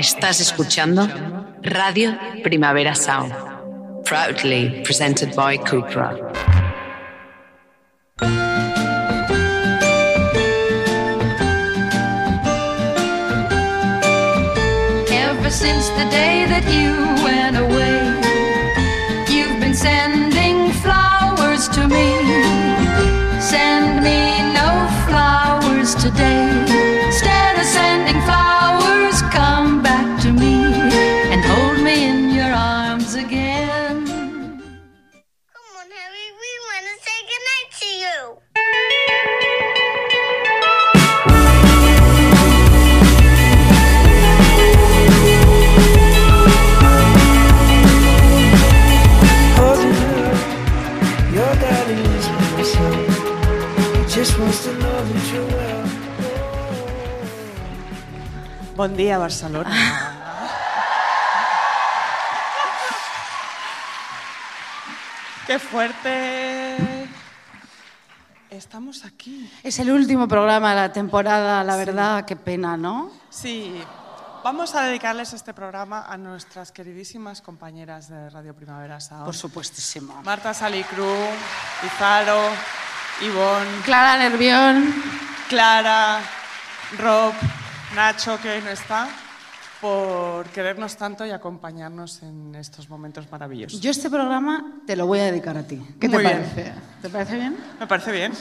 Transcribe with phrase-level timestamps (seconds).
[0.00, 1.06] Estás escuchando
[1.60, 3.34] Radio Primavera Sound,
[4.02, 6.16] proudly presented by Cupra.
[15.10, 18.00] Ever since the day that you went away,
[19.28, 22.16] you've been sending flowers to me.
[23.38, 26.49] Send me no flowers today.
[58.80, 59.76] Bon dia, Barcelona.
[65.46, 67.06] ¡Qué fuerte!
[68.48, 69.52] Estamos aquí.
[69.62, 73.12] Es el último programa de la temporada, la verdad, qué pena, ¿no?
[73.28, 73.84] Sí,
[74.42, 79.26] vamos a dedicarles este programa a nuestras queridísimas compañeras de Radio Primavera Sound.
[79.26, 80.22] Por supuestísimo.
[80.22, 81.16] Marta Salicru,
[81.84, 82.48] Izaro,
[83.20, 84.94] Ivonne, Clara Nervión,
[85.50, 86.22] Clara,
[86.96, 87.34] Rob,
[87.94, 89.08] Nacho, que hoy no está,
[89.80, 93.80] por querernos tanto y acompañarnos en estos momentos maravillosos.
[93.80, 95.80] yo este programa te lo voy a dedicar a ti.
[96.00, 96.40] ¿Qué Muy te bien.
[96.42, 96.72] parece?
[97.02, 97.56] ¿Te parece bien?
[97.80, 98.32] Me parece bien.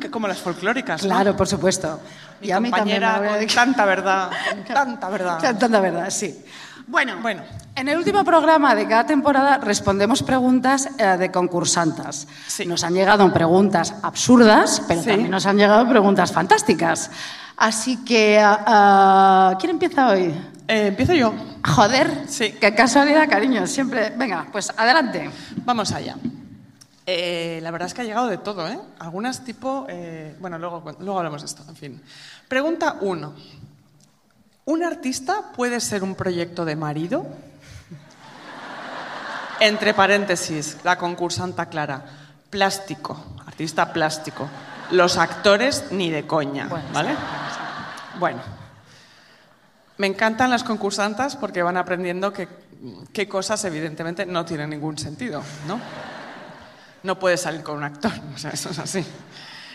[0.00, 1.02] Que como las folclóricas.
[1.02, 1.08] ¿no?
[1.08, 2.00] Claro, por supuesto.
[2.42, 5.08] Mi y a mí también me compañera la voy a con tanta verdad, con tanta
[5.08, 5.38] verdad.
[5.58, 6.44] Tanta verdad, sí.
[6.86, 7.42] Bueno, Bueno.
[7.76, 12.26] en el último programa de cada temporada respondemos preguntas eh, de concursantas.
[12.48, 12.66] Sí.
[12.66, 15.08] Nos han llegado preguntas absurdas, pero Sí.
[15.08, 17.10] también nos han llegado preguntas fantásticas.
[17.60, 20.34] Así que, ah, ah, ¿quién empieza hoy?
[20.66, 21.34] Eh, empiezo yo.
[21.62, 22.52] Joder, Sí.
[22.58, 23.66] qué casualidad, cariño.
[23.66, 24.08] Siempre.
[24.16, 25.30] Venga, pues adelante.
[25.66, 26.16] Vamos allá.
[27.04, 28.80] Eh, la verdad es que ha llegado de todo, ¿eh?
[28.98, 29.84] Algunas tipo...
[29.90, 32.02] eh, bueno, luego, luego hablamos de esto, en fin.
[32.48, 33.34] Pregunta uno.
[34.64, 37.26] ¿Un artista puede ser un proyecto de marido?
[39.60, 42.04] Entre paréntesis, la concursanta Clara.
[42.48, 44.48] Plástico, artista plástico.
[44.90, 47.14] Los actores ni de coña, ¿vale?
[48.18, 48.40] Bueno.
[49.98, 52.48] Me encantan las concursantas porque van aprendiendo que,
[53.12, 55.78] qué cosas evidentemente no tienen ningún sentido, ¿no?
[57.02, 59.04] No puedes salir con un actor, o sea, eso es así.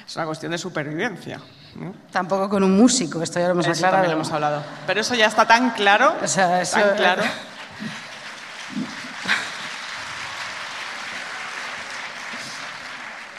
[0.07, 1.39] Es una cuestión de supervivencia.
[1.75, 1.93] ¿no?
[2.11, 3.93] Tampoco con un músico, esto ya lo hemos Eso aclarado.
[4.03, 4.63] también lo hemos hablado.
[4.87, 7.23] Pero eso ya está tan claro, O sea, eso- tan claro.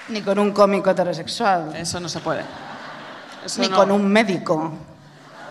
[0.09, 2.43] Ni con un cómico heterosexual, Eso no se puede.
[3.44, 4.72] Eso ni no- con un médico,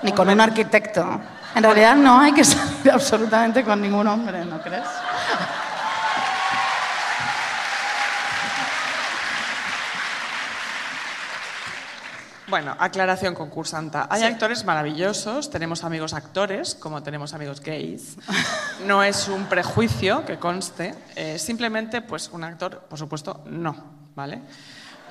[0.01, 1.19] ni con un arquitecto.
[1.55, 4.83] En realidad no hay que salir absolutamente con ningún hombre, ¿no crees?
[12.47, 14.07] Bueno, aclaración concursanta.
[14.09, 18.17] Hay actores maravillosos, tenemos amigos actores, como tenemos amigos gays.
[18.85, 23.75] No es un prejuicio que conste, eh, simplemente, pues, un actor, por supuesto, no,
[24.15, 24.41] ¿vale?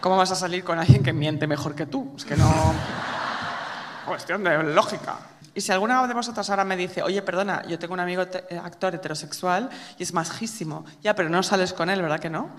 [0.01, 2.15] ¿Cómo vas a salir con alguien que miente mejor que tú?
[2.17, 2.49] Es que no...
[4.07, 5.17] Cuestión de lógica.
[5.55, 8.45] Y si alguna de vosotras ahora me dice, oye, perdona, yo tengo un amigo te-
[8.55, 12.51] eh, actor heterosexual y es majísimo, ya, pero no sales con él, ¿verdad que no?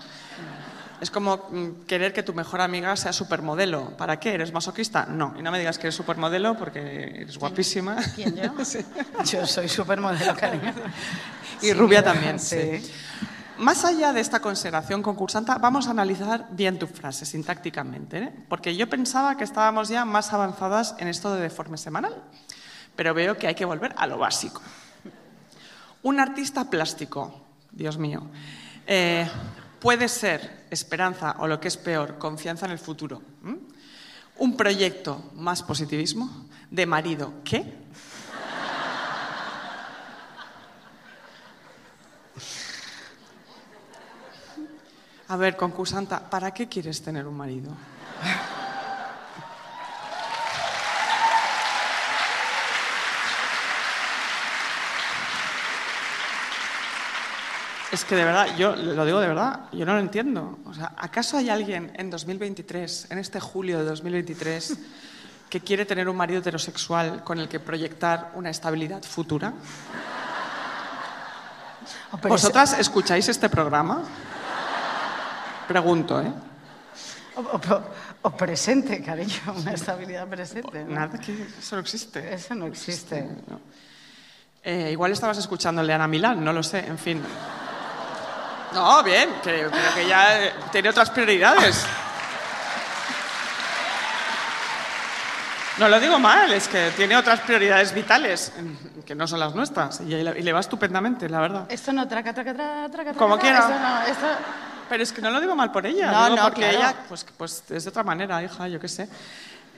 [1.00, 3.96] Es como mm, querer que tu mejor amiga sea supermodelo.
[3.98, 4.32] ¿Para qué?
[4.34, 5.04] ¿Eres masoquista?
[5.04, 5.34] No.
[5.38, 7.96] Y no me digas que eres supermodelo porque eres guapísima.
[8.14, 8.52] ¿Quién yo?
[8.64, 8.78] Sí.
[9.26, 10.72] Yo soy supermodelo, cariño.
[11.60, 12.78] Y rubia también, sí.
[12.80, 12.92] sí.
[13.58, 18.32] Más allá de esta consideración concursanta, vamos a analizar bien tu frase sintácticamente, ¿eh?
[18.50, 22.22] porque yo pensaba que estábamos ya más avanzadas en esto de deforme semanal,
[22.94, 24.60] pero veo que hay que volver a lo básico.
[26.02, 28.24] Un artista plástico, Dios mío,
[28.86, 29.26] eh,
[29.80, 33.22] puede ser esperanza o lo que es peor, confianza en el futuro.
[34.36, 37.85] Un proyecto más positivismo de marido, ¿qué?
[45.28, 47.72] A ver, concursanta, ¿para qué quieres tener un marido?
[57.90, 60.58] Es que de verdad, yo lo digo de verdad, yo no lo entiendo.
[60.64, 64.78] O sea, ¿acaso hay alguien en 2023, en este julio de 2023,
[65.48, 69.54] que quiere tener un marido heterosexual con el que proyectar una estabilidad futura?
[72.12, 74.04] Oh, ¿Vosotras escucháis este programa?
[75.68, 76.32] Pregunto, ¿eh?
[77.36, 77.82] O, o-
[78.22, 80.84] o presente, cariño, una estabilidad presente.
[80.84, 80.94] ¿no?
[80.94, 82.34] Nada, que eso no existe.
[82.34, 83.22] Eso no existe.
[83.48, 83.60] No.
[84.64, 87.22] Eh, igual estabas escuchándole a Ana Milán, no lo sé, en fin.
[88.72, 91.86] No, bien, que, pero que ya eh, tiene otras prioridades.
[95.78, 99.54] No lo digo mal, es que tiene otras prioridades vitales, mm, que no son las
[99.54, 101.66] nuestras, y, le va estupendamente, la verdad.
[101.68, 103.12] Esto no, traca, traca, traca, traca.
[103.12, 103.58] Como quiera.
[103.58, 104.26] Esto no, esto...
[104.88, 106.78] Pero es que no lo digo mal por ella, No, digo no, porque claro.
[106.78, 109.08] ella, pues, pues es de otra manera, hija, yo qué sé.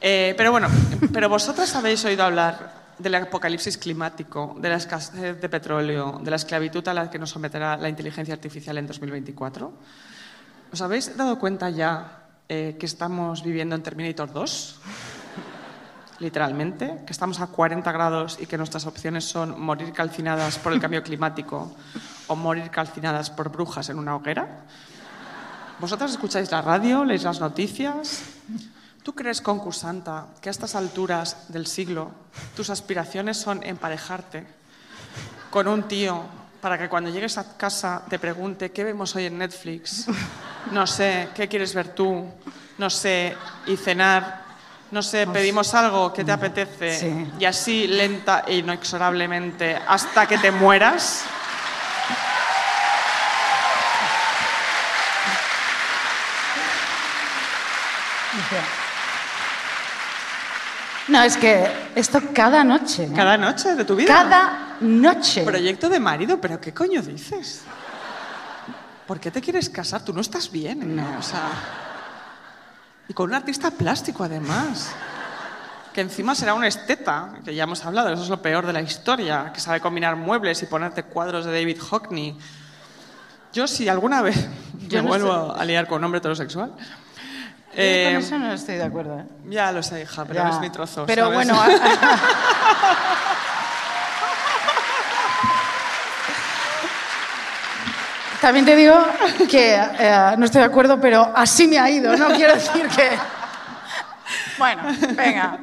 [0.00, 0.68] Eh, pero bueno,
[1.12, 6.36] pero vosotras habéis oído hablar del apocalipsis climático, de la escasez de petróleo, de la
[6.36, 9.72] esclavitud a la que nos someterá la inteligencia artificial en 2024.
[10.72, 14.80] ¿Os habéis dado cuenta ya eh, que estamos viviendo en Terminator 2?
[16.20, 20.80] Literalmente, que estamos a 40 grados y que nuestras opciones son morir calcinadas por el
[20.80, 21.72] cambio climático
[22.26, 24.64] o morir calcinadas por brujas en una hoguera.
[25.80, 28.22] ¿Vosotras escucháis la radio, leéis las noticias?
[29.02, 32.10] ¿Tú crees, concursanta, que a estas alturas del siglo
[32.56, 34.44] tus aspiraciones son emparejarte
[35.50, 36.22] con un tío
[36.60, 40.06] para que cuando llegues a casa te pregunte qué vemos hoy en Netflix?
[40.72, 42.26] No sé, ¿qué quieres ver tú?
[42.76, 43.34] No sé,
[43.66, 44.42] y cenar.
[44.90, 47.30] No sé, pedimos algo que te apetece Sí.
[47.38, 51.24] y así lenta e inexorablemente hasta que te mueras.
[61.08, 63.04] No, es que esto cada noche.
[63.04, 63.12] ¿eh?
[63.14, 64.08] Cada noche de tu vida.
[64.08, 65.42] Cada noche.
[65.42, 67.62] Proyecto de marido, pero ¿qué coño dices?
[69.06, 70.04] ¿Por qué te quieres casar?
[70.04, 71.16] Tú no estás bien, ¿eh?
[71.18, 71.48] O sea,
[73.08, 74.90] y con un artista plástico, además.
[75.94, 78.82] Que encima será un esteta, que ya hemos hablado, eso es lo peor de la
[78.82, 82.38] historia, que sabe combinar muebles y ponerte cuadros de David Hockney.
[83.52, 84.46] Yo, si alguna vez
[84.86, 86.72] Yo me no vuelvo a liar con un hombre heterosexual.
[87.78, 89.20] Yo eh, con eso no estoy de acuerdo.
[89.20, 89.24] ¿eh?
[89.50, 90.48] ya lo sé, hija, pero Ya.
[90.50, 91.06] es mi trozo.
[91.06, 91.48] Pero ¿sabes?
[91.48, 91.62] bueno.
[98.40, 98.94] También te digo
[99.50, 102.16] que eh, no estoy de acuerdo, pero así me ha ido.
[102.16, 103.10] No quiero decir que.
[104.58, 104.82] Bueno,
[105.16, 105.58] venga.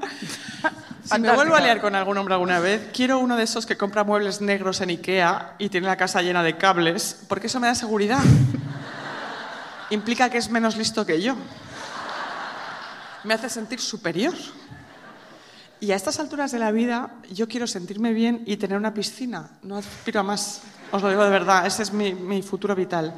[1.03, 3.77] Si me vuelvo a liar con algún hombre alguna vez, quiero uno de esos que
[3.77, 7.67] compra muebles negros en Ikea y tiene la casa llena de cables, porque eso me
[7.67, 8.19] da seguridad.
[9.91, 11.35] Implica que es menos listo que yo.
[13.25, 14.33] Me hace sentir superior.
[15.79, 19.49] Y a estas alturas de la vida, yo quiero sentirme bien y tener una piscina.
[19.61, 20.61] No aspiro a más.
[20.91, 23.13] Os lo digo de verdad, ese es mi, futuro vital.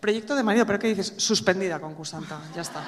[0.00, 1.14] Proyecto de marido, pero ¿qué dices?
[1.16, 2.38] Suspendida, concursanta.
[2.54, 2.82] Ya está.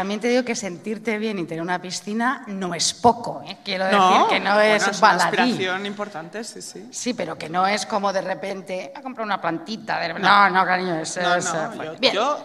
[0.00, 3.42] También te digo que sentirte bien y tener una piscina no es poco.
[3.46, 3.58] ¿eh?
[3.62, 5.38] Quiero No, decir que no bueno, es es una baladí.
[5.42, 6.88] aspiración importante, sí, sí.
[6.90, 10.00] Sí, pero que no es como de repente a comprar una plantita.
[10.00, 12.14] de- No, no, cariño, es, No, es, no, yo, bien.
[12.14, 12.38] yo,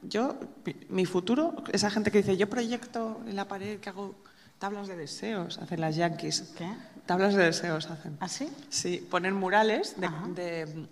[0.00, 4.14] yo- mi, mi futuro, esa gente que dice, yo proyecto en la pared que hago
[4.58, 6.54] tablas de deseos, hacen las yankees.
[6.56, 6.66] ¿Qué?
[7.04, 8.16] Tablas de deseos hacen.
[8.20, 8.48] ¿Ah, sí?
[8.70, 10.86] Sí, ponen murales de, de,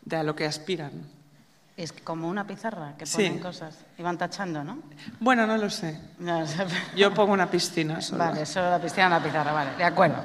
[0.00, 0.92] de a lo que aspiran.
[1.76, 3.16] Es como una pizarra que Sí.
[3.16, 4.78] ponen cosas y van tachando, ¿no?
[5.20, 5.98] Bueno, no lo sé.
[6.18, 6.44] No.
[6.96, 8.18] Yo pongo una piscina solo.
[8.24, 10.22] Vale, solo la piscina en la pizarra, vale, de acuerdo.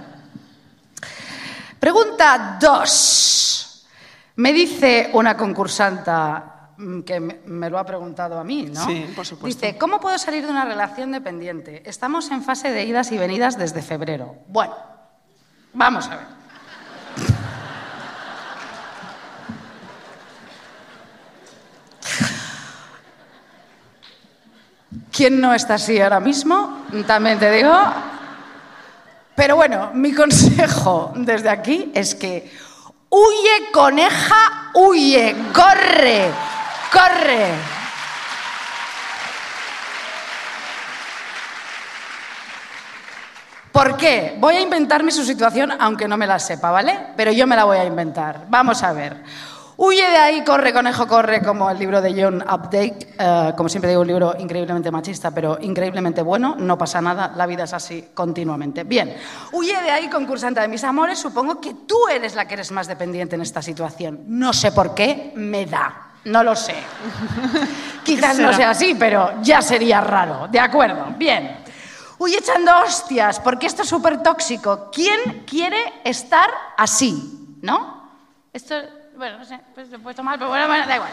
[1.79, 3.87] Pregunta 2.
[4.37, 8.85] Me dice una concursanta mm, que me lo ha preguntado a mí, ¿no?
[8.85, 9.65] Sí, por supuesto.
[9.65, 11.81] Dice, ¿cómo puedo salir de una relación dependiente?
[11.89, 14.35] Estamos en fase de idas y venidas desde febrero.
[14.47, 14.75] Bueno,
[15.73, 16.25] vamos a ver.
[25.17, 26.85] ¿Quién no está así ahora mismo?
[27.07, 27.73] También te digo.
[29.33, 32.51] Pero bueno, mi consejo desde aquí es que
[33.09, 36.29] huye, coneja, huye, corre,
[36.91, 37.47] corre.
[43.71, 44.35] ¿Por qué?
[44.37, 46.95] Voy a inventarme su situación aunque no me la sepa, ¿vale?
[47.15, 48.45] Pero yo me la voy a inventar.
[48.49, 49.17] Vamos a ver.
[49.79, 53.15] Huye de ahí, corre, conejo, corre, como el libro de John Updike.
[53.19, 56.55] Eh, como siempre digo, un libro increíblemente machista, pero increíblemente bueno.
[56.57, 58.85] No pasa nada, la vida es así continuamente.
[58.85, 59.15] Bien,
[59.51, 61.19] huye de ahí, concursante de mis amores.
[61.19, 64.23] Supongo que tú eres la que eres más dependiente en esta situación.
[64.25, 66.07] No sé por qué, me da.
[66.25, 66.75] No lo sé.
[68.03, 70.47] Quizás no sea así, pero ya sería raro.
[70.47, 71.55] De acuerdo, bien.
[72.17, 74.89] Huye echando hostias, porque esto es súper tóxico.
[74.91, 77.57] ¿Quién quiere estar así?
[77.61, 78.09] ¿No?
[78.51, 78.75] Esto,
[79.17, 81.11] bueno, no sé, pues se puede tomar, pero bueno, bueno, da igual.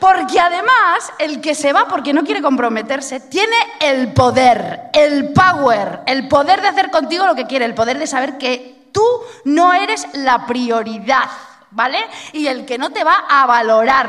[0.00, 6.00] Porque además, el que se va porque no quiere comprometerse, tiene el poder, el power,
[6.06, 9.04] el poder de hacer contigo lo que quiere, el poder de saber que tú
[9.44, 11.28] no eres la prioridad.
[11.70, 11.98] ¿vale?
[12.32, 14.08] Y el que no te va a valorar.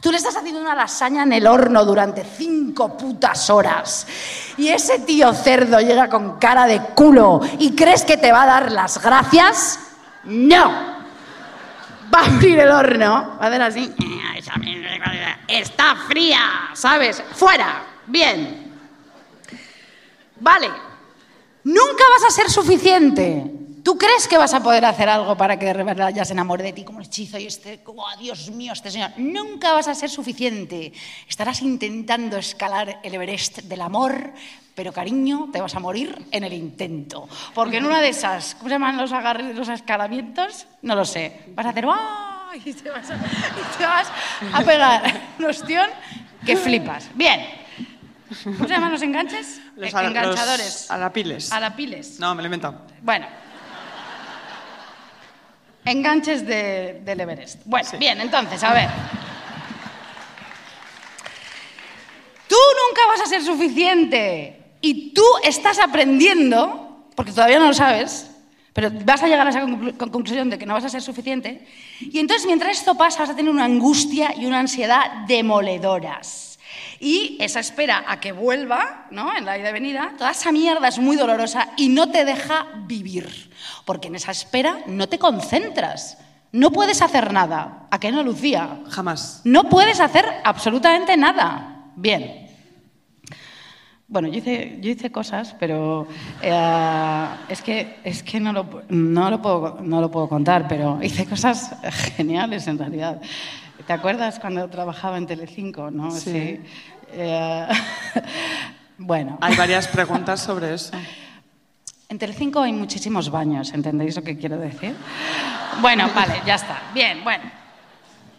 [0.00, 4.06] Tú le estás haciendo una lasaña en el horno durante cinco putas horas.
[4.56, 8.46] Y ese tío cerdo llega con cara de culo y crees que te va a
[8.46, 9.80] dar las gracias.
[10.22, 10.97] No.
[12.14, 13.94] Va a abrir el horno, va a hacer así.
[15.46, 17.22] Está fría, ¿sabes?
[17.34, 17.82] Fuera.
[18.06, 18.72] Bien.
[20.40, 20.70] Vale.
[21.64, 23.57] Nunca vas a ser suficiente.
[23.84, 26.64] ¿Tú crees que vas a poder hacer algo para que de verdad ya se enamore
[26.64, 29.10] de ti como un hechizo y esté como, oh, Dios mío, este señor?
[29.16, 30.92] Nunca vas a ser suficiente.
[31.28, 34.32] Estarás intentando escalar el Everest del amor,
[34.74, 37.28] pero cariño, te vas a morir en el intento.
[37.54, 40.66] Porque en una de esas, ¿cómo se llaman los agarres, los escalamientos?
[40.82, 41.40] No lo sé.
[41.54, 42.62] Vas a hacer, ¡ay!
[42.64, 44.08] Y te vas a, y te vas
[44.54, 45.86] a pegar un ostión
[46.46, 47.08] que flipas.
[47.14, 47.44] Bien.
[48.44, 49.60] ¿Cómo se llaman los enganches?
[49.76, 50.66] Los, Eh, ala- enganchadores.
[50.66, 51.52] los alapiles.
[51.52, 52.18] Alapiles.
[52.20, 52.86] No, me lo he inventado.
[53.02, 53.26] Bueno.
[55.90, 57.60] Enganches de, del Everest.
[57.64, 58.88] Bueno, bien, entonces, a ver.
[62.48, 62.56] Tú
[62.88, 68.30] nunca vas a ser suficiente y tú estás aprendiendo, porque todavía no lo sabes,
[68.72, 71.02] pero vas a llegar a esa conclu- con- conclusión de que no vas a ser
[71.02, 71.66] suficiente.
[72.00, 76.47] Y entonces, mientras esto pasa, vas a tener una angustia y una ansiedad demoledoras.
[77.00, 79.36] Y esa espera a que vuelva, ¿no?
[79.36, 82.66] En la ida y venida, toda esa mierda es muy dolorosa y no te deja
[82.86, 83.50] vivir.
[83.84, 86.18] Porque en esa espera no te concentras.
[86.50, 87.86] No puedes hacer nada.
[87.90, 88.80] ¿A qué no, Lucía?
[88.88, 89.42] Jamás.
[89.44, 91.92] No puedes hacer absolutamente nada.
[91.94, 92.48] Bien.
[94.10, 96.08] Bueno, yo hice, yo hice cosas, pero
[96.40, 100.98] eh, es que, es que no, lo, no, lo puedo, no lo puedo contar, pero
[101.02, 101.76] hice cosas
[102.16, 103.20] geniales en realidad.
[103.88, 105.90] ¿Te acuerdas cuando trabajaba en Telecinco?
[105.90, 106.10] ¿no?
[106.10, 106.60] Sí.
[107.10, 107.68] Eh,
[108.98, 110.92] bueno, Hay varias preguntas sobre eso.
[112.10, 114.94] en Telecinco hay muchísimos baños, ¿entendéis lo que quiero decir?
[115.80, 116.82] Bueno, vale, ya está.
[116.92, 117.44] Bien, bueno.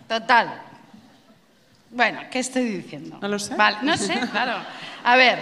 [0.08, 0.62] Total.
[1.90, 3.18] Bueno, ¿qué estoy diciendo?
[3.20, 3.56] No lo sé.
[3.56, 4.54] Vale, no sé, claro.
[5.04, 5.40] A ver,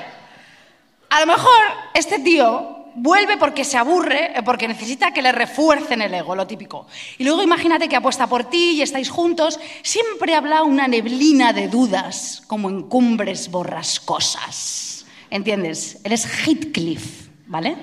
[1.10, 1.62] a lo mejor
[1.94, 6.48] este tío vuelve porque se aburre, eh, porque necesita que le refuercen el ego, lo
[6.48, 6.88] típico.
[7.18, 9.60] Y luego imagínate que apuesta por ti y estáis juntos.
[9.84, 15.06] Siempre habrá una neblina de dudas, como en cumbres borrascosas.
[15.30, 16.00] ¿Entiendes?
[16.04, 17.75] Él es Heathcliff, ¿vale?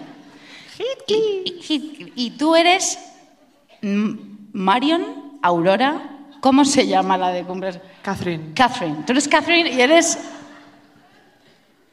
[0.79, 1.71] Heathcliff.
[1.71, 2.99] Y, y tú eres
[3.83, 7.79] Marion, Aurora, ¿cómo se llama la de cumbres?
[8.03, 8.53] Catherine.
[8.55, 8.97] Catherine.
[9.07, 10.19] Tú eres Catherine y eres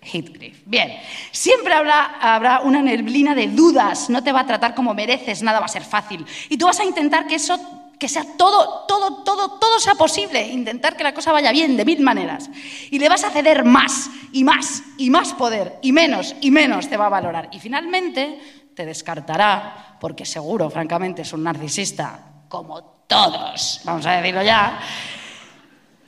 [0.02, 0.62] Heathcliff.
[0.66, 0.98] Bien.
[1.32, 4.10] Siempre habrá, habrá una neblina de dudas.
[4.10, 6.26] No te va a tratar como mereces, nada va a ser fácil.
[6.50, 7.60] Y tú vas a intentar que eso,
[8.00, 10.48] que sea todo, todo, todo, todo sea posible.
[10.48, 12.50] Intentar que la cosa vaya bien de mil maneras.
[12.90, 16.90] Y le vas a ceder más y más y más poder y menos y menos
[16.90, 17.50] te va a valorar.
[17.52, 18.40] Y finalmente
[18.76, 23.82] te descartará porque seguro, francamente, es un narcisista como todos.
[23.84, 24.80] Vamos a decirlo ya.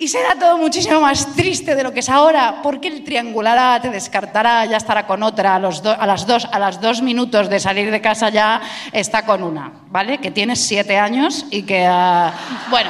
[0.03, 3.89] Y será todo muchísimo más triste de lo que es ahora, porque él triangulará, te
[3.89, 7.49] descartará, ya estará con otra, a, los do- a, las dos, a las dos minutos
[7.49, 8.59] de salir de casa ya
[8.91, 10.17] está con una, ¿vale?
[10.17, 12.33] Que tiene siete años y que, ah,
[12.69, 12.89] bueno,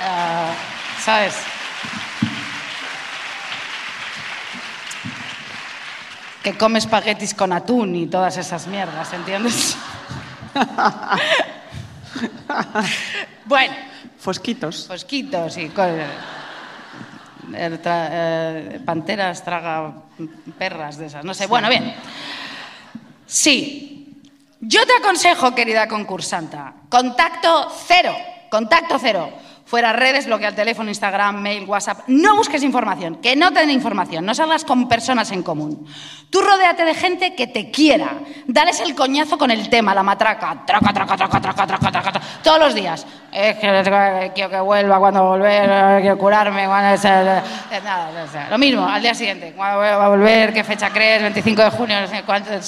[0.00, 0.52] ah,
[1.02, 1.34] ¿sabes?
[6.44, 9.76] Que come espaguetis con atún y todas esas mierdas, ¿entiendes?
[13.46, 13.93] bueno.
[14.24, 14.86] Fosquitos.
[14.88, 15.68] Fosquitos y
[17.82, 19.92] tra- eh, panteras traga
[20.56, 21.46] perras de esas, no sé.
[21.46, 21.94] Bueno, bien.
[23.26, 24.22] Sí.
[24.60, 28.14] Yo te aconsejo, querida concursanta, contacto cero,
[28.50, 29.28] contacto cero.
[29.74, 32.02] Fuera redes, bloquea el teléfono, Instagram, mail, WhatsApp.
[32.06, 35.84] No busques información, que no te den información, no salgas con personas en común.
[36.30, 38.18] Tú rodéate de gente que te quiera.
[38.46, 40.62] Dales el coñazo con el tema, la matraca.
[40.64, 43.04] Traca, traca, traca, traca, traca, traca, todos los días.
[43.32, 48.10] Es que quiero que vuelva, cuando volver, quiero curarme, cuando el- eh, nada,
[48.50, 49.54] lo mismo, al día siguiente.
[49.56, 50.54] ¿Cuándo va a volver?
[50.54, 51.20] ¿Qué fecha crees?
[51.20, 52.50] 25 de junio, no sé cuánto.
[52.52, 52.58] ha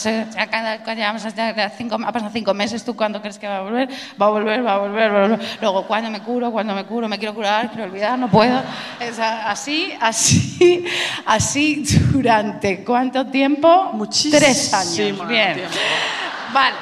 [2.12, 2.84] pasado cinco meses.
[2.84, 3.88] ¿Tú cuándo crees que va a volver?
[4.20, 5.58] Va a volver, va a volver, va a volver.
[5.60, 6.50] Luego, ¿cuándo me curo?
[6.50, 6.96] ¿Cuándo me curo?
[7.09, 8.62] Me quiero curar, quiero olvidar, no puedo.
[9.45, 10.85] Así, así,
[11.26, 13.91] así durante cuánto tiempo?
[13.93, 15.29] Muchísimo Tres años.
[15.29, 15.55] Bien.
[15.55, 15.75] tiempo.
[16.53, 16.76] Vale.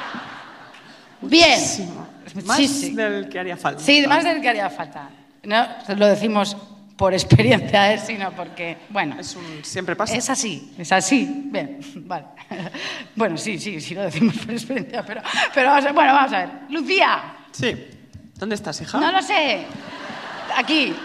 [1.21, 1.59] Bien.
[1.59, 2.07] Muchísimo.
[2.45, 2.57] Más
[2.95, 3.81] del que haría falta.
[3.83, 5.09] Sí, más del que haría falta.
[5.43, 6.57] No lo decimos
[6.97, 7.99] por experiencia, ¿eh?
[7.99, 10.15] sino porque, bueno, Es un, siempre pasa.
[10.15, 11.27] es así, es así.
[11.45, 12.25] Bien, vale.
[13.15, 15.21] Bueno, sí, sí, sí lo decimos por experiencia, pero,
[15.53, 16.49] pero vamos a, bueno, vamos a ver.
[16.69, 17.73] Lucía, Sí.
[18.37, 18.99] ¿Dónde estás, hija?
[18.99, 19.65] no lo sé.
[20.55, 20.95] Aquí.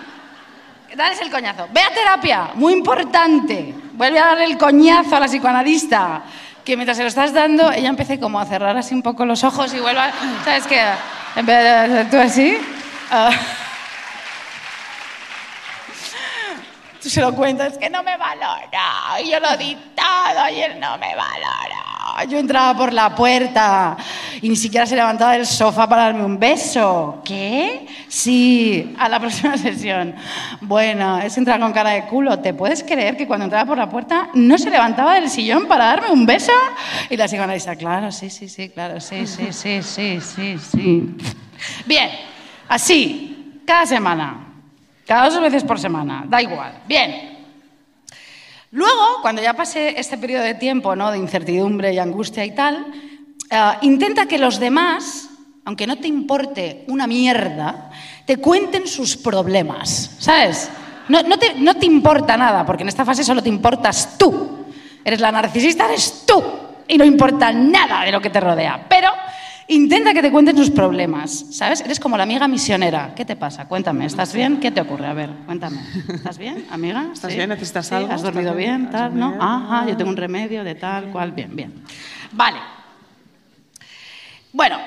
[0.95, 1.69] Dales el coñazo.
[1.73, 3.75] Ve a terapia, muy importante.
[3.93, 6.23] Vuelve a darle el coñazo a la psicoanalista.
[6.65, 9.45] Que mientras se lo estás dando, ella empiece como a cerrar así un poco los
[9.45, 10.11] ojos y vuelva.
[10.45, 10.83] ¿Sabes qué?
[11.37, 12.59] En vez de tú así.
[13.11, 13.31] ah,
[17.01, 19.21] tú se lo cuentas, es que no me valora.
[19.25, 22.00] Yo lo di todo y él no me valora.
[22.29, 23.97] Yo entraba por la puerta
[24.43, 27.23] y ni siquiera se levantaba del sofá para darme un beso.
[27.25, 27.87] ¿Qué?
[28.09, 30.15] Sí, a la próxima sesión.
[30.61, 32.39] Bueno, es entrar con cara de culo.
[32.39, 35.87] ¿Te puedes creer que cuando entraba por la puerta no se levantaba del sillón para
[35.87, 36.53] darme un beso?
[37.09, 41.17] Y la psicoanalista, claro, sí, sí, sí, claro, sí, sí, sí, sí, sí, sí.
[41.87, 42.11] Bien,
[42.69, 44.47] así, cada semana.
[45.07, 46.73] Cada dos veces por semana, da igual.
[46.87, 47.30] Bien.
[48.73, 51.11] Luego, cuando ya pase este periodo de tiempo ¿no?
[51.11, 52.87] de incertidumbre y angustia y tal,
[53.51, 55.29] eh, intenta que los demás,
[55.65, 57.91] aunque no te importe una mierda,
[58.25, 60.71] te cuenten sus problemas, ¿sabes?
[61.09, 64.67] No, te, no te importa nada, porque en esta fase solo te importas tú.
[65.05, 66.41] Eres la narcisista, eres tú.
[66.87, 68.87] Y no importa nada de lo que te rodea.
[68.89, 69.11] Pero
[69.75, 71.81] intenta que te cuenten sus problemas, ¿sabes?
[71.81, 73.13] Eres como la amiga misionera.
[73.15, 73.67] ¿Qué te pasa?
[73.67, 74.59] Cuéntame, ¿estás bien?
[74.61, 75.07] ¿Qué te ocurre?
[75.07, 75.81] A ver, cuéntame.
[76.13, 77.07] ¿Estás bien, amiga?
[77.13, 77.37] ¿Estás ¿Sí?
[77.37, 77.49] bien?
[77.51, 77.95] ¿Necesitas ¿Sí?
[77.95, 78.13] algo?
[78.13, 78.91] ¿Has dormido ¿Estás bien?
[78.91, 79.19] ¿Tal?
[79.19, 79.29] ¿No?
[79.41, 81.33] Ajá, yo Ah, tengo un remedio de tal, cual.
[81.33, 81.73] Bien, bien.
[82.33, 82.59] Vale.
[84.53, 84.79] Bueno,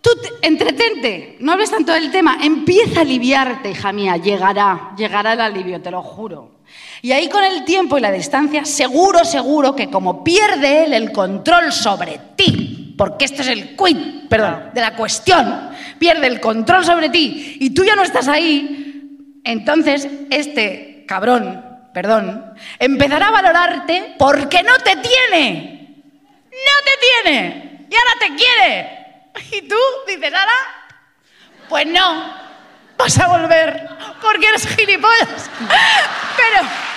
[0.00, 5.32] tú te- entretente, no hables tanto del tema, empieza a aliviarte, hija mía, llegará, llegará
[5.32, 6.60] el alivio, te lo juro.
[7.02, 11.12] Y ahí con el tiempo y la distancia, seguro, seguro que como pierde él el
[11.12, 12.59] control sobre ti,
[13.00, 17.70] porque esto es el quid, perdón, de la cuestión, pierde el control sobre ti y
[17.70, 21.64] tú ya no estás ahí, entonces este cabrón,
[21.94, 26.02] perdón, empezará a valorarte porque no te tiene.
[26.44, 29.56] No te tiene y ahora te quiere.
[29.56, 29.76] Y tú
[30.06, 30.52] dices, ahora,
[31.70, 32.34] pues no,
[32.98, 33.88] vas a volver
[34.20, 35.50] porque eres gilipollas.
[36.36, 36.89] Pero...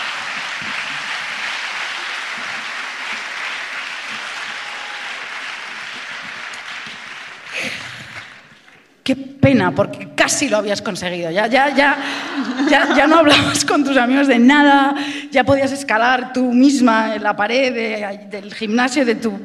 [9.04, 11.30] Qué pena, porque casi lo habías conseguido.
[11.30, 11.98] Ya, ya, ya,
[12.70, 14.96] ya, ya no hablabas con tus amigos de nada,
[15.30, 19.38] ya podías escalar tú misma en la pared de- del gimnasio de tu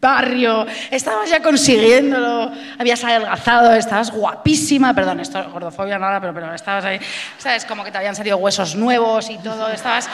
[0.00, 6.84] barrio, estabas ya consiguiéndolo, habías adelgazado, estabas guapísima, perdón, esto gordofobia nada, pero, pero estabas
[6.84, 6.98] ahí,
[7.38, 10.08] sabes, como que te habían salido huesos nuevos y todo, estabas,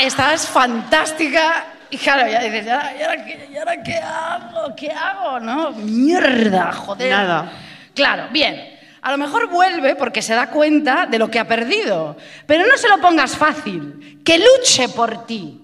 [0.00, 1.66] estabas fantástica.
[1.90, 4.74] Y claro, ya dices, ¿y ahora, y ahora qué, y ahora qué hago?
[4.74, 5.38] ¿Qué hago?
[5.38, 5.70] ¿No?
[5.72, 7.10] Mierda, joder.
[7.12, 7.52] Nada.
[7.96, 8.78] Claro, bien.
[9.02, 12.16] A lo mejor vuelve porque se da cuenta de lo que ha perdido.
[12.46, 14.20] Pero no se lo pongas fácil.
[14.24, 15.62] Que luche por ti.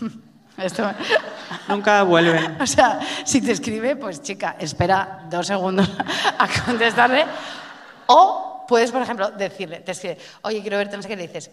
[0.58, 0.90] Esto-
[1.68, 2.60] Nunca vuelven.
[2.60, 5.88] o sea, si te escribe, pues chica, espera dos segundos
[6.38, 7.24] a contestarle.
[8.06, 11.50] O puedes, por ejemplo, decirle, te escribe, oye, quiero verte, no sé qué, le dices,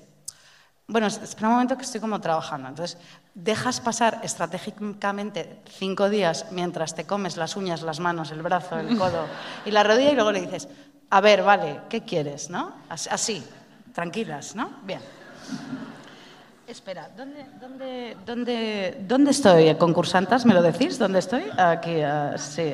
[0.88, 2.70] bueno, es- espera un momento que estoy como trabajando.
[2.70, 2.98] Entonces,
[3.36, 8.98] dejas pasar estratégicamente cinco días mientras te comes las uñas, las manos, el brazo, el
[8.98, 9.26] codo
[9.66, 10.68] y la rodilla y luego le dices,
[11.10, 12.50] a ver, vale, ¿qué quieres?
[12.50, 12.72] ¿No?
[12.90, 13.44] As- Así,
[13.94, 14.70] tranquilas, ¿no?
[14.84, 15.02] Bien.
[16.68, 20.46] Espera, ¿dónde, dónde, dónde, dónde estoy, concursantas?
[20.46, 20.98] ¿Me lo decís?
[20.98, 21.44] ¿Dónde estoy?
[21.58, 22.74] Aquí, ah, sí.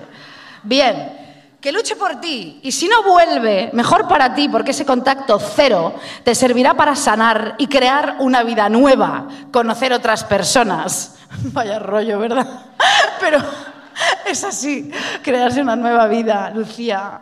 [0.63, 1.30] Bien,
[1.61, 2.59] que luche por ti.
[2.63, 5.93] Y si no vuelve, mejor para ti, porque ese contacto cero
[6.23, 11.15] te servirá para sanar y crear una vida nueva, conocer otras personas.
[11.53, 12.47] Vaya rollo, ¿verdad?
[13.19, 13.37] Pero
[14.25, 17.21] es así, crearse una nueva vida, Lucía.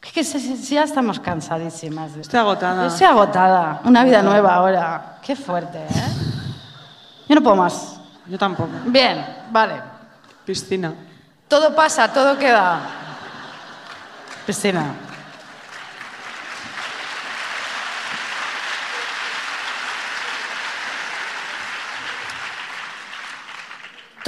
[0.00, 2.14] Que, que ya estamos cansadísimas.
[2.14, 2.86] de- Estoy agotada.
[2.86, 3.80] Estoy agotada.
[3.84, 5.18] Una vida nueva ahora.
[5.22, 6.04] Qué fuerte, ¿eh?
[7.28, 8.00] Yo no puedo más.
[8.26, 8.70] Yo tampoco.
[8.86, 9.74] Bien, vale.
[10.46, 10.94] Piscina.
[11.48, 12.80] Todo pasa, todo queda.
[14.48, 15.07] Priscila.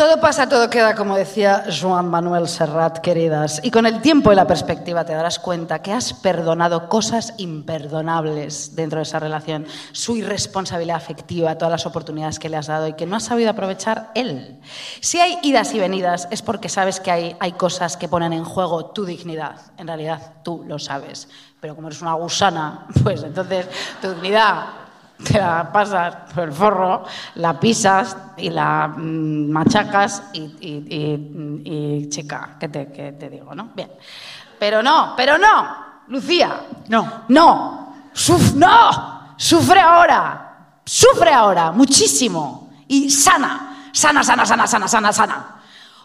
[0.01, 3.61] Todo pasa, todo queda, como decía Joan Manuel Serrat, queridas.
[3.63, 8.75] Y con el tiempo y la perspectiva te darás cuenta que has perdonado cosas imperdonables
[8.75, 9.67] dentro de esa relación.
[9.93, 13.51] Su irresponsabilidad afectiva, todas las oportunidades que le has dado y que no has sabido
[13.51, 14.59] aprovechar él.
[15.01, 18.45] Si hay idas y venidas es porque sabes que hay, hay cosas que ponen en
[18.47, 19.57] juego tu dignidad.
[19.77, 21.29] En realidad tú lo sabes.
[21.61, 23.67] Pero como eres una gusana, pues entonces
[24.01, 24.65] tu dignidad
[25.25, 27.05] te la pasas por el forro,
[27.37, 31.63] la pisas y la mm, machacas y, y- y-
[32.05, 33.71] y, chica, ¿qué te, digo, no?
[33.75, 33.91] Bien.
[34.59, 35.77] Pero no, pero no,
[36.09, 36.61] Lucía.
[36.89, 37.23] No.
[37.29, 42.71] No, suf- no, sufre ahora, sufre ahora, muchísimo.
[42.89, 45.47] Y sana, sana, sana, sana, sana, sana, sana.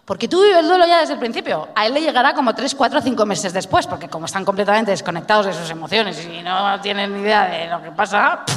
[0.06, 1.70] Porque tú vives el duelo ya desde el principio.
[1.76, 5.48] A él le llegará como 3, 4, 5 meses después, porque como están completamente desconectados
[5.48, 8.56] de sus emociones y no tienen ni idea de lo que pasa, pff.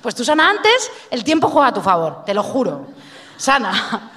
[0.00, 2.86] Pues tú sana antes, el tiempo juega a tu favor, te lo juro.
[3.36, 4.10] Sana.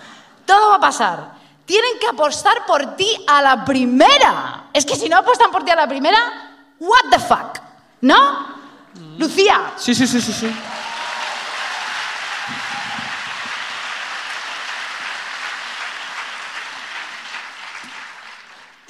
[0.46, 1.34] Todo va a pasar.
[1.66, 4.66] tienen que apostar por ti a la primera.
[4.74, 6.20] Es que si no apuestan por ti a la primera,
[6.80, 7.60] what the fuck,
[8.02, 8.48] ¿no?
[9.18, 10.56] Lucía, Sí, sí, sí, sí, sí.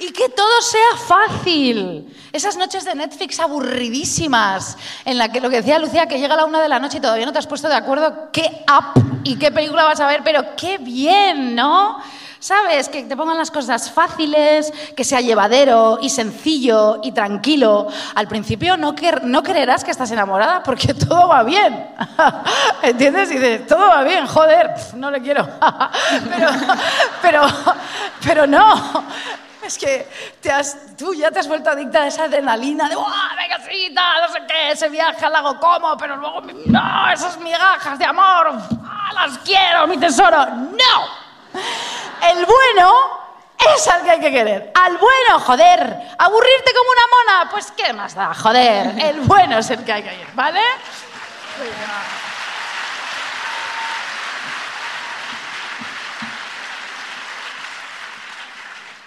[0.06, 2.14] Y que todo sea fácil.
[2.32, 6.44] Esas noches de Netflix aburridísimas, en la que lo que decía Lucía, que llega la
[6.44, 9.36] una de la noche y todavía no te has puesto de acuerdo qué app y
[9.38, 11.98] qué película vas a ver, pero qué bien, ¿no?
[12.40, 12.90] ¿Sabes?
[12.90, 17.86] Que te pongan las cosas fáciles, que sea llevadero y sencillo y tranquilo.
[18.14, 21.86] Al principio no, quer- no creerás que estás enamorada porque todo va bien.
[22.82, 23.30] ¿Entiendes?
[23.30, 25.48] Y dices, todo va bien, joder, no le quiero.
[26.30, 26.48] pero,
[27.22, 27.42] pero,
[28.22, 29.04] pero no.
[29.66, 30.08] Es que
[30.40, 33.94] te has- tú ya te has vuelto adicta a esa adrenalina de ¡Buah, venga, sí,
[33.94, 34.70] no sé qué!
[34.72, 37.10] Ese viaje al lago como, pero luego, ¡no!
[37.10, 38.52] Esas migajas de amor,
[38.86, 40.44] ¡ah, las quiero, mi tesoro.
[40.46, 41.24] ¡No!
[42.30, 42.94] El bueno
[43.74, 44.72] es al que hay que querer.
[44.74, 45.80] Al bueno, joder.
[46.18, 47.06] Aburrirte como una
[47.42, 48.34] mona, pues ¿qué más da?
[48.34, 48.94] Joder.
[48.98, 50.60] El bueno es el que hay que ir, ¿vale?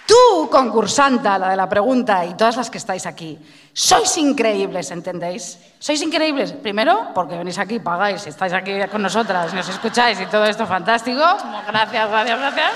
[0.07, 3.37] Tú, concursanta, la de la pregunta, y todas las que estáis aquí,
[3.73, 5.59] sois increíbles, ¿entendéis?
[5.79, 10.45] Sois increíbles, primero, porque venís aquí, pagáis, estáis aquí con nosotras, nos escucháis y todo
[10.45, 11.21] esto fantástico.
[11.67, 12.71] Gracias, gracias, gracias.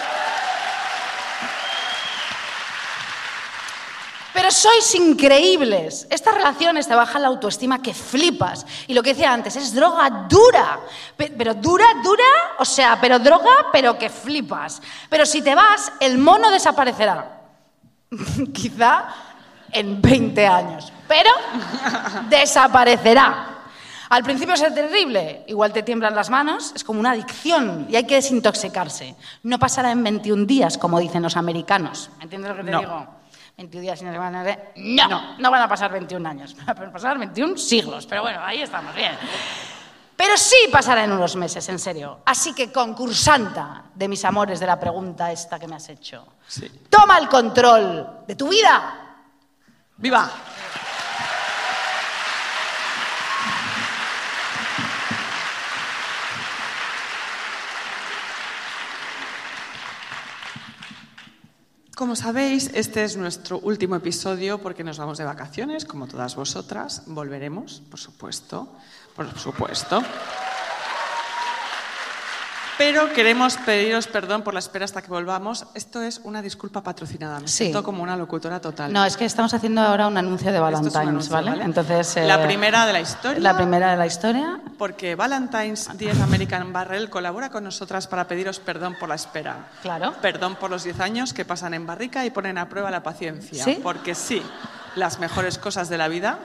[4.34, 6.08] Pero sois increíbles.
[6.10, 8.66] Estas relaciones te bajan la autoestima que flipas.
[8.88, 10.80] Y lo que decía antes, es droga dura.
[11.18, 12.24] Pe- Pero dura, dura,
[12.60, 14.82] o sea, pero droga, pero que flipas.
[15.10, 17.42] Pero si te vas, el mono desaparecerá.
[18.54, 19.06] Quizá
[19.72, 20.92] en 20 años.
[21.08, 21.30] Pero
[22.30, 23.48] desaparecerá.
[24.10, 28.06] Al principio es terrible, igual te tiemblan las manos, es como una adicción y hay
[28.06, 29.16] que desintoxicarse.
[29.44, 32.10] No pasará en 21 días, como dicen los americanos.
[32.20, 32.80] ¿Entiendes lo que te No.
[32.82, 33.08] digo?
[33.58, 37.18] 21 días sin semana de- No, no, van a pasar 21 años, van a pasar
[37.18, 39.12] 21 siglos, pero bueno, ahí estamos, bien.
[40.16, 42.20] Pero sí pasará en unos meses, en serio.
[42.26, 46.70] Así que, concursanta de mis amores de la pregunta esta que me has hecho, Sí.
[46.90, 49.16] toma el control de tu vida.
[49.98, 50.30] ¡Viva!
[62.02, 67.04] Como sabéis, este es nuestro último episodio porque nos vamos de vacaciones, como todas vosotras.
[67.06, 68.70] Volveremos, por supuesto,
[69.16, 70.02] por supuesto.
[72.84, 75.68] Pero queremos pediros perdón por la espera hasta que volvamos.
[75.76, 77.40] Esto es una disculpa patrocinada.
[77.40, 77.58] Me Sí.
[77.66, 78.92] siento como una locutora total.
[78.92, 81.62] No, es que estamos haciendo ahora un anuncio de Valentine's, anuncio, ¿vale?
[81.64, 83.40] Entonces, eh, la primera de la historia.
[83.40, 84.60] La primera de la historia.
[84.80, 89.68] Porque Valentine's 10 American Barrel colabora con nosotras para pediros perdón por la espera.
[89.84, 90.16] Claro.
[90.20, 93.64] Perdón por los 10 años que pasan en barrica y ponen a prueba la paciencia.
[93.64, 93.80] ¿Sí?
[93.84, 94.42] Porque sí,
[94.96, 96.40] las mejores cosas de la vida,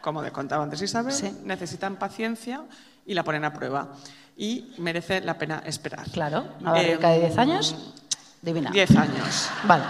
[0.00, 1.36] como le contaba antes Isabel, Sí.
[1.44, 2.62] necesitan paciencia
[3.04, 3.88] y la ponen a prueba.
[4.42, 6.10] Y merece la pena esperar.
[6.10, 7.76] Claro, una barrica de 10 años.
[8.40, 8.72] Divina.
[8.72, 9.48] 10 años.
[9.62, 9.84] Vale.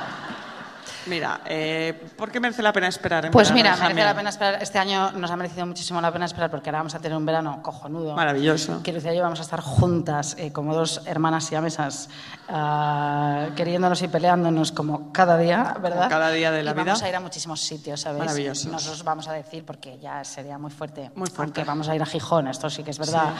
[1.06, 3.26] Mira, eh, ¿por qué merece la pena esperar?
[3.26, 4.62] en Pues verano, mira, merece la pena esperar.
[4.62, 7.26] Este año nos ha merecido muchísimo la pena esperar porque ahora vamos a tener un
[7.26, 8.14] verano cojonudo.
[8.14, 8.82] Maravilloso.
[8.82, 12.08] Que Lucía y yo vamos a estar juntas, eh, como dos hermanas siamesas,
[12.48, 16.08] ah, queriéndonos y peleándonos como cada día, ¿verdad?
[16.08, 17.06] cada día de la y Vamos vida.
[17.06, 18.24] a ir a muchísimos sitios, ¿sabéis?
[18.24, 18.66] Maravillosos.
[18.66, 21.10] No os los vamos a decir porque ya sería muy fuerte.
[21.14, 21.60] Muy fuerte.
[21.60, 23.30] Aunque vamos a ir a Gijón, esto sí que es verdad.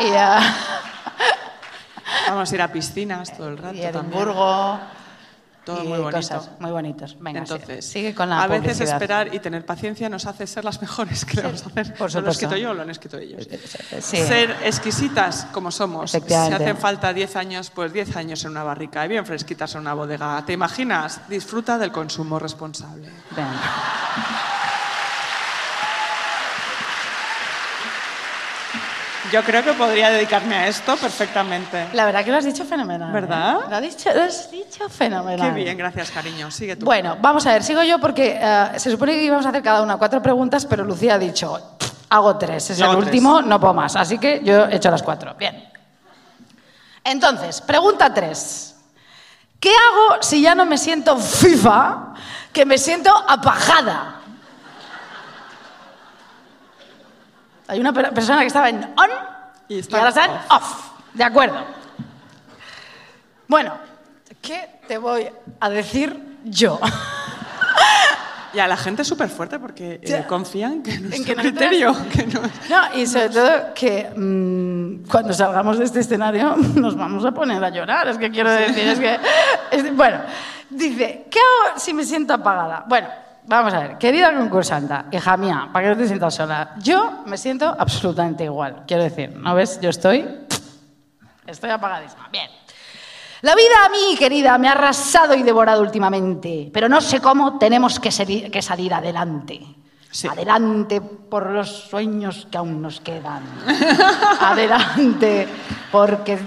[0.00, 0.40] Y, a,
[2.28, 3.74] Vamos a ir a piscinas todo el rato.
[3.76, 4.18] y a también.
[5.64, 6.16] Todo y muy bonito.
[6.16, 7.16] cosas muy bonitos.
[7.20, 10.80] Venga, Entonces, sigue con la a veces esperar y tener paciencia nos hace ser las
[10.80, 11.94] mejores que le vamos a hacer.
[11.94, 13.48] por no lo he escrito yo, lo han escrito ellos.
[14.00, 14.16] Sí.
[14.16, 16.10] Ser exquisitas como somos.
[16.10, 19.82] Si hacen falta 10 años, pues 10 años en una barrica y bien fresquitas en
[19.82, 20.44] una bodega.
[20.44, 21.28] ¿Te imaginas?
[21.28, 23.08] Disfruta del consumo responsable.
[23.30, 24.40] Venga.
[29.32, 31.88] Yo creo que podría dedicarme a esto perfectamente.
[31.94, 33.08] La verdad que lo has dicho fenomenal.
[33.08, 33.12] ¿eh?
[33.14, 33.60] ¿Verdad?
[33.70, 35.54] Lo, has dicho, lo has dicho fenomenal.
[35.54, 36.50] Qué bien, gracias, cariño.
[36.50, 36.84] Sigue tú.
[36.84, 39.80] Bueno, vamos a ver, sigo yo porque eh, se supone que íbamos a hacer cada
[39.80, 41.76] una cuatro preguntas, pero Lucía ha dicho,
[42.10, 43.04] hago tres, es el tres.
[43.04, 43.96] último, no puedo más.
[43.96, 45.34] Así que yo he hecho las cuatro.
[45.38, 45.64] Bien.
[47.02, 48.76] Entonces, pregunta tres.
[49.58, 52.12] ¿Qué hago si ya no me siento FIFA,
[52.52, 54.21] que me siento apajada?
[57.72, 59.08] Hay una per- persona que estaba en on
[59.68, 60.50] Y ahora está en off.
[60.50, 60.90] off.
[61.14, 61.56] De acuerdo.
[63.48, 63.72] Bueno,
[64.42, 65.26] ¿qué te voy
[65.58, 66.78] a decir yo?
[68.52, 71.96] Y a la gente es súper fuerte porque eh, confían que nuestro que nosotras- criterio.
[72.12, 77.24] que no- No, y sobre todo que mm, cuando salgamos de este escenario nos vamos
[77.24, 78.06] a poner a llorar.
[78.08, 79.18] Es que quiero decir, es que.
[79.70, 80.18] es- bueno,
[80.68, 82.84] dice, ¿qué hago si me siento apagada?
[82.86, 83.08] Bueno,
[83.46, 86.74] vamos a ver, querida concursanta, hija mía, para que no te sientas sola.
[86.78, 88.84] Yo me siento absolutamente igual.
[88.86, 89.80] Quiero decir, ¿no ves?
[89.80, 90.26] Yo estoy.
[91.46, 92.28] Estoy apagadísima.
[92.30, 92.48] Bien.
[93.42, 97.58] La vida a mí, querida, me ha arrasado y devorado últimamente, pero no sé cómo
[97.58, 99.60] tenemos que, seri- que salir adelante.
[100.10, 100.28] Sí.
[100.28, 103.42] Adelante por los sueños que aún nos quedan.
[104.40, 105.48] adelante
[105.90, 106.38] porque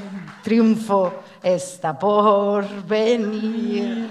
[0.44, 4.08] triunfo está por venir.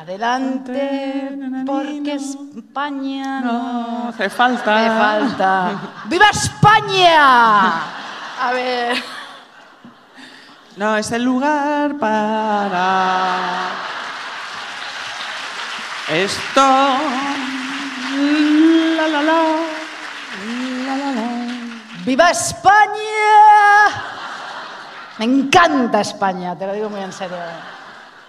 [0.00, 1.36] Adelante
[1.66, 4.74] porque España No, hace falta.
[4.74, 5.70] me falta.
[6.06, 7.66] ¡Viva España!
[8.40, 8.96] A ver.
[10.78, 13.68] No es el lugar para
[16.08, 16.62] esto.
[18.96, 19.42] La, la, la.
[20.86, 21.28] La, la, la.
[22.06, 23.36] ¡Viva España!
[25.18, 27.36] Me encanta España, te lo digo muy en serio.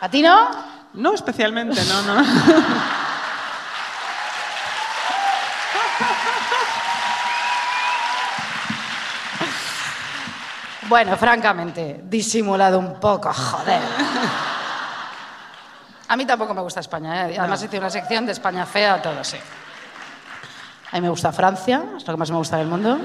[0.02, 0.71] ¿A ti no?
[0.94, 2.24] No especialmente, no, no.
[10.90, 13.80] Bueno, francamente, disimulado un poco, joder.
[16.10, 17.38] A mí tampoco me gusta España, ¿eh?
[17.40, 19.38] Además hice una sección de España fea, todo, sí.
[20.92, 23.00] A mí me gusta Francia, es lo que más me gusta del mundo.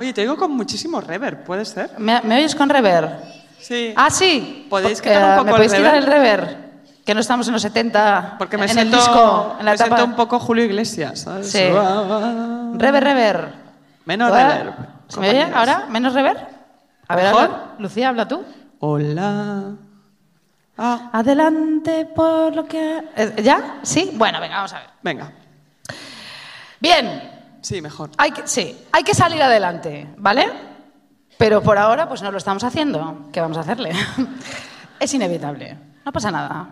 [0.00, 1.90] Oye, te digo con muchísimo reverb, ¿puede ser?
[1.98, 3.22] ¿Me, me oyes con rever?
[3.60, 3.94] Sí.
[3.96, 4.66] Ah, sí.
[4.68, 6.71] ¿Podéis Porque, quitar un eh, poco ¿Me el podéis quitar el rever?
[7.04, 9.76] Que no estamos en los 70, Porque me en siento, el disco, en la me
[9.76, 10.08] siento etapa...
[10.10, 11.50] un poco Julio Iglesias, ¿sabes?
[11.50, 11.58] Sí.
[12.74, 13.52] Rever, rever.
[14.04, 14.74] Menos reverb,
[15.08, 15.86] ¿Se me oye ahora?
[15.88, 16.46] ¿Menos rever?
[17.08, 17.42] A ver, ¿Mejor?
[17.44, 18.44] habla- Lucía, habla tú.
[18.80, 19.62] Hola.
[20.78, 23.02] Ah, Adelante por lo que...
[23.16, 23.78] ¿Eh, ¿Ya?
[23.82, 24.10] ¿Sí?
[24.14, 24.88] Bueno, venga, vamos a ver.
[25.02, 25.30] venga.
[26.80, 28.10] Bien, Sí, mejor.
[28.18, 30.50] hay que, sí, hay que salir adelante, ¿vale?
[31.38, 33.28] Pero por ahora, pues no lo estamos haciendo.
[33.32, 33.92] ¿Qué vamos a hacerle?
[35.00, 35.76] es inevitable.
[36.04, 36.68] No pasa nada.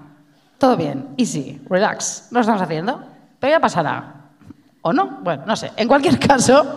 [0.60, 2.28] Todo bien, easy, relax.
[2.30, 3.02] Lo estamos haciendo,
[3.38, 4.14] pero ya pasará.
[4.82, 5.20] ¿O no?
[5.22, 5.72] Bueno, no sé.
[5.74, 6.76] En cualquier caso,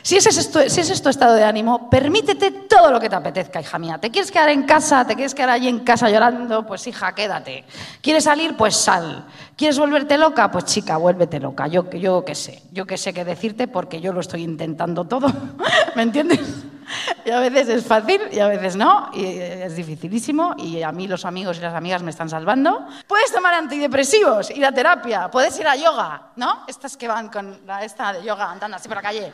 [0.00, 3.16] si ese, es tu, si es tu estado de ánimo, permítete todo lo que te
[3.16, 3.98] apetezca, hija mía.
[3.98, 5.06] ¿Te quieres quedar en casa?
[5.06, 6.66] ¿Te quieres quedar allí en casa llorando?
[6.66, 7.66] Pues hija, quédate.
[8.00, 8.56] ¿Quieres salir?
[8.56, 9.26] Pues sal.
[9.56, 10.50] ¿Quieres volverte loca?
[10.50, 11.66] Pues chica, vuélvete loca.
[11.66, 12.62] Yo, yo qué sé.
[12.72, 15.30] Yo qué sé qué decirte porque yo lo estoy intentando todo.
[15.96, 16.40] ¿Me entiendes?
[17.24, 21.06] Y a veces es fácil y a veces no, y es dificilísimo, y a mí
[21.06, 22.86] los amigos y las amigas me están salvando.
[23.06, 26.64] Puedes tomar antidepresivos, ir a terapia, puedes ir a yoga, ¿no?
[26.66, 29.32] Estas que van con la esta de yoga andando así por la calle,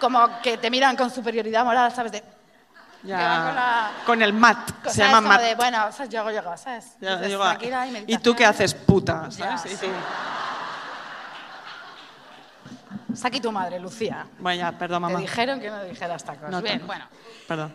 [0.00, 2.12] como que te miran con superioridad moral, ¿sabes?
[2.12, 2.22] De,
[3.02, 3.44] Ya.
[3.46, 4.70] Con la- Con el mat.
[4.78, 4.92] ¿sabes?
[4.94, 5.40] Se llama mat.
[5.40, 6.08] de, bueno, ¿sabes?
[6.10, 6.96] yo hago yoga, ¿sabes?
[7.00, 9.30] Ya, Dices, tranquila y ¿Y tú qué haces, puta?
[9.30, 9.42] Sí.
[9.78, 9.86] tú-
[13.16, 14.26] Está aquí tu madre, Lucía.
[14.38, 15.18] Bueno, ya, perdón, Te mamá.
[15.18, 16.50] dijeron que no dijeras tacos.
[16.50, 17.06] No, Bien, bueno.
[17.48, 17.72] Perdón.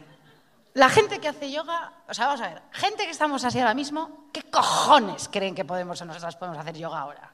[0.75, 3.73] La gente que hace yoga, o sea, vamos a ver, gente que estamos así ahora
[3.73, 7.29] mismo, ¿qué cojones creen que podemos o nosotras podemos hacer yoga ahora?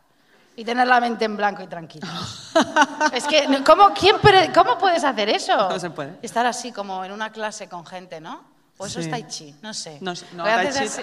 [0.56, 2.08] Y tener la mente en blanco y tranquila.
[3.14, 4.16] es que, ¿cómo, quién
[4.56, 5.70] ¿cómo puedes hacer eso?
[5.70, 6.18] No se puede.
[6.24, 8.42] Estar así como en una clase con gente, ¿no?
[8.78, 9.06] O eso Sí.
[9.06, 10.00] es tai chi, no sé.
[10.02, 11.02] No, sé, no, Tai Chi así-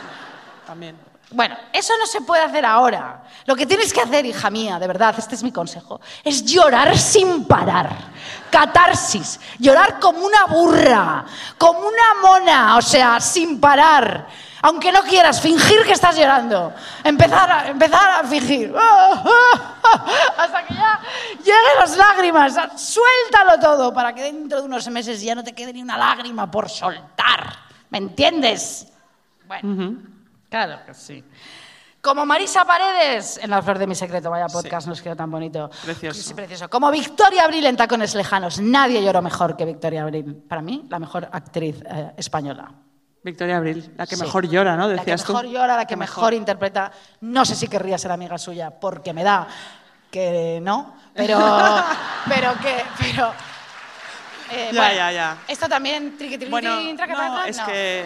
[0.66, 0.96] también.
[1.30, 3.24] Bueno, eso no se puede hacer ahora.
[3.46, 6.96] Lo que tienes que hacer, hija mía, de verdad, este es mi consejo, es llorar
[6.96, 7.90] sin parar.
[8.50, 9.40] Catarsis.
[9.58, 11.24] Llorar como una burra,
[11.58, 14.28] como una mona, o sea, sin parar.
[14.62, 16.72] Aunque no quieras, fingir que estás llorando.
[17.02, 18.74] Empezar a, empezar a fingir.
[20.38, 21.00] Hasta que ya
[21.38, 22.54] lleguen las lágrimas.
[22.76, 26.50] Suéltalo todo para que dentro de unos meses ya no te quede ni una lágrima
[26.50, 27.58] por soltar.
[27.90, 28.86] ¿Me entiendes?
[29.46, 30.13] Bueno.
[30.48, 31.24] Claro que sí.
[32.00, 35.70] Como Marisa Paredes, en La Flor de mi Secreto, vaya podcast, nos quedó tan bonito.
[35.82, 36.20] Precioso.
[36.20, 36.68] Sí, precioso.
[36.68, 38.60] Como Victoria Abril en Tacones Lejanos.
[38.60, 40.44] Nadie lloró mejor que Victoria Abril.
[40.46, 42.70] Para mí, la mejor actriz eh, española.
[43.22, 44.22] Victoria Abril, la que Sí.
[44.22, 44.86] mejor llora, ¿no?
[44.86, 45.50] La que Decías mejor tú.
[45.52, 46.92] llora, la que mejor interpreta.
[47.22, 49.48] No sé si querría ser amiga suya, porque me da
[50.10, 51.38] que no, pero,
[52.28, 53.32] pero que, pero...
[54.52, 55.38] eh, Ya, bueno, ya, ya.
[55.48, 57.64] Esto también, triqui, triqui, Bueno, traca, no, es no.
[57.66, 58.04] que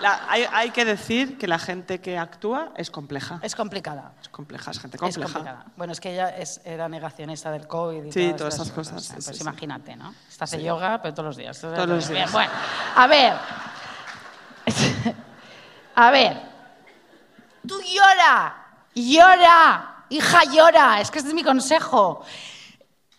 [0.00, 3.38] la- hay, hay que decir que la gente que actúa es compleja.
[3.42, 4.12] Es complicada.
[4.20, 5.32] Es compleja, es gente Es compleja.
[5.32, 5.64] complicada.
[5.76, 9.12] Bueno, es que ella es, era negacionista del COVID y Sí, todas, esas cosas, sí,
[9.14, 10.14] pues sí, imagínate, ¿no?
[10.28, 11.60] Esta hace yoga, pero todos los días.
[11.60, 12.32] Todos los Bien, días.
[12.32, 12.50] bueno,
[12.96, 13.34] a ver.
[15.94, 16.40] a ver.
[17.66, 18.54] Tú llora,
[18.94, 21.00] llora, hija llora.
[21.00, 22.24] Es que este es mi consejo.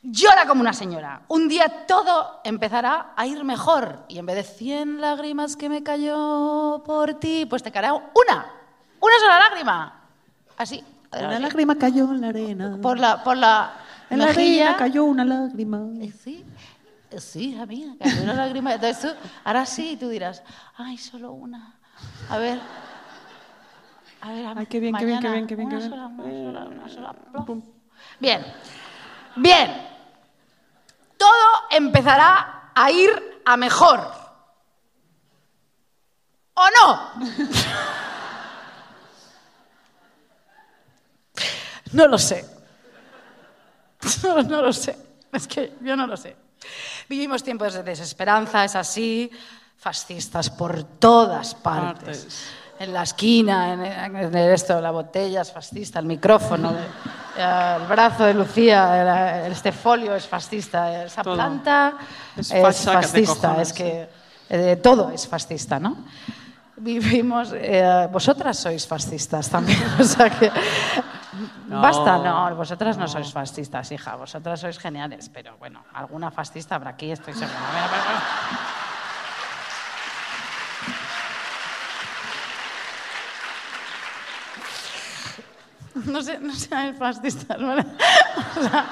[0.04, 1.22] Llora como una señora.
[1.28, 4.06] Un día todo empezará a ir mejor.
[4.08, 8.52] Y en vez de 100 lágrimas que me cayó por ti, pues te caerá una.
[9.00, 10.02] Una sola lágrima.
[10.58, 12.78] Así, Una lágrima cayó en la arena.
[12.82, 13.72] Por la, por la
[14.10, 14.66] En la mejilla.
[14.66, 15.82] arena cayó una lágrima.
[16.00, 16.46] Eh, Sí,
[17.12, 18.74] eh, sí, mía, cayó una lágrima.
[18.74, 20.44] Entonces tú, ahora sí, tú dirás,
[20.78, 21.76] ay, solo una.
[22.30, 22.60] A ver.
[24.22, 25.90] A ver, a Ay, qué bien, qué bien, qué bien, qué bien, Una qué bien.
[25.92, 27.16] sola, una sola, una sola.
[28.20, 28.46] Bien,
[29.38, 29.88] bien.
[31.18, 34.12] Todo empezará a ir a mejor.
[36.54, 37.12] ¿O no?
[41.94, 42.46] No lo sé.
[44.24, 44.98] No, no lo sé.
[45.32, 46.36] Es que yo no lo sé.
[47.08, 49.32] Vivimos tiempos de desesperanza, es así.
[49.78, 52.18] Fascistas por todas partes.
[52.18, 52.50] Partes.
[52.80, 56.76] En la esquina, en, en esto, la botella es fascista, el micrófono,
[57.38, 61.36] el brazo de Lucía, el, este folio es fascista, esa Todo.
[61.36, 61.94] planta
[62.36, 64.10] Es fascista, es que
[64.50, 65.98] eh, todo es fascista, ¿no?
[66.78, 70.52] Vivimos, eh, vosotras sois fascistas también, o sea que
[71.68, 71.82] No.
[71.82, 73.08] basta, no, vosotras no.
[73.08, 77.58] sois fascistas, hija, vosotras sois geniales, pero bueno, alguna fascista habrá aquí, estoy segura.
[77.72, 78.18] Bueno, pero- pero-
[86.06, 87.86] No sé, no seáis fascistas, ¿vale?
[88.58, 88.86] O sea,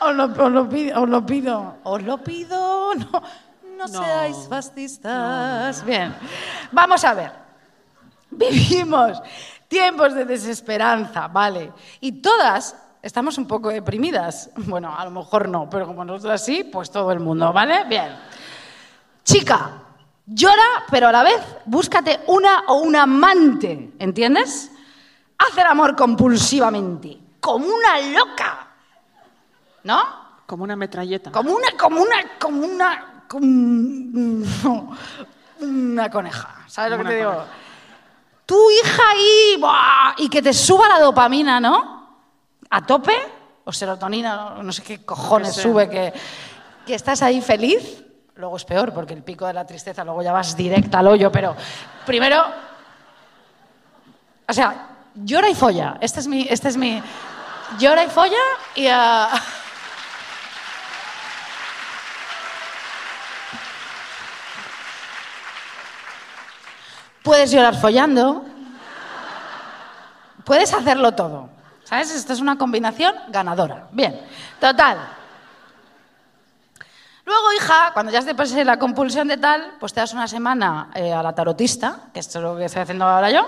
[0.00, 3.22] os lo, os lo pido, os lo pido, os lo pido, no,
[3.76, 5.84] no, seáis fascistas.
[5.84, 6.14] Bien,
[6.70, 7.32] vamos a ver.
[8.30, 9.20] Vivimos
[9.68, 11.72] tiempos de desesperanza, ¿vale?
[12.00, 14.50] Y todas estamos un poco deprimidas.
[14.56, 17.84] Bueno, a lo mejor no, pero como nosotras sí, pues todo el mundo, ¿vale?
[17.84, 18.16] Bien.
[19.24, 19.82] Chica,
[20.26, 24.71] llora, pero a la vez búscate una o un amante, ¿entiendes?
[25.42, 28.68] Haz el amor compulsivamente, como una loca,
[29.84, 30.02] ¿no?
[30.46, 31.32] Como una metralleta.
[31.32, 34.94] Como una, como una, como una, como
[35.60, 37.44] una coneja, ¿sabes lo que te digo?
[38.46, 40.14] Tu hija ahí, ¡buah!
[40.18, 42.20] y que te suba la dopamina, ¿no?
[42.70, 43.16] A tope,
[43.64, 46.12] o serotonina, no, sé qué cojones Que sube, que,
[46.86, 48.04] que estás ahí feliz.
[48.36, 51.30] Luego es peor, porque el pico de la tristeza, luego ya vas directa al hoyo,
[51.30, 51.54] pero
[52.06, 52.42] primero,
[54.48, 55.96] o sea, llora y folla.
[56.00, 57.02] Este es mi, este es mi,
[57.78, 58.38] llora y folla
[58.74, 59.30] y ah,
[67.22, 68.44] Puedes llorar follando.
[70.44, 71.50] Puedes hacerlo todo.
[71.84, 72.12] ¿Sabes?
[72.14, 73.86] Esto es una combinación ganadora.
[73.92, 74.20] Bien.
[74.58, 74.98] Total.
[77.24, 80.90] Luego, hija, cuando ya te pase la compulsión de tal, pues te das una semana
[80.94, 83.46] eh, a la tarotista, que esto es lo que estoy haciendo ahora yo,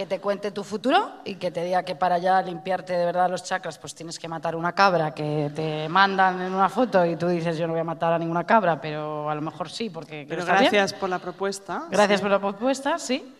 [0.00, 3.28] que te cuente tu futuro y que te diga que para ya limpiarte de verdad
[3.28, 7.16] los chakras, pues tienes que matar una cabra que te mandan en una foto y
[7.16, 9.90] tú dices, yo no voy a matar a ninguna cabra, pero a lo mejor sí,
[9.90, 10.72] porque quiero Pero estar bien".
[10.72, 11.82] gracias por la propuesta.
[11.90, 12.22] Gracias Sí.
[12.22, 13.30] por la propuesta, sí.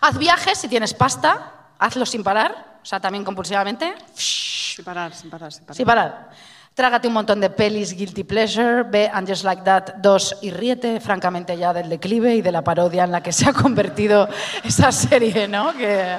[0.00, 5.28] Haz viajes si tienes pasta, hazlo sin parar, o sea, también compulsivamente, Sin parar, sin
[5.28, 5.76] parar, sin parar.
[5.76, 6.30] sin parar.
[6.74, 11.00] Trágate un montón de pelis Guilty Pleasure, ve And Just Like That 2 y ríete,
[11.00, 14.28] francamente, ya del declive y de la parodia en la que se ha convertido
[14.62, 15.72] esa serie, ¿no?
[15.76, 16.18] Que,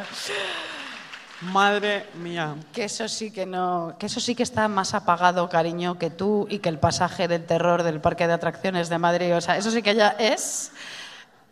[1.41, 2.55] Madre mía.
[2.71, 6.45] que eso sí que no, que eso sí que está más apagado, cariño, que tú
[6.49, 9.71] y que el pasaje del terror del parque de atracciones de Madrid, o sea, eso
[9.71, 10.71] sí que ya es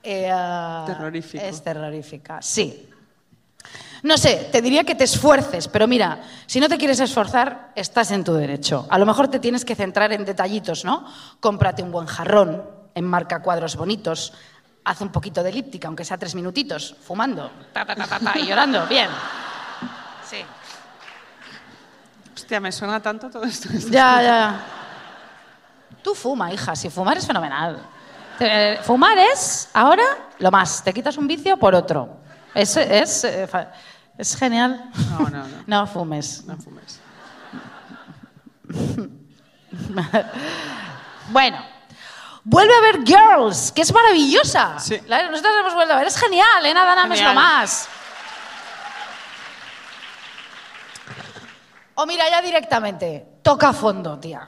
[0.03, 0.31] eh,
[0.85, 1.43] Terrorífico.
[1.43, 2.88] Es terrorífica, sí.
[4.03, 8.12] No sé, te diría que te esfuerces, pero mira, si no te quieres esforzar, estás
[8.12, 8.88] en tu derecho.
[8.89, 11.05] A lo mejor te tienes que centrar en detallitos, ¿no?
[11.39, 12.63] Cómprate un buen jarrón,
[12.95, 14.33] enmarca cuadros bonitos,
[14.85, 18.39] haz un poquito de elíptica, aunque sea tres minutitos, fumando, ta, ta, ta, ta, ta,
[18.39, 19.09] y llorando, bien.
[20.29, 20.38] Sí.
[22.35, 23.69] Hostia, me suena tanto todo esto.
[23.89, 24.59] Ya, ya.
[26.01, 27.79] Tú fuma, hija, si fumar es fenomenal.
[28.38, 30.03] Te- Fumar es, ahora,
[30.39, 30.81] lo más.
[30.83, 32.17] Te quitas un vicio por otro.
[32.53, 33.47] Es, es, eh,
[34.17, 34.91] es genial.
[35.12, 35.63] No, no, no.
[35.67, 36.43] No fumes.
[36.45, 36.99] No fumes.
[41.31, 41.63] Bueno,
[42.43, 44.79] vuelve a ver Girls, que es maravillosa.
[44.79, 44.99] Sí.
[45.07, 46.07] Nosotros la hemos vuelto a ver.
[46.07, 46.73] Es genial, ¿eh?
[46.73, 47.35] Nada, nada, es lo Genial.
[47.35, 47.88] más.
[51.95, 54.47] O mira, ya directamente, toca fondo, tía.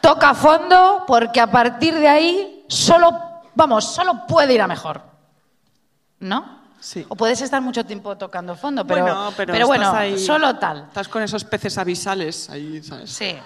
[0.00, 5.02] Toca fondo porque a partir de ahí solo, vamos, solo puede ir a mejor.
[6.18, 6.55] ¿No?
[6.80, 7.04] Sí.
[7.08, 10.56] O puedes estar mucho tiempo tocando fondo, pero, bueno, pero, pero bueno, estás ahí- solo
[10.56, 10.84] tal.
[10.88, 13.10] Estás con esos peces abisales ahí, ¿sabes?
[13.10, 13.36] Sí.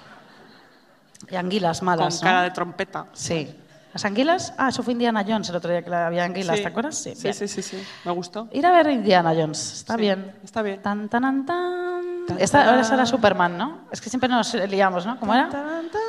[1.31, 2.21] Y anguilas Con malas, ¿no?
[2.23, 3.07] cara de trompeta.
[3.13, 3.57] Sí.
[3.93, 4.55] ¿Las anguilas?
[4.57, 6.63] Ah, eso fue Indiana Jones el otro día que había anguilas, Sí.
[6.63, 6.97] ¿te acuerdas?
[6.97, 7.83] Sí, Sí, sí, sí, sí.
[8.05, 8.49] Me gustó.
[8.53, 10.35] Ir a ver Indiana Jones, está Sí, bien.
[10.45, 10.81] está bien.
[10.81, 12.27] Tan, tan, tan, tan.
[12.27, 13.81] Tan, Esta, ahora será Superman, ¿no?
[13.91, 15.19] Es que siempre nos liamos, ¿no?
[15.19, 15.49] ¿Cómo era?
[15.49, 16.01] Tan, tan,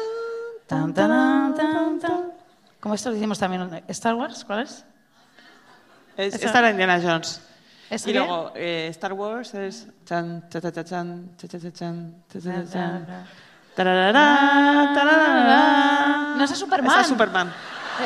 [0.67, 2.21] Tan, tan, tan, tan.
[2.79, 4.85] Como esto lo hicimos también en Star Wars, ¿cuál es?
[6.17, 7.41] Es- Esa- Esta era Indiana Jones.
[7.89, 8.19] ¿Eso Y qué?
[8.19, 12.39] luego eh, Star Wars es chan, cha, cha, cha, chan, cha, cha, cha, chan, cha,
[12.39, 13.07] cha, cha, chan.
[13.75, 16.35] Tararara, tararara.
[16.37, 16.91] No, ese es Superman.
[16.91, 17.53] Esa es Superman.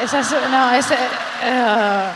[0.04, 0.96] Esa es, no, ese,
[1.44, 2.12] eh,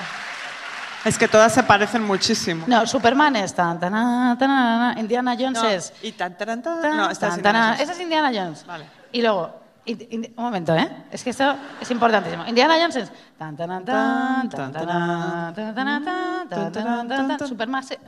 [1.06, 2.66] Es que todas se parecen muchísimo.
[2.68, 5.94] no, Superman es tan, tan, tan, tan, Indiana Jones No, es...
[6.02, 6.82] Y tan, taran, tan.
[6.82, 7.82] tan, No, esta es tan, Indiana tan, Jones.
[7.82, 8.66] Esa es Indiana Jones.
[8.66, 8.86] Vale.
[9.12, 11.06] Y luego, un momento, ¿eh?
[11.12, 12.46] Es que esto es importantísimo.
[12.46, 13.12] Indiana Jones es...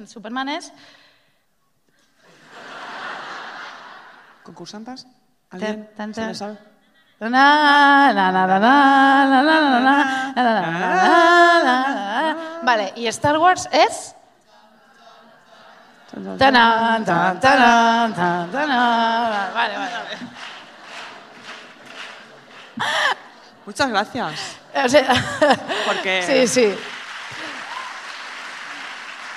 [0.08, 0.74] Superman, es...
[4.44, 5.08] ¿Concursantas?
[5.50, 6.58] ¿Alguien se sabe?
[12.64, 14.16] Vale, y Star Wars es...
[19.54, 20.31] Vale, Vale, vale.
[23.66, 24.40] Muchas gracias.
[24.74, 25.14] O sea,
[25.86, 26.76] Porque- Sí, sí.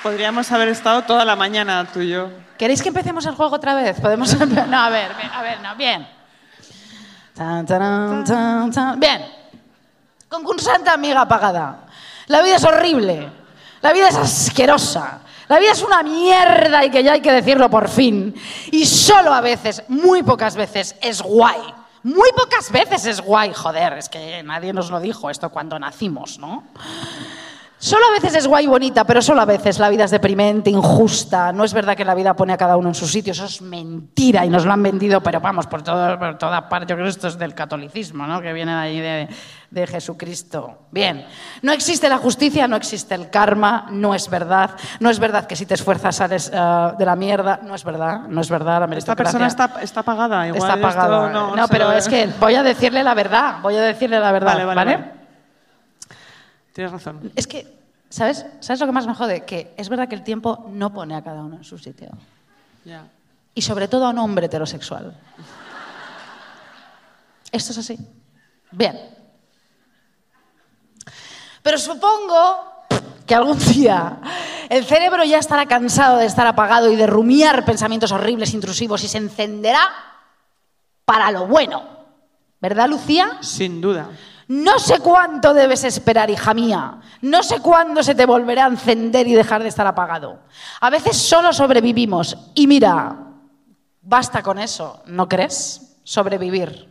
[0.03, 2.29] Podríamos haber estado toda la mañana tú y yo.
[2.59, 3.99] ¿Queréis que empecemos el juego otra vez?
[4.01, 4.35] Podemos
[4.69, 6.07] No, a ver, a ver, no, bien.
[7.35, 9.01] Tan, taran, tan, tan.
[9.01, 9.25] Bien.
[10.29, 11.87] Concursante amiga apagada.
[12.27, 13.29] La vida es horrible.
[13.81, 15.21] La vida es asquerosa.
[15.49, 18.35] La vida es una mierda y que ya hay que decirlo por fin.
[18.73, 21.61] Y solo a veces, muy pocas veces, es guay.
[22.05, 23.95] Muy pocas veces es guay, joder.
[23.95, 26.65] Es que nadie nos lo dijo esto cuando nacimos, ¿no?
[27.85, 30.71] Solo a veces es guay y bonita, pero solo a veces la vida es deprimente,
[30.71, 31.53] injusta.
[31.53, 33.61] No es verdad que la vida pone a cada uno en su sitio, eso es
[33.61, 36.87] mentira y nos lo han vendido, pero vamos, por, todo, por toda parte.
[36.87, 38.41] Yo creo que esto es del catolicismo, ¿no?
[38.41, 39.29] que viene de ahí de,
[39.71, 40.79] de Jesucristo.
[40.93, 41.27] Bien,
[41.61, 44.71] no existe la justicia, no existe el karma, no es verdad.
[45.01, 48.21] No es verdad que si te esfuerzas sales eh, de la mierda, no es verdad,
[48.31, 48.89] no es verdad.
[48.89, 50.49] La Esta persona está, está pagada.
[50.49, 51.29] Igual Está esto pagada.
[51.29, 54.55] no, No, pero es que voy a decirle la verdad, voy a decirle la verdad,
[54.55, 54.77] Vale, ¿vale?
[54.85, 55.25] vale, vale.
[56.75, 57.31] Tienes razón.
[57.37, 57.74] Es que,
[58.15, 58.47] ¿sabes?
[58.61, 59.45] ¿Sabes lo que más me jode?
[59.45, 62.11] Que es verdad que el tiempo no pone a cada uno en su sitio.
[62.85, 63.09] Ya.
[63.55, 65.17] Y sobre todo a un hombre heterosexual.
[67.51, 67.99] Esto es así.
[68.71, 68.97] Bien.
[71.61, 72.85] Pero supongo
[73.27, 74.21] que algún día
[74.69, 79.09] el cerebro ya estará cansado de estar apagado y de rumiar pensamientos horribles, intrusivos y
[79.09, 79.89] se encenderá
[81.05, 81.83] para lo bueno.
[82.61, 83.39] ¿Verdad, Lucía?
[83.41, 84.09] Sin duda.
[84.49, 87.01] No sé cuánto debes esperar, hija mía.
[87.23, 90.41] No sé cuándo se te volverá a encender y dejar de estar apagado.
[90.81, 92.37] A veces solo sobrevivimos.
[92.55, 93.17] Y mira,
[94.03, 95.99] basta con eso, ¿no crees?
[96.05, 96.89] Sobrevivir.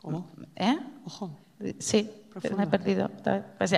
[0.00, 0.28] ¿Cómo?
[0.56, 0.78] ¿Eh?
[1.06, 1.30] Ojo.
[1.78, 2.56] Sí, Profundo.
[2.56, 3.10] me he perdido.
[3.58, 3.72] Pues.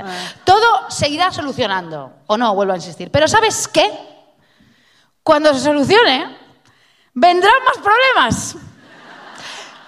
[0.45, 2.13] Todo se irá solucionando.
[2.29, 3.11] O no, vuelvo a insistir.
[3.11, 3.91] Pero ¿sabes qué?
[5.23, 6.37] Cuando se solucione,
[7.13, 8.57] vendrán más problemas.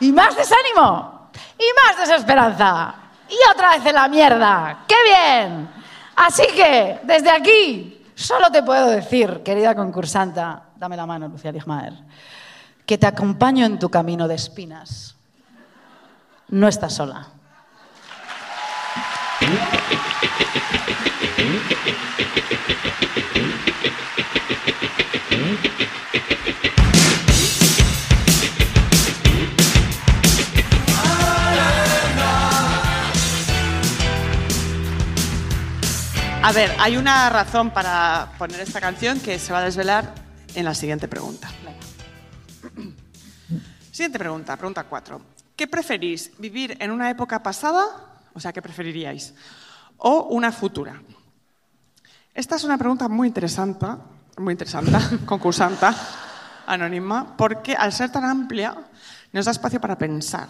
[0.00, 1.13] Y más desánimo.
[1.58, 2.94] Y más desesperanza.
[3.28, 4.84] Y otra vez en la mierda.
[4.86, 5.68] ¡Qué bien!
[6.16, 11.94] Así que, desde aquí, solo te puedo decir, querida concursanta, dame la mano, Lucía Ligmaer,
[12.86, 15.16] que te acompaño en tu camino de espinas.
[16.48, 17.26] No estás sola.
[36.46, 40.14] A ver, hay una razón para poner esta canción que se va a desvelar
[40.54, 41.48] en la siguiente pregunta.
[43.90, 45.22] Siguiente pregunta, pregunta 4.
[45.56, 47.86] ¿Qué preferís, vivir en una época pasada,
[48.34, 49.32] o sea, qué preferiríais,
[49.96, 51.00] o una futura?
[52.34, 53.86] Esta es una pregunta muy interesante,
[54.36, 54.92] muy interesante,
[55.24, 55.96] concursanta,
[56.66, 58.76] anónima, porque al ser tan amplia
[59.32, 60.48] nos da espacio para pensar.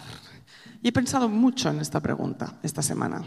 [0.81, 3.23] Y he pensado mucho en esta pregunta esta semana.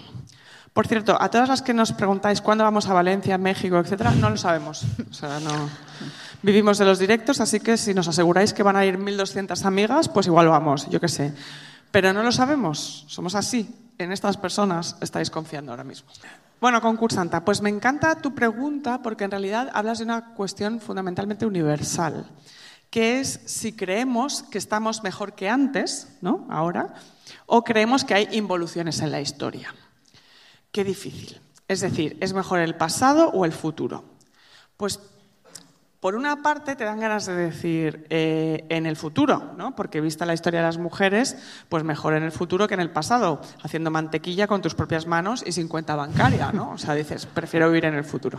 [0.78, 4.30] Por cierto, a todas las que nos preguntáis cuándo vamos a Valencia, México, etcétera, no
[4.30, 4.84] lo sabemos.
[5.10, 5.50] O sea, no
[6.40, 10.08] vivimos de los directos, así que si nos aseguráis que van a ir 1.200 amigas,
[10.08, 11.34] pues igual vamos, yo qué sé.
[11.90, 13.68] Pero no lo sabemos, somos así.
[13.98, 16.10] En estas personas estáis confiando ahora mismo.
[16.60, 21.44] Bueno, concursanta, pues me encanta tu pregunta porque en realidad hablas de una cuestión fundamentalmente
[21.44, 22.30] universal,
[22.88, 26.46] que es si creemos que estamos mejor que antes, ¿no?
[26.48, 26.94] Ahora,
[27.46, 29.74] o creemos que hay involuciones en la historia.
[30.72, 31.40] Qué difícil.
[31.66, 34.04] Es decir, ¿es mejor el pasado o el futuro?
[34.76, 35.00] Pues
[36.00, 39.74] por una parte te dan ganas de decir eh, en el futuro, ¿no?
[39.74, 41.36] Porque vista la historia de las mujeres,
[41.68, 45.42] pues mejor en el futuro que en el pasado, haciendo mantequilla con tus propias manos
[45.44, 46.70] y sin cuenta bancaria, ¿no?
[46.70, 48.38] O sea, dices, prefiero vivir en el futuro.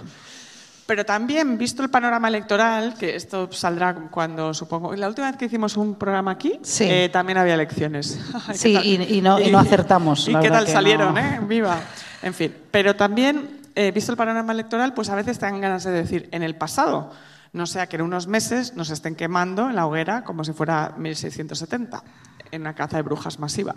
[0.90, 4.96] Pero también, visto el panorama electoral, que esto saldrá cuando supongo.
[4.96, 6.86] La última vez que hicimos un programa aquí, Sí.
[6.90, 8.20] eh, también había elecciones.
[8.48, 11.20] ¿Qué Sí, y- y no- y no acertamos, ¿Y qué tal salieron, no.
[11.20, 11.40] eh?
[11.48, 11.78] Viva.
[12.24, 12.56] En fin.
[12.72, 16.28] Pero también eh, visto el panorama electoral, pues a veces te dan ganas de decir
[16.32, 17.12] en el pasado,
[17.54, 20.96] no sea que en unos meses nos estén quemando en la hoguera como si fuera
[20.98, 22.04] 1670,
[22.52, 23.76] en una caza de brujas masiva,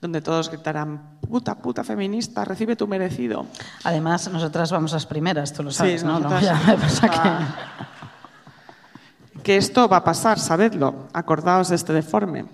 [0.00, 3.46] donde todos gritarán, puta, puta feminista, recibe tu merecido.
[3.84, 6.20] Además, nosotras vamos las primeras, tú lo sabes, Sí, ¿no?
[6.40, 7.84] ya me pasa que-.
[9.44, 12.46] Que esto va a pasar, sabedlo, acordaos de este deforme.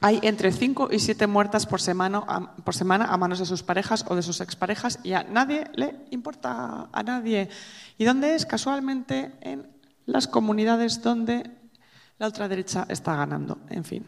[0.00, 3.62] Hay entre 5 y 7 muertas por semana, a, por semana a manos de sus
[3.62, 7.48] parejas o de sus exparejas y a nadie le importa, a nadie.
[7.96, 8.44] ¿Y dónde es?
[8.44, 9.68] Casualmente en
[10.06, 11.48] las comunidades donde
[12.18, 13.58] la ultraderecha está ganando.
[13.68, 14.06] En fin.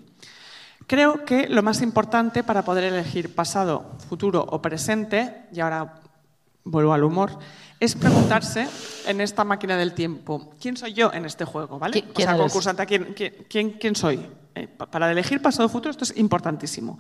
[0.93, 5.95] Creo que lo más importante para poder elegir pasado, futuro o presente, y ahora
[6.65, 7.39] vuelvo al humor,
[7.81, 8.69] es preguntarse
[9.07, 11.79] en esta máquina del tiempo, ¿quién soy yo en este juego?
[11.79, 12.05] ¿vale?
[12.05, 13.15] ¿Qui- O sea, concursante, ¿quién,
[13.49, 14.21] quién, quién- soy?
[14.55, 16.99] Eh, pa- para elegir pasado, futuro, esto es importantísimo.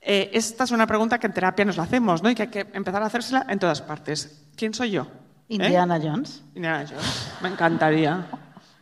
[0.00, 2.30] Eh, esta es una pregunta que en terapia nos la hacemos, ¿no?
[2.30, 4.42] Y que hay que empezar a hacérsela en todas partes.
[4.56, 5.02] ¿Quién soy yo?
[5.02, 5.56] ¿Eh?
[5.56, 6.42] Indiana Jones.
[6.54, 7.28] Indiana Jones.
[7.42, 8.24] Me encantaría.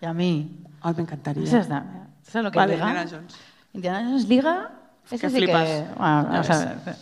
[0.00, 0.56] Y a mí.
[0.82, 1.42] Ay, me encantaría.
[1.42, 2.74] ¿Eso es, ¿eso es lo que Vale?
[2.74, 3.34] Indiana Jones.
[3.72, 4.70] Indiana Jones liga.
[5.06, 5.64] Ese Que sí flipas.
[5.68, 5.84] que.
[5.96, 6.84] Bueno, Ya vamos a ves.
[6.84, 6.96] ver.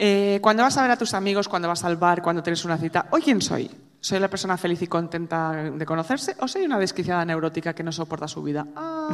[0.00, 2.76] Eh, cuando vas a ver a tus amigos, cuando vas al bar, cuando tienes una
[2.78, 3.70] cita, ¿hoy quién soy?
[4.00, 7.90] ¿Soy la persona feliz y contenta de conocerse o soy una desquiciada neurótica que no
[7.90, 8.64] soporta su vida?
[8.76, 9.08] Ah.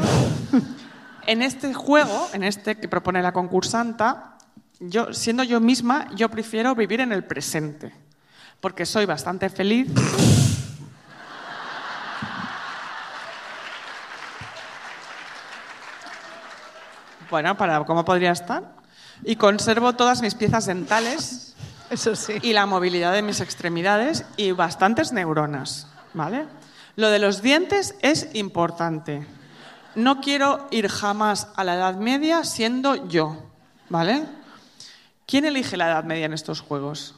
[1.26, 4.36] en este juego, en este que propone la concursanta,
[4.80, 7.94] yo, siendo yo misma, yo prefiero vivir en el presente,
[8.60, 9.88] porque soy bastante feliz.
[17.34, 18.76] Bueno, para cómo podría estar.
[19.24, 21.56] Y conservo todas mis piezas dentales
[21.90, 22.34] Eso sí.
[22.42, 26.46] y la movilidad de mis extremidades y bastantes neuronas, ¿vale?
[26.94, 29.26] Lo de los dientes es importante.
[29.96, 33.42] No quiero ir jamás a la Edad Media siendo yo,
[33.88, 34.22] ¿vale?
[35.26, 37.16] ¿Quién elige la Edad Media en estos juegos?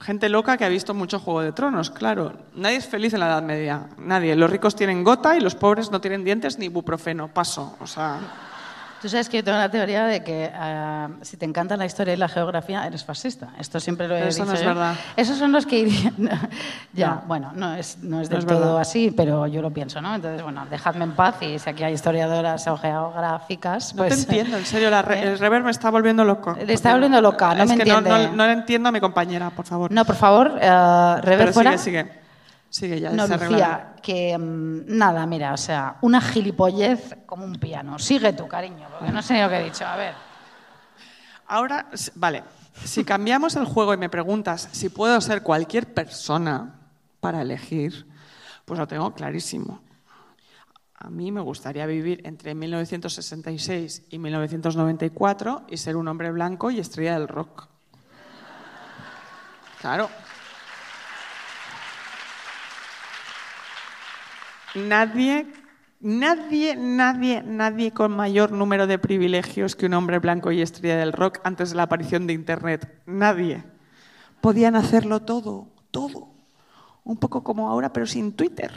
[0.00, 2.32] Gente loca que ha visto mucho Juego de Tronos, claro.
[2.56, 4.34] Nadie es feliz en la Edad Media, nadie.
[4.34, 7.28] Los ricos tienen gota y los pobres no tienen dientes ni ibuprofeno.
[7.28, 8.18] Paso, o sea...
[9.02, 12.14] Tú sabes que yo tengo la teoría de que ah, si te encanta la historia
[12.14, 13.48] y la geografía, eres fascista.
[13.58, 14.68] Esto siempre lo he Pero eso dicho no es yo.
[14.68, 14.94] verdad.
[15.16, 16.14] Esos son los que irían...
[16.92, 17.22] ya, No.
[17.26, 18.80] bueno, no es, no es No del es todo verdad.
[18.80, 20.14] así, pero yo lo pienso, ¿no?
[20.14, 24.14] Entonces, bueno, dejadme en paz y si aquí hay historiadoras o geográficas, No pues...
[24.14, 26.56] te entiendo, en serio, la re- el rever me está volviendo loco.
[26.64, 28.28] Le está volviendo loca, no es me que no, entiende.
[28.28, 29.90] no, no le entiendo a mi compañera, por favor.
[29.90, 31.76] No, por favor, eh, rever Pero fuera.
[31.76, 32.21] sigue, sigue.
[32.72, 33.10] Sigue ya.
[33.10, 33.26] No.
[33.26, 37.98] Lucía, que mm, nada, mira, o sea, una gilipollez como un piano.
[37.98, 39.86] Sigue tú, cariño, porque no sé lo que he dicho.
[39.86, 40.14] A ver.
[41.48, 42.42] Ahora, vale,
[42.82, 46.80] si cambiamos el juego y me preguntas si puedo ser cualquier persona
[47.20, 48.06] para elegir,
[48.64, 49.82] pues lo tengo clarísimo.
[50.94, 56.78] A mí me gustaría vivir entre 1966 y 1994 y ser un hombre blanco y
[56.78, 57.68] estrella del rock.
[59.82, 60.08] Claro.
[64.74, 65.46] Nadie,
[66.00, 71.12] nadie, nadie, nadie con mayor número de privilegios que un hombre blanco y estrella del
[71.12, 73.02] rock antes de la aparición de Internet.
[73.04, 73.64] Nadie.
[74.40, 76.30] Podían hacerlo todo, todo.
[77.04, 78.72] Un poco como ahora, pero sin Twitter.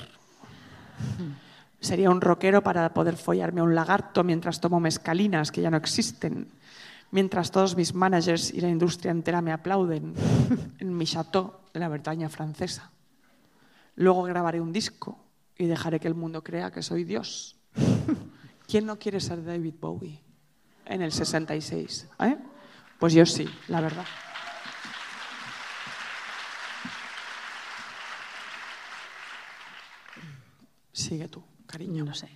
[1.80, 5.78] Sería un rockero para poder follarme a un lagarto mientras tomo mezcalinas que ya no
[5.78, 6.50] existen.
[7.12, 10.14] Mientras todos mis managers y la industria entera me aplauden
[10.80, 12.92] en mi chateau de la Bretaña francesa.
[13.96, 15.25] Luego grabaré un disco
[15.58, 17.58] y dejaré que el mundo crea que soy Dios.
[18.68, 20.22] ¿Quién no quiere ser David Bowie
[20.86, 22.08] en el 66?
[22.20, 22.38] eh?
[23.00, 24.06] Pues yo sí, la verdad.
[30.92, 32.06] Sigue tú, cariño.
[32.06, 32.30] No sé.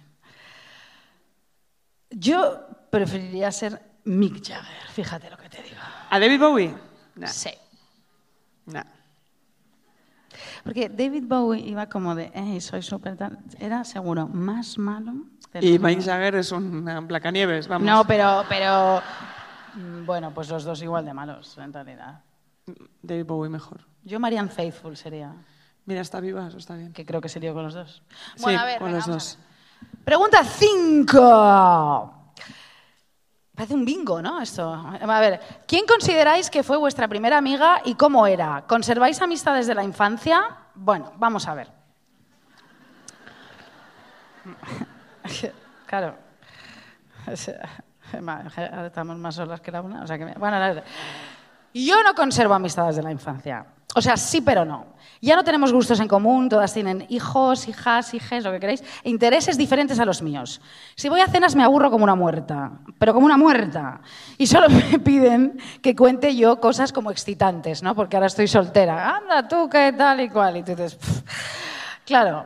[2.09, 5.77] Yo preferiría ser Mick Jagger, fíjate lo que te digo.
[6.09, 6.75] ¿A David Bowie?
[7.15, 7.51] Nah, Sí.
[8.65, 8.83] nah.
[10.63, 13.39] Porque David Bowie iba como de, hey, soy súper tal.
[13.59, 15.13] Era seguro más malo.
[15.61, 15.79] Y.
[15.79, 17.85] Mike Jagger es un Blancanieves, vamos.
[17.87, 19.01] No, pero, pero.
[19.75, 22.21] mm, Bueno, pues los dos igual de malos, en realidad.
[23.01, 23.81] David Bowie mejor.
[24.03, 25.33] Yo Marianne Faithful sería,
[25.85, 26.93] Mira, está viva, eso está bien.
[26.93, 28.03] que creo que sería con los dos.
[28.35, 29.39] Sí, Bueno, a ver, con venga, los dos.
[30.05, 32.18] Pregunta 5.
[33.59, 34.41] Parece un bingo, ¿no?
[34.41, 34.73] Esto.
[34.73, 38.63] A ver, ¿quién consideráis que fue vuestra primera amiga y cómo era?
[38.65, 40.41] ¿Conserváis amistades de la infancia?
[40.75, 41.67] Bueno, vamos a ver.
[45.87, 46.15] Claro.
[48.85, 50.03] Estamos más solas que la una.
[50.03, 50.81] O sea que bueno,
[51.73, 53.65] yo no conservo amistades de la infancia.
[53.93, 54.85] O sea, sí, pero no.
[55.21, 59.09] Ya no tenemos gustos en común, todas tienen hijos, hijas, hijes, lo que queréis, e
[59.09, 60.61] intereses diferentes a los míos.
[60.95, 64.01] Si voy a cenas me aburro como una muerta, pero como una muerta.
[64.37, 67.95] Y solo me piden que cuente yo cosas como excitantes, ¿no?
[67.95, 69.17] Porque ahora estoy soltera.
[69.17, 70.57] Anda, tú, qué tal y cual.
[70.57, 71.21] Y tú dices, "Pff".
[72.05, 72.45] claro,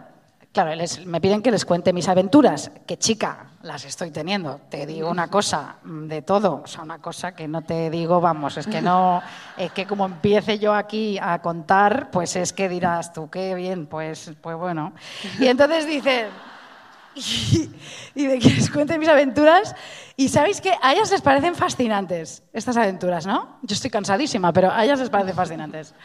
[0.54, 2.72] claro, les- me piden que les cuente mis aventuras.
[2.88, 4.62] Que chica, las estoy teniendo.
[4.70, 6.62] Te digo una cosa, mm, de todo.
[6.64, 9.22] O sea, una cosa que no te digo, vamos, es que no,
[9.58, 13.88] es que como empiece yo aquí a contar, pues es que dirás tú, qué bien,
[13.88, 14.93] pues, pues bueno.
[15.39, 16.28] Y entonces dicen,
[17.16, 17.70] y,
[18.16, 19.76] y de que les cuente mis aventuras.
[20.16, 23.58] Y sabéis que a ellas les parecen fascinantes estas aventuras, ¿no?
[23.64, 25.95] Yo estoy cansadísima, pero a ellas les parecen fascinantes.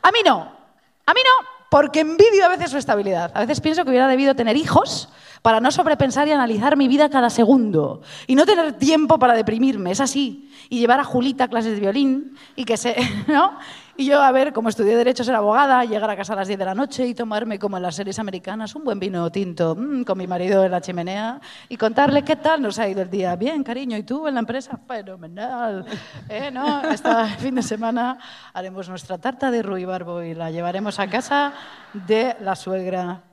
[0.00, 0.52] A mí no.
[1.06, 3.30] A mí no, porque envidio a veces su estabilidad.
[3.34, 5.08] A veces pienso que hubiera debido tener hijos
[5.42, 8.02] para no sobrepensar y analizar mi vida cada segundo.
[8.26, 10.50] Y no tener tiempo para deprimirme, es así.
[10.68, 12.96] Y llevar a Julita a clases de violín y que se.
[13.26, 13.58] ¿no?
[14.00, 16.56] Y yo, a ver, como estudié Derecho, ser abogada, llegar a casa a las 10
[16.60, 20.04] de la noche y tomarme, como en las series americanas, un buen vino tinto mm,
[20.04, 23.34] con mi marido en la chimenea y contarle qué tal nos ha ido el día.
[23.34, 24.78] Bien, cariño, ¿y tú en la empresa?
[24.86, 25.84] Fenomenal.
[26.28, 26.88] ¿Eh, no?
[26.88, 28.18] Este fin de semana
[28.54, 31.52] haremos nuestra tarta de ruibarbo y la llevaremos a casa
[31.92, 33.24] de la suegra,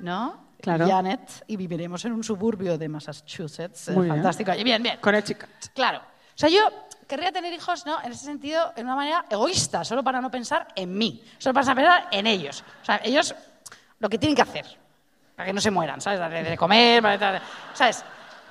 [0.00, 0.46] ¿no?
[0.62, 0.88] Claro.
[0.88, 3.88] Janet, y viviremos en un suburbio de Massachusetts.
[3.88, 4.14] eh, Muy bien.
[4.16, 4.52] fantástico.
[4.54, 4.96] Y Bien, bien.
[4.98, 5.50] Connecticut.
[5.74, 5.98] Claro.
[5.98, 6.60] O sea, yo
[7.06, 7.98] querría tener hijos, ¿no?
[8.02, 11.74] En ese sentido, en una manera egoísta, solo para no pensar en mí, solo para
[11.74, 12.64] pensar en ellos.
[12.82, 13.34] O sea, ellos
[13.98, 14.66] lo que tienen que hacer,
[15.34, 16.20] para que no se mueran, ¿sabes?
[16.20, 17.40] De, de comer, para-
[17.74, 18.04] ¿sabes?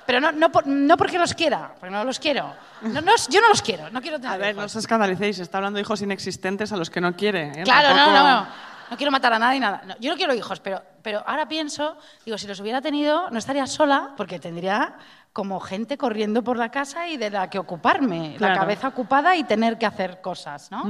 [0.06, 2.54] Pero no, no, no porque los quiera, porque no los quiero.
[2.82, 4.76] No, no, yo no los quiero, no quiero tener A ver, no hijos.
[4.76, 7.48] os escandalicéis, está hablando de hijos inexistentes a los que no quiere.
[7.60, 7.62] ¿eh?
[7.64, 8.46] Claro, no, Tampoco- no, no.
[8.90, 9.82] No quiero matar a nadie, nada.
[9.86, 13.38] No, yo no quiero hijos, pero, pero ahora pienso, digo, si los hubiera tenido, no
[13.38, 14.94] estaría sola, porque tendría
[15.32, 19.44] como gente corriendo por la casa y de la que ocuparme, la cabeza ocupada y
[19.44, 20.84] tener que hacer cosas, ¿no?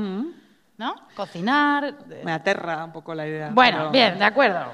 [0.78, 0.94] ¿No?
[1.16, 1.84] Cocinar.
[2.11, 3.49] eh, Me aterra un poco la idea.
[3.53, 4.72] Bueno, pero- bien, de acuerdo.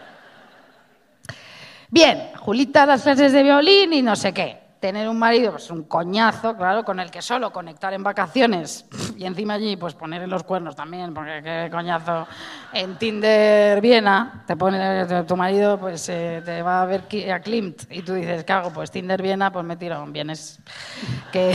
[1.90, 4.61] Bien, Julita las clases de violín y no sé qué.
[4.82, 8.84] Tener un marido, pues un coñazo, claro, con el que solo conectar en vacaciones
[9.16, 12.26] y encima allí, pues ponerle los cuernos también, porque qué coñazo.
[12.72, 17.84] En Tinder Viena, te pone tu marido, pues eh, te va a ver a Klimt
[17.92, 18.72] y tú dices, ¿qué hago?
[18.72, 20.58] Pues Tinder Viena, pues me tiro en bienes.
[21.30, 21.54] Que,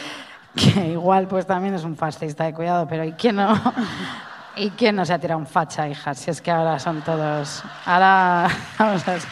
[0.56, 3.54] que igual, pues también es un fascista de cuidado, pero ¿y quién no?
[4.56, 6.12] ¿Y quién no se ha tirado un facha, hija?
[6.12, 7.62] Si es que ahora son todos.
[7.86, 8.48] Ahora.
[8.76, 9.22] Vamos a ver.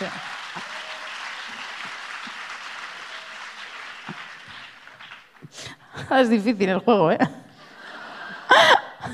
[6.11, 7.19] Es difícil el juego, ¿eh?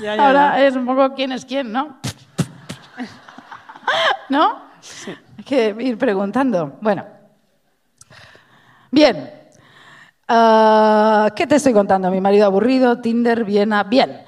[0.01, 0.67] Ya, ya, Ahora ya.
[0.67, 1.97] es un poco quién es quién, ¿no?
[4.29, 4.61] ¿No?
[5.37, 6.77] Hay que ir preguntando.
[6.81, 7.05] Bueno.
[8.91, 9.31] Bien.
[10.27, 12.09] Ah, ¿Qué te estoy contando?
[12.09, 13.83] Mi marido aburrido, Tinder, Viena.
[13.83, 14.21] Bien.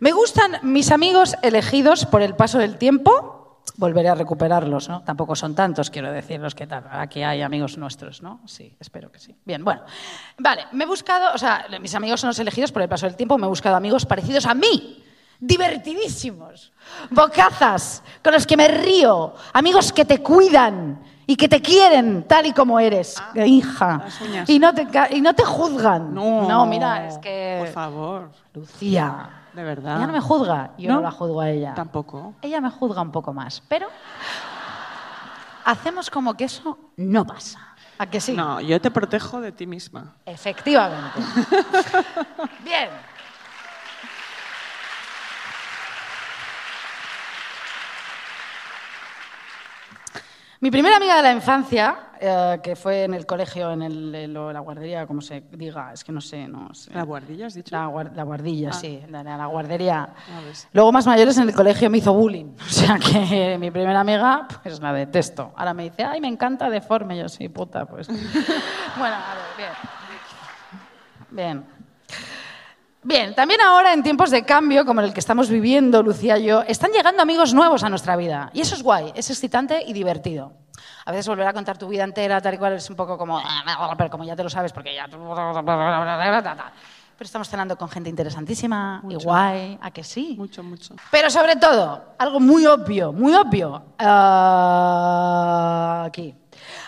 [0.00, 3.35] Me gustan mis amigos elegidos por el paso del tiempo.
[3.76, 5.02] Volveré a recuperarlos, ¿no?
[5.02, 6.84] Tampoco son tantos, quiero decir, los que tal.
[6.90, 8.40] Aquí hay amigos nuestros, ¿no?
[8.46, 9.34] Sí, espero que sí.
[9.44, 9.82] Bien, bueno.
[10.38, 13.16] Vale, me he buscado, o sea, mis amigos son los elegidos por el paso del
[13.16, 13.36] tiempo.
[13.36, 15.04] Me he buscado amigos parecidos a mí.
[15.38, 16.72] Divertidísimos.
[17.10, 19.34] Bocazas, con los que me río.
[19.52, 24.00] Amigos que te cuidan y que te quieren tal y como eres, hija.
[24.04, 24.48] las uñas.
[24.48, 26.14] Y no, te, y no te juzgan.
[26.14, 27.56] No, no, mira, es que...
[27.58, 29.28] Por favor, Lucía.
[29.56, 29.96] De verdad.
[29.96, 31.00] Ella no me juzga, yo no, ¿No?
[31.00, 31.74] la juzgo a ella.
[31.74, 32.34] Tampoco.
[32.42, 33.88] Ella me juzga un poco más, pero
[35.64, 37.74] hacemos como que eso no pasa.
[37.98, 38.34] ¿A que sí?
[38.34, 40.16] No, yo te protejo de ti misma.
[40.26, 41.18] Efectivamente.
[42.64, 42.90] Bien.
[50.60, 54.32] Mi primera amiga de la infancia, eh, que fue en el colegio, en el- en
[54.32, 56.92] la guardería, como se diga, es que no sé, no sé.
[56.94, 57.74] ¿La guardilla has dicho?
[57.76, 60.08] La, la guardilla, sí, la, la- la guardería.
[60.14, 60.66] Ah, ves.
[60.72, 62.54] Luego, más mayores, en el colegio me hizo bullying.
[62.66, 65.52] O sea que mi primera amiga, pues la detesto.
[65.56, 67.18] Ahora me dice, ay, me encanta deforme.
[67.18, 68.06] Yo, sí, puta, pues.
[68.98, 69.70] bueno, a ver, bien.
[71.30, 71.75] Bien.
[73.06, 76.62] Bien, también ahora en tiempos de cambio, como el que estamos viviendo, Lucía y yo,
[76.62, 78.50] están llegando amigos nuevos a nuestra vida.
[78.52, 80.54] Y eso es guay, es excitante y divertido.
[81.04, 83.38] A veces volver a contar tu vida entera, tal y cual, es un poco como,
[83.38, 85.06] "Ah, pero como ya te lo sabes, porque ya...
[85.06, 85.36] Pero
[87.20, 90.34] estamos cenando con gente interesantísima y guay, ¿a que sí?
[90.36, 90.96] Mucho, mucho.
[91.12, 96.34] Pero sobre todo, algo muy obvio, muy obvio, ah, aquí.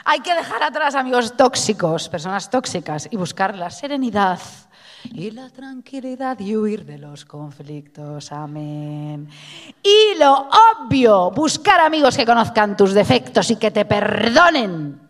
[0.04, 4.40] Hay que dejar atrás amigos tóxicos, personas tóxicas, y buscar la serenidad
[5.04, 8.32] y la tranquilidad y huir de los conflictos.
[8.32, 9.28] Amén.
[9.82, 10.48] Y lo
[10.80, 15.00] obvio, buscar amigos que conozcan tus defectos y que te perdonen.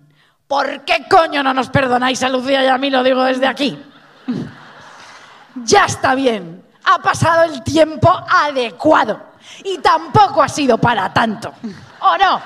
[0.46, 2.90] ¿Por qué coño no nos perdonáis a Lucía y a mí?
[2.90, 3.78] Lo digo desde aquí.
[5.64, 6.64] Ya está bien.
[6.84, 9.28] Ha pasado el tiempo adecuado.
[9.64, 11.52] Y tampoco ha sido para tanto.
[12.00, 12.40] ¿O no?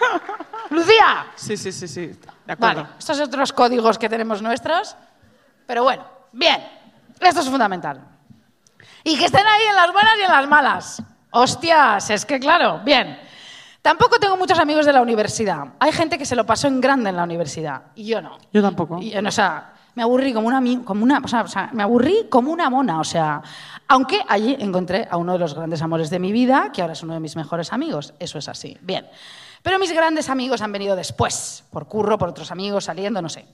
[0.70, 1.26] Lucía.
[1.34, 2.06] Sí, sí, sí, sí.
[2.46, 2.82] De acuerdo.
[2.82, 4.96] Vale, estos otros códigos que tenemos nuestros.
[5.66, 6.04] Pero bueno,
[6.38, 6.62] bien.
[7.20, 8.00] Esto es fundamental.
[9.04, 11.02] Y que estén ahí en las buenas y en las malas.
[11.30, 13.18] Hostias, es que claro, bien.
[13.82, 15.74] Tampoco tengo muchos amigos de la universidad.
[15.78, 18.38] Hay gente que se lo pasó en grande en la universidad y yo no.
[18.52, 19.00] Yo tampoco.
[19.00, 22.70] Y, o sea, me aburrí como una, como una o sea, me aburrí como una
[22.70, 23.42] mona, o sea,
[23.88, 27.02] aunque allí encontré a uno de los grandes amores de mi vida, que ahora es
[27.02, 28.76] uno de mis mejores amigos, eso es así.
[28.80, 29.06] Bien.
[29.62, 33.44] Pero mis grandes amigos han venido después, por curro, por otros amigos, saliendo, no sé.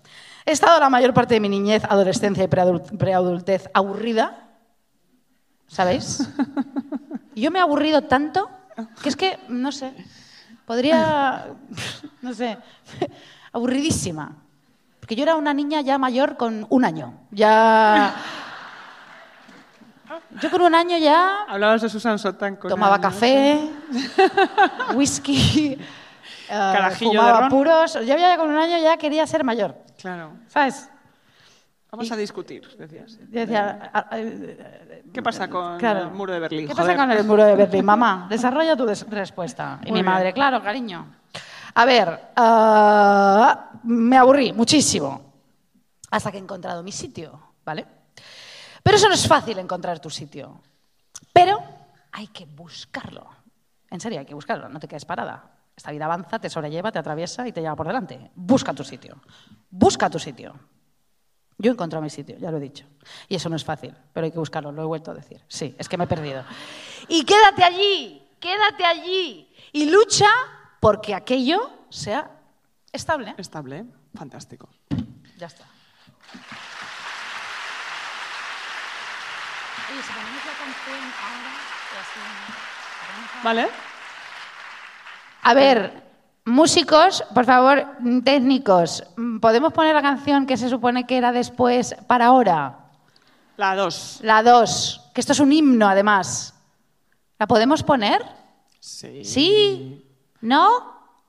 [0.47, 4.49] He estado la mayor parte de mi niñez, adolescencia y preadul- preadultez aburrida,
[5.66, 6.28] ¿sabéis?
[7.34, 8.49] Y yo me he aburrido tanto
[9.03, 9.92] que es que, no sé,
[10.66, 11.47] podría,
[12.22, 12.59] no sé,
[13.53, 14.36] aburridísima.
[15.01, 17.14] Porque yo era una niña ya mayor con un año.
[17.30, 18.14] Ya.
[20.40, 23.68] Yo con un año ya Hablabas de Susan Sontag con tomaba café,
[24.95, 25.76] whisky,
[26.45, 27.49] eh, Carajillo de fumaba ron.
[27.49, 27.95] puros.
[27.95, 29.74] Yo ya con un año ya quería ser mayor.
[29.99, 30.32] Claro.
[30.49, 30.90] ¿Sabes?
[31.90, 33.18] Vamos a discutir, decías.
[33.30, 36.01] Decía, "Ah, ah, eh, ¿Qué pasa con Claro.
[36.03, 36.66] el muro de Berlín?
[36.66, 38.26] ¿Qué pasa con el muro de Berlín, mamá?
[38.30, 39.78] Desarrolla tu des- respuesta.
[39.82, 40.07] Y mi bien.
[40.07, 41.07] madre, claro, cariño.
[41.76, 45.32] A ver, ah, me aburrí muchísimo
[46.11, 47.86] hasta que he encontrado mi sitio, ¿vale?
[48.82, 50.61] Pero eso no es fácil encontrar tu sitio.
[51.32, 51.62] Pero
[52.12, 53.24] hay que buscarlo.
[53.90, 55.42] En serio, hay que buscarlo, no te quedes parada.
[55.77, 58.31] Esta vida avanza, te sobrelleva, te atraviesa y te lleva por delante.
[58.35, 59.16] Busca tu sitio.
[59.70, 60.55] Busca tu sitio.
[61.59, 62.85] Yo he encontrado mi sitio, ya lo he dicho.
[63.29, 65.41] Y eso no es fácil, pero hay que buscarlo, lo he vuelto a decir.
[65.49, 66.45] Sí, es que me he perdido.
[67.09, 69.53] Y quédate allí, quédate allí.
[69.72, 70.27] Y lucha
[70.81, 72.31] porque aquello sea
[72.93, 73.35] estable.
[73.39, 74.68] Estable, fantástico.
[75.39, 75.64] Ya está.
[79.91, 81.53] Oye, si ponemos la canción ahora,
[81.93, 82.20] y así,
[83.07, 83.68] ponemos la- ¿Vale?
[85.45, 86.03] A ver,
[86.47, 87.86] músicos, por favor,
[88.24, 89.05] técnicos,
[89.40, 92.78] ¿podemos poner la canción que se supone que era después para ahora?
[93.57, 94.18] La dos.
[94.22, 96.55] La 2, que esto es un himno además.
[97.38, 98.24] ¿La podemos poner?
[98.80, 99.22] Sí.
[99.24, 100.05] ¿Sí?
[100.40, 100.68] ¿No?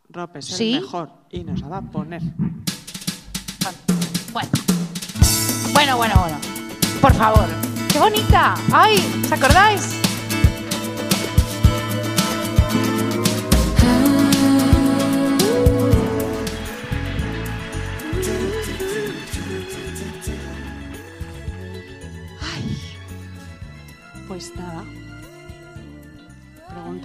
[0.10, 0.76] Rope es Sí.
[0.76, 2.22] el mejor y nos la va a poner.
[4.34, 4.50] Bueno.
[5.74, 6.38] Bueno, bueno, bueno.
[7.02, 7.46] Por favor.
[7.92, 8.56] ¡Qué bonita!
[8.72, 9.22] ¡Ay!
[9.26, 10.02] ¿Os acordáis?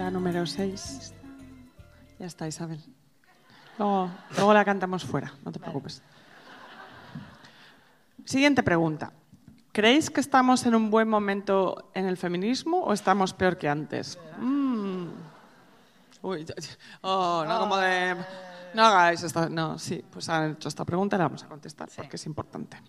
[0.00, 1.12] Pregunta número 6.
[2.18, 2.80] Ya está, Isabel.
[3.76, 6.02] Luego, luego la cantamos fuera, no te preocupes.
[8.24, 9.12] Siguiente pregunta.
[9.72, 14.18] ¿Creéis que estamos en un buen momento en el feminismo o estamos peor que antes?
[14.38, 15.08] Mm.
[16.22, 16.46] Uy,
[17.02, 18.16] oh, no como de...
[18.72, 19.50] No hagáis esta...
[19.50, 22.80] No, sí, pues han hecho esta pregunta y la vamos a contestar porque es importante.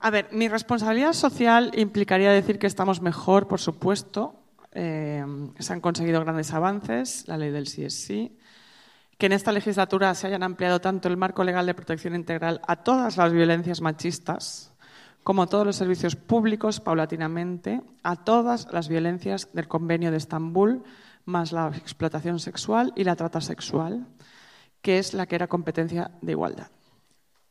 [0.00, 4.45] A ver, mi responsabilidad social implicaría decir que estamos mejor, por supuesto.
[4.78, 5.24] Eh,
[5.58, 8.38] se han conseguido grandes avances, la ley del sí es sí.
[9.16, 12.76] Que en esta legislatura se hayan ampliado tanto el marco legal de protección integral a
[12.76, 14.74] todas las violencias machistas,
[15.24, 20.84] como todos los servicios públicos, paulatinamente, a todas las violencias del Convenio de Estambul,
[21.24, 24.06] más la explotación sexual y la trata sexual,
[24.82, 26.68] que es la que era competencia de igualdad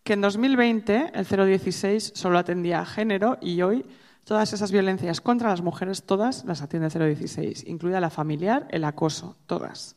[0.06, 3.84] que en 2020 el 016 solo atendía a género y hoy
[4.26, 8.84] todas esas violencias contra las mujeres, todas las atiende el 016, incluida la familiar, el
[8.84, 9.96] acoso, todas.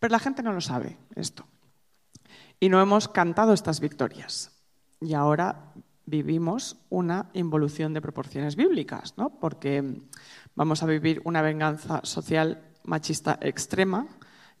[0.00, 1.46] Pero la gente no lo sabe esto.
[2.58, 4.50] Y no hemos cantado estas victorias.
[5.00, 5.72] Y ahora
[6.06, 9.38] vivimos una involución de proporciones bíblicas, ¿no?
[9.38, 10.02] porque
[10.56, 14.08] vamos a vivir una venganza social machista extrema.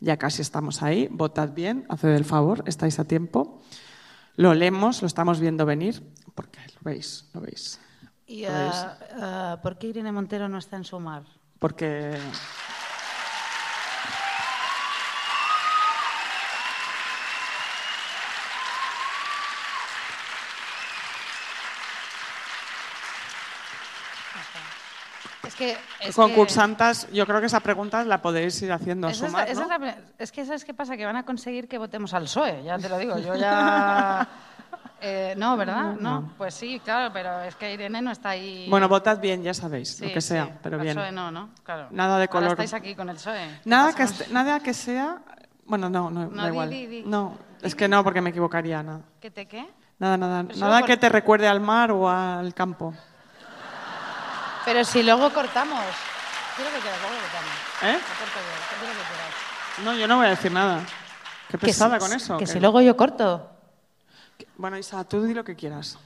[0.00, 1.08] Ya casi estamos ahí.
[1.10, 3.62] Votad bien, haced el favor, estáis a tiempo.
[4.36, 6.04] Lo leemos, lo estamos viendo venir,
[6.34, 7.80] porque lo veis, lo veis.
[8.28, 8.52] Y, veis.
[8.52, 11.22] ah, ah, ¿Por qué Irene Montero no está en Sumar?
[11.58, 12.14] Porque
[25.46, 25.76] Es que...
[26.00, 29.48] Es concursantas, yo creo que esa pregunta la podéis ir haciendo que, esa es sumar,
[29.48, 29.74] esa ¿no?
[29.74, 30.98] es, la es que ¿sabes qué pasa?
[30.98, 33.18] Que van a conseguir que votemos al PSOE, ya te lo digo.
[33.18, 34.28] Yo ya...
[35.00, 35.94] Eh, no, ¿verdad?
[36.00, 36.32] No.
[36.36, 38.66] Pues sí, claro, pero es que Irene no está ahí...
[38.68, 40.96] Bueno, votad bien, ya sabéis, Sí, lo que sea, sí, pero bien.
[40.96, 41.50] PSOE no, ¿no?
[41.62, 41.86] Claro.
[41.90, 42.50] Nada de Ahora color.
[42.50, 43.60] estáis aquí con el PSOE.
[43.64, 45.18] Nada que, este- nada que sea...
[45.66, 46.70] Bueno, no, no, No, da di, igual.
[46.70, 47.02] di, di.
[47.04, 49.00] No, es que no, porque me equivocaría, nada.
[49.20, 49.68] ¿Qué te qué?
[50.00, 52.92] Nada, nada, Pero nada que te recuerde al mar o al campo.
[54.64, 55.78] Pero si luego cortamos.
[56.58, 57.50] Lo que quieras, luego lo quitamos.
[57.82, 57.98] ¿Eh?
[58.82, 58.86] Yo,
[59.78, 59.84] que.
[59.84, 60.80] No, yo no voy a decir nada.
[61.48, 62.36] Qué Que pesada si- con eso.
[62.38, 63.50] Que que- si luego yo corto.
[64.56, 65.98] Bueno, Isa, tú di lo que quieras.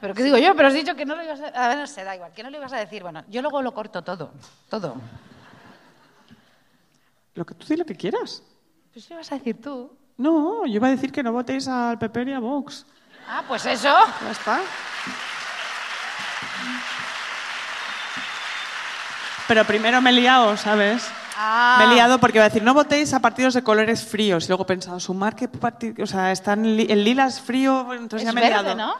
[0.00, 0.54] ¿Pero qué digo yo?
[0.54, 1.48] Pero has dicho que no lo ibas a...
[1.48, 2.32] A ver, no sé, da igual.
[2.32, 3.02] Que no lo ibas a decir.
[3.02, 4.32] Bueno, yo luego lo corto todo.
[4.68, 4.96] Todo.
[7.34, 8.42] Lo que tú di lo que quieras.
[8.92, 9.96] Pues lo ibas a decir tú.
[10.16, 12.86] No, yo iba a decir que no votéis al PP ni a Vox.
[13.28, 13.94] Ah, pues eso.
[14.22, 14.60] Ya está.
[19.48, 21.08] Pero primero me he liado, ¿sabes?
[21.38, 21.76] Ah.
[21.80, 24.44] Me he liado porque iba a decir, no votéis a partidos de colores fríos.
[24.44, 26.02] Y luego he pensado, sumar qué partido...
[26.02, 28.74] O sea, están li- el lila es frío, entonces Es ya me he liado.
[28.74, 28.94] ¿no?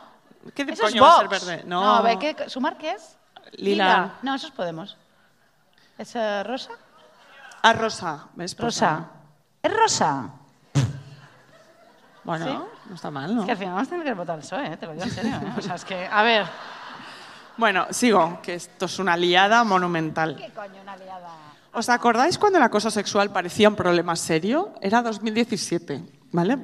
[0.54, 1.64] ¿Qué de Eso es coño va a ser verde?
[1.66, 3.16] No, No, a ver, ¿qué, ¿sumar qué es?
[3.52, 4.14] Lila.
[4.22, 4.96] No, eso es Podemos.
[5.96, 6.70] ¿Es eh, rosa?
[7.62, 8.26] Ah, rosa.
[8.34, 8.56] ¿Ves?
[8.58, 9.06] Rosa.
[9.62, 10.30] ¿Es rosa?
[12.22, 12.58] Bueno, ¿Sí?
[12.90, 13.40] no está mal, ¿no?
[13.42, 14.76] Es que al final vamos a tener que votar el PSOE, ¿eh?
[14.76, 15.36] te lo digo en serio.
[15.36, 15.52] ¿eh?
[15.56, 16.46] O sea, es que, a ver.
[17.56, 20.36] Bueno, sigo, que esto es una liada monumental.
[20.36, 21.28] ¿Qué coño, una liada?
[21.76, 24.72] ¿Os acordáis cuando el acoso sexual parecía un problema serio?
[24.80, 26.00] Era 2017,
[26.32, 26.56] ¿vale?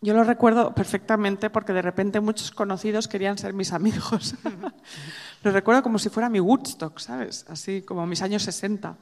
[0.00, 4.34] Yo lo recuerdo perfectamente porque de repente muchos conocidos querían ser mis amigos.
[5.44, 7.46] lo recuerdo como si fuera mi Woodstock, ¿sabes?
[7.48, 8.96] Así como mis años 60.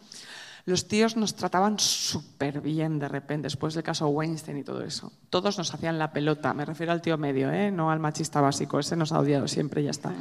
[0.67, 5.11] Los tíos nos trataban súper bien de repente, después del caso Weinstein y todo eso.
[5.31, 7.71] Todos nos hacían la pelota, me refiero al tío medio, ¿eh?
[7.71, 10.13] no al machista básico, ese nos ha odiado siempre ya está.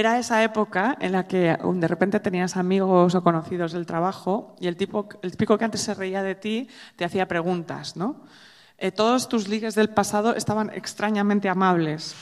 [0.00, 4.56] Era esa época en la que um, de repente tenías amigos o conocidos del trabajo
[4.58, 8.24] y el, tipo, el típico que antes se reía de ti te hacía preguntas, ¿no?
[8.78, 12.16] Eh, todos tus ligues del pasado estaban extrañamente amables.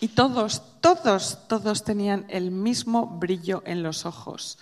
[0.00, 4.58] Y todos, todos, todos tenían el mismo brillo en los ojos.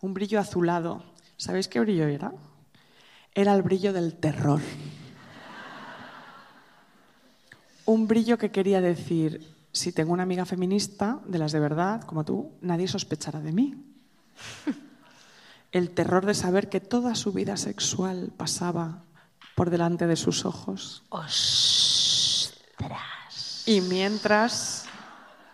[0.00, 1.02] Un brillo azulado.
[1.38, 2.30] ¿Sabéis qué brillo era?
[3.34, 4.60] Era el brillo del terror.
[7.86, 12.24] Un brillo que quería decir, si tengo una amiga feminista, de las de verdad, como
[12.24, 13.74] tú, nadie sospechará de mí.
[15.72, 19.02] El terror de saber que toda su vida sexual pasaba
[19.56, 21.02] por delante de sus ojos.
[23.66, 24.84] Y mientras,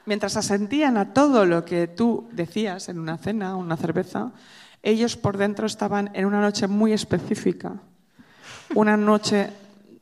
[0.04, 4.32] mientras asentían a todo lo que tú decías en una cena, una cerveza,
[4.82, 7.80] ellos por dentro estaban en una noche muy específica.
[8.74, 9.50] Una noche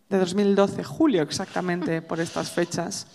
[0.09, 3.07] de 2012, julio exactamente, por estas fechas.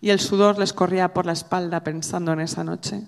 [0.00, 3.06] Y el sudor les corría por la espalda pensando en esa noche.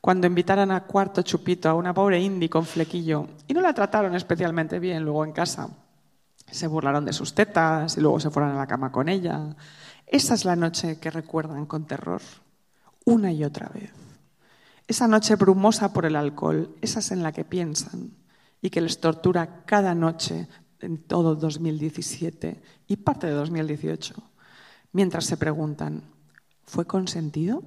[0.00, 4.14] Cuando invitaron a cuarto chupito a una pobre indie con flequillo y no la trataron
[4.14, 5.70] especialmente bien luego en casa.
[6.50, 9.56] Se burlaron de sus tetas y luego se fueron a la cama con ella.
[10.06, 12.20] Esa es la noche que recuerdan con terror,
[13.06, 13.90] una y otra vez.
[14.86, 18.10] Esa noche brumosa por el alcohol, esa es en la que piensan
[18.60, 20.48] y que les tortura cada noche
[20.80, 24.14] en todo 2017 y parte de 2018,
[24.92, 26.02] mientras se preguntan,
[26.64, 27.62] ¿fue consentido?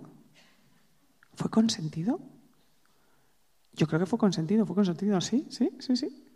[1.35, 2.19] ¿Fue consentido?
[3.73, 6.27] Yo creo que fue consentido, fue consentido, sí, sí, sí, sí.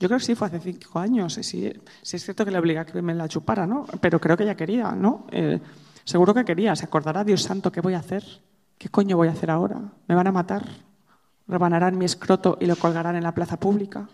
[0.00, 1.34] Yo creo que sí, fue hace cinco años.
[1.34, 1.72] Sí, sí,
[2.02, 3.86] sí es cierto que le obliga a que me la chupara, ¿no?
[4.00, 5.26] Pero creo que ella quería, ¿no?
[5.30, 5.60] Eh,
[6.04, 6.74] seguro que quería.
[6.74, 8.24] Se acordará, Dios santo, ¿qué voy a hacer?
[8.76, 9.80] ¿Qué coño voy a hacer ahora?
[10.08, 10.66] ¿Me van a matar?
[11.46, 14.08] ¿Rebanarán mi escroto y lo colgarán en la plaza pública?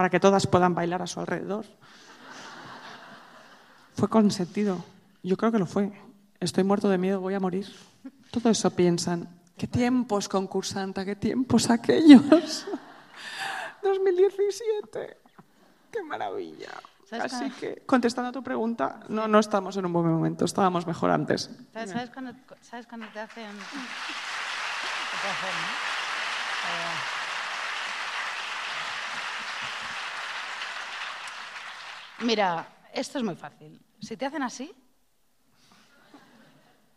[0.00, 1.66] Para que todas puedan bailar a su alrededor.
[3.92, 4.82] Fue consentido.
[5.22, 5.92] Yo creo que lo fue.
[6.40, 7.66] Estoy muerto de miedo, voy a morir.
[8.30, 9.28] Todo eso piensan.
[9.58, 11.04] ¿Qué tiempos, concursanta?
[11.04, 12.66] ¿Qué tiempos aquellos?
[13.82, 15.18] 2017.
[15.92, 16.70] ¡Qué maravilla!
[17.04, 20.86] ¿Sabes Así que, contestando a tu pregunta, no, no estamos en un buen momento, estábamos
[20.86, 21.50] mejor antes.
[21.74, 22.32] ¿Sabes, sabes cuando,
[22.62, 23.50] ¿Sabes cuando te hacen...?
[23.50, 27.19] ¿Qué te hacen, no?
[32.20, 33.80] Mira, esto es muy fácil.
[34.00, 34.74] Si te hacen así,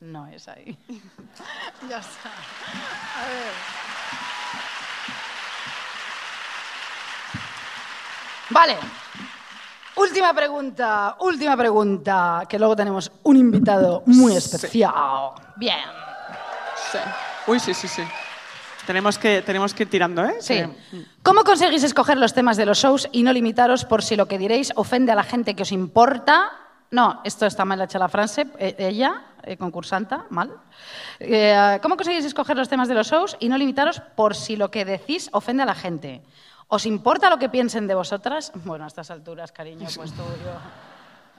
[0.02, 0.78] no es ahí.
[1.90, 2.30] ya está.
[2.30, 3.54] A ver.
[8.50, 8.78] Vale.
[9.96, 14.94] Última pregunta, última pregunta, que luego tenemos un invitado muy especial.
[15.56, 15.86] Bien.
[16.92, 16.98] Sí.
[17.48, 18.04] Uy, sí, sí, sí.
[18.88, 20.36] Tenemos que, tenemos que ir tirando, ¿eh?
[20.40, 20.62] Sí.
[21.24, 24.38] ¿Cómo conseguís escoger los temas de los shows y no limitaros por si lo que
[24.38, 26.52] diréis ofende a la gente que os importa?
[26.92, 28.46] No, esto está mal hecha la frase.
[28.60, 30.52] eh, ella, eh, concursanta, mal.
[31.20, 34.70] Eh, ¿Cómo conseguís escoger los temas de los shows y no limitaros por si lo
[34.70, 36.22] que decís ofende a la gente?
[36.68, 38.52] ¿Os importa lo que piensen de vosotras?
[38.66, 40.52] Bueno, a estas alturas, cariño, pues tú, yo...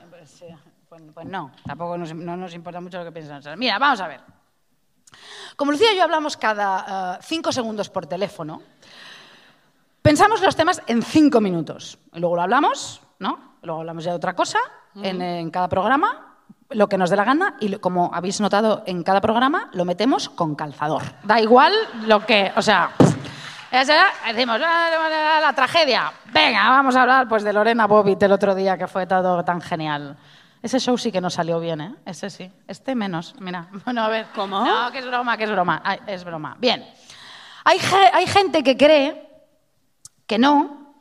[0.03, 0.47] eh, Pues, sí,
[0.89, 3.59] pues- pues no, tampoco nos, no nos importa mucho lo que piensan.
[3.59, 4.21] Mira, vamos a ver.
[5.57, 8.63] Como Lucía y yo hablamos cada eh, cinco segundos por teléfono,
[10.03, 11.99] pensamos los temas en cinco minutos.
[12.13, 13.55] Y luego lo hablamos, ¿no?
[13.63, 14.59] Luego hablamos ya de otra cosa
[14.97, 16.37] en, en cada programa,
[16.71, 20.29] lo que nos dé la gana, y como habéis notado en cada programa, lo metemos
[20.29, 21.03] con calzador.
[21.23, 21.73] Da igual
[22.07, 22.91] lo que, o sea,
[23.73, 23.83] Ya
[24.33, 26.13] decimos, "Ah, la tragedia.
[26.33, 29.61] Venga, vamos a hablar pues de Lorena Bobbitt el otro día, que fue todo tan
[29.61, 30.17] genial.
[30.65, 31.95] Ese show sí que no salió bien, ¿eh?
[32.07, 32.51] Ese sí.
[32.67, 33.69] Este menos, mira.
[33.85, 34.27] Bueno, a ver.
[34.35, 34.65] ¿Cómo?
[34.65, 35.83] No, que es broma, que es broma.
[35.85, 36.57] Ay, es broma.
[36.59, 36.83] Bien.
[37.65, 37.79] Hay,
[38.15, 39.29] hay gente que cree
[40.27, 40.95] que no.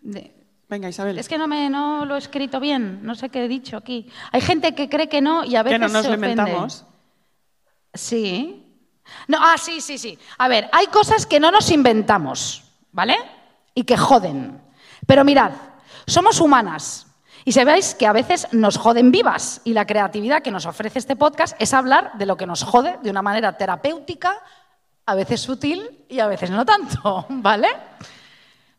[0.00, 0.34] De-
[0.68, 1.16] Venga, Isabel.
[1.16, 4.10] es que no, me, no lo he escrito bien, no sé qué he dicho aquí.
[4.32, 6.30] Hay gente que cree que no y a veces que no nos se lo ofende.
[6.42, 6.84] inventamos.
[7.92, 8.66] Sí.
[9.28, 10.18] No, ah, sí, sí, sí.
[10.38, 13.16] A ver, hay cosas que no nos inventamos, ¿vale?
[13.74, 14.60] Y que joden.
[15.06, 15.52] Pero mirad,
[16.06, 17.03] somos humanas.
[17.44, 19.60] Y sabéis que a veces nos joden vivas.
[19.64, 22.98] Y la creatividad que nos ofrece este podcast es hablar de lo que nos jode
[23.02, 24.42] de una manera terapéutica,
[25.06, 27.68] a veces sutil y a veces no tanto, ¿vale?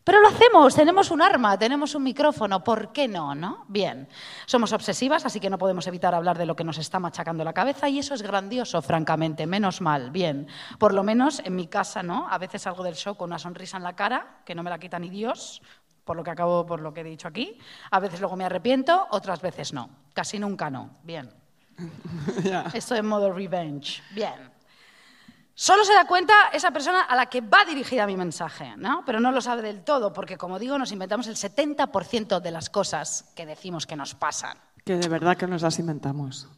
[0.02, 3.64] Pero lo hacemos, tenemos un arma, tenemos un micrófono, ¿por qué no, no?
[3.66, 4.08] Bien,
[4.46, 7.52] somos obsesivas, así que no podemos evitar hablar de lo que nos está machacando la
[7.52, 10.46] cabeza y eso es grandioso, francamente, menos mal, bien.
[10.78, 12.28] Por lo menos en mi casa, ¿no?
[12.30, 14.78] A veces salgo del show con una sonrisa en la cara, que no me la
[14.78, 15.60] quita ni Dios,
[16.06, 17.58] por lo que acabo, por lo que he dicho aquí.
[17.90, 19.90] A veces luego me arrepiento, otras veces no.
[20.14, 20.96] Casi nunca no.
[21.02, 21.28] Bien.
[22.42, 22.62] Ya.
[22.72, 24.02] Estoy en modo revenge.
[24.14, 24.50] Bien.
[25.54, 29.02] Solo se da cuenta esa persona a la que va dirigida mi mensaje, ¿no?
[29.04, 32.70] Pero no lo sabe del todo, porque como digo, nos inventamos el 70% de las
[32.70, 34.56] cosas que decimos que nos pasan.
[34.84, 36.48] Que de verdad que nos las inventamos.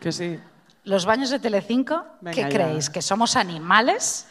[0.00, 0.38] Que sí.
[0.84, 2.48] Los baños de Telecinco, Venga, ¿qué ya.
[2.48, 2.90] creéis?
[2.90, 4.26] ¿Que somos animales?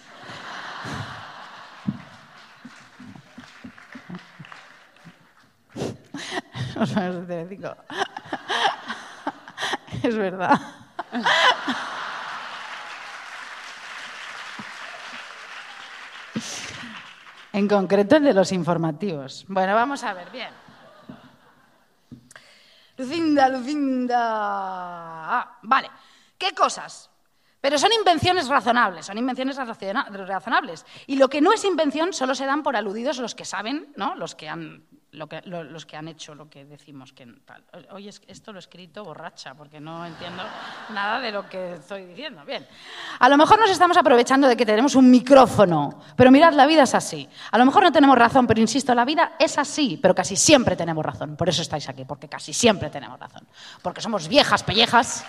[6.76, 7.76] Los de Telecinco.
[10.04, 10.60] Es verdad.
[17.54, 19.46] En concreto el de los informativos.
[19.48, 20.50] Bueno, vamos a ver, bien.
[22.98, 24.18] Lucinda, Lucinda.
[24.20, 25.90] Ah, vale.
[26.38, 27.10] ¿Qué cosas?
[27.60, 30.86] Pero son invenciones razonables, son invenciones razona- razonables.
[31.08, 34.16] Y lo que no es invención solo se dan por aludidos los que saben, ¿no?
[34.16, 37.64] Los que han, lo que, lo- los que han hecho lo que decimos que tal.
[37.92, 40.42] Oye, es- esto lo he escrito borracha porque no entiendo
[40.94, 42.44] nada de lo que estoy diciendo.
[42.46, 42.66] Bien.
[43.20, 46.84] A lo mejor nos estamos aprovechando de que tenemos un micrófono, pero mirad, la vida
[46.84, 47.28] es así.
[47.52, 50.76] A lo mejor no tenemos razón, pero insisto, la vida es así, pero casi siempre
[50.76, 51.36] tenemos razón.
[51.36, 53.46] Por eso estáis aquí, porque casi siempre tenemos razón.
[53.82, 55.26] Porque somos viejas pellejas.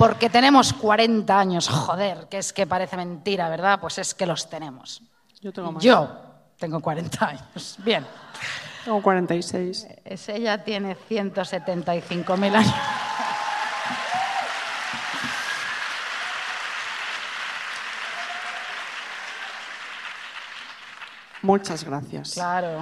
[0.00, 3.78] Porque tenemos 40 años, joder, que es que parece mentira, ¿verdad?
[3.78, 5.02] Pues es que los tenemos.
[5.42, 5.84] Yo tengo más.
[5.84, 6.08] Yo
[6.58, 7.76] tengo 40 años.
[7.84, 8.06] Bien.
[8.82, 9.86] Tengo 46.
[10.02, 12.74] Es ella tiene 175.000 años.
[21.42, 22.32] Muchas gracias.
[22.32, 22.78] Claro.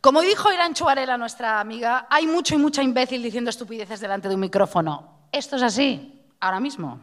[0.00, 4.34] Como dijo Irán Chuarela, nuestra amiga, hay mucho y mucha imbécil diciendo estupideces delante de
[4.34, 5.17] un micrófono.
[5.32, 7.00] Esto es así, ahora mismo.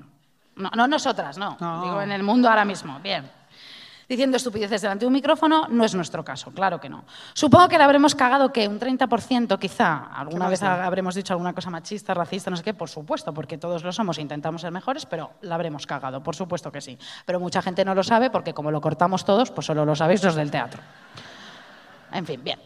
[0.56, 1.58] No, no nosotras, no.
[1.60, 1.84] No.
[1.84, 3.00] Digo, en el mundo ahora mismo.
[3.00, 3.30] Bien.
[4.08, 7.06] Diciendo estupideces delante de un micrófono no es nuestro caso, claro que no.
[7.34, 10.12] Supongo que le habremos cagado que un 30% quizá.
[10.14, 13.84] Alguna vez habremos dicho alguna cosa machista, racista, no sé qué, por supuesto, porque todos
[13.84, 16.98] lo somos e intentamos ser mejores, pero la habremos cagado, por supuesto que sí.
[17.26, 20.24] Pero mucha gente no lo sabe porque como lo cortamos todos, pues solo lo sabéis
[20.24, 20.84] los del teatro.
[22.12, 22.60] En fin, bien.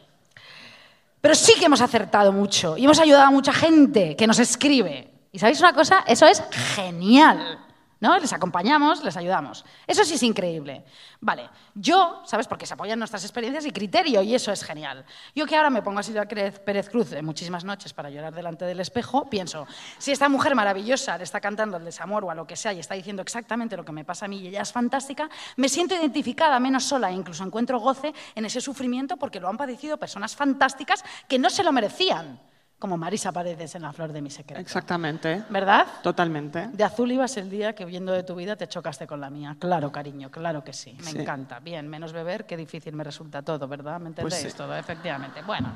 [1.22, 5.09] Pero sí que hemos acertado mucho y hemos ayudado a mucha gente que nos escribe.
[5.32, 6.44] Y sabéis una cosa, eso es
[6.76, 7.66] genial.
[8.02, 8.18] ¿No?
[8.18, 9.66] Les acompañamos, les ayudamos.
[9.86, 10.86] Eso sí es increíble.
[11.20, 12.48] Vale, yo, ¿sabes?
[12.48, 15.04] Porque se apoyan nuestras experiencias y criterio, y eso es genial.
[15.36, 18.64] Yo que ahora me pongo a Silvia Pérez Cruz en muchísimas noches para llorar delante
[18.64, 19.68] del espejo, pienso,
[19.98, 22.80] si esta mujer maravillosa le está cantando al desamor o a lo que sea y
[22.80, 25.94] está diciendo exactamente lo que me pasa a mí y ella es fantástica, me siento
[25.94, 30.38] identificada, menos sola, e incluso encuentro goce en ese sufrimiento porque lo han padecido personas
[30.38, 32.40] fantásticas que no se lo merecían,
[32.80, 34.62] como Marisa Paredes en La Flor de mi Secreto.
[34.62, 35.44] Exactamente.
[35.50, 35.86] ¿Verdad?
[36.02, 36.70] Totalmente.
[36.72, 39.56] De azul ibas el día que huyendo de tu vida te chocaste con la mía.
[39.60, 40.94] Claro, cariño, claro que sí.
[41.04, 41.20] Me Sí.
[41.20, 41.60] encanta.
[41.60, 44.00] Bien, menos beber, qué difícil me resulta todo, ¿verdad?
[44.00, 44.58] ¿Me entendéis Pues sí.
[44.58, 44.74] todo?
[44.76, 45.42] Efectivamente.
[45.44, 45.74] Bueno,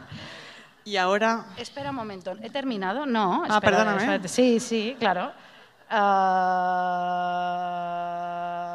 [0.85, 2.33] Y ahora, espera un momento.
[2.41, 3.05] ¿He terminado?
[3.05, 3.43] No.
[3.43, 3.97] Ah, espera, perdóname.
[3.99, 4.27] espérate.
[4.27, 5.31] Sí, sí, claro.
[7.53, 8.72] Ah,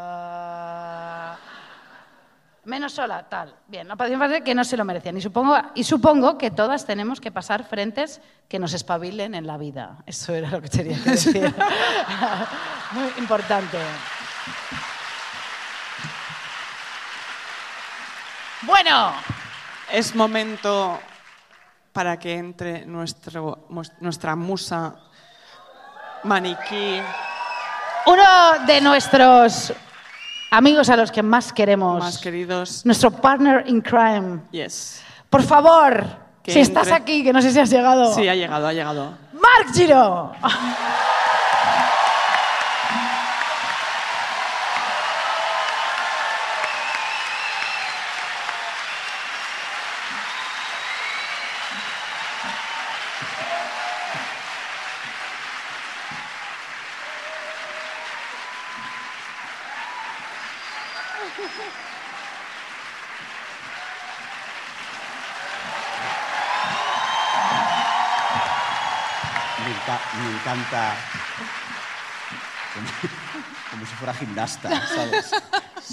[2.68, 3.54] Menos sola, tal.
[3.66, 5.16] Bien, no podemos hacer que no se lo merecían.
[5.16, 9.56] Y supongo, y supongo que todas tenemos que pasar frentes que nos espabilen en la
[9.56, 9.96] vida.
[10.04, 11.44] Eso era lo que tenía que decir.
[12.92, 13.78] Muy importante.
[18.60, 19.14] Bueno,
[19.90, 21.00] es momento
[21.90, 23.66] para que entre nuestro,
[24.00, 24.94] nuestra musa
[26.24, 27.00] maniquí
[28.04, 29.72] uno de nuestros
[30.51, 32.84] amigos a los que más queremos, más queridos.
[32.84, 34.40] nuestro partner in crime.
[34.51, 35.03] Yes.
[35.30, 36.05] Por favor,
[36.42, 39.11] Que si estás aquí, que no sé si has llegado, Sí, ha llegado, ha llegado.
[39.32, 40.32] Mark Marc Giró.
[69.64, 70.95] Me, enca- me encanta.
[72.74, 72.86] Como,
[73.70, 75.30] como si fuera gimnasta, ¿sabes?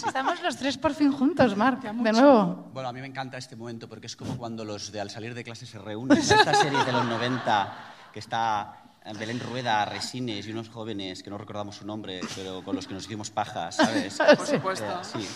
[0.06, 1.82] Estamos los tres por fin juntos, Marc.
[1.82, 2.70] De nuevo.
[2.74, 5.34] Bueno, a mí me encanta este momento porque es como cuando los de al salir
[5.34, 6.18] de clase se reúnen.
[6.18, 7.74] Esta serie de los 90
[8.14, 12.76] que está Belén Rueda, Resines y unos jóvenes que no recordamos su nombre, pero con
[12.76, 14.18] los que nos hicimos pajas, ¿sabes?
[14.38, 14.86] Por supuesto.
[14.86, 15.28] Eh, sí,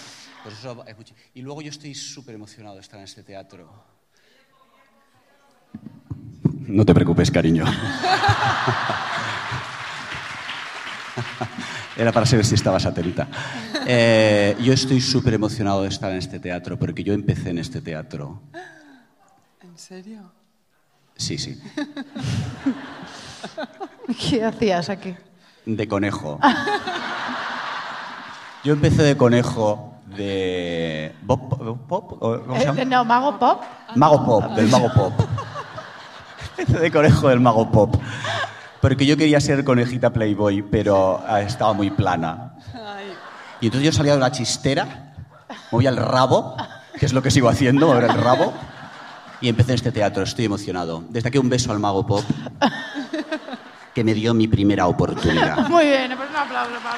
[0.43, 0.85] pues eso
[1.33, 3.71] Y luego yo estoy súper emocionado de estar en este teatro.
[6.67, 7.65] No te preocupes, cariño.
[11.97, 13.27] Era para saber si estabas atenta.
[13.85, 17.81] Eh, yo estoy súper emocionado de estar en este teatro porque yo empecé en este
[17.81, 18.41] teatro.
[19.61, 20.31] ¿En serio?
[21.15, 21.61] Sí, sí.
[24.29, 25.15] ¿Qué hacías aquí?
[25.65, 26.39] De conejo.
[28.63, 31.15] Yo empecé de conejo de...
[31.21, 32.11] ¿Bob Pop?
[32.21, 32.81] ¿O ¿Cómo se llama?
[32.81, 33.63] Eh, no, Mago Pop.
[33.95, 35.13] Mago Pop, del Mago Pop.
[36.57, 37.95] Empecé de conejo del Mago Pop.
[38.81, 42.53] Porque yo quería ser conejita Playboy, pero ah, estaba muy plana.
[43.61, 45.13] Y entonces yo salía de la chistera,
[45.71, 46.55] movía el rabo,
[46.97, 48.53] que es lo que sigo haciendo, mover el rabo,
[49.41, 50.23] y empecé este teatro.
[50.23, 51.03] Estoy emocionado.
[51.09, 52.23] Desde aquí un beso al Mago Pop,
[53.99, 55.67] que me dio mi primera oportunidad.
[55.69, 56.97] Muy bien, pues un aplauso para.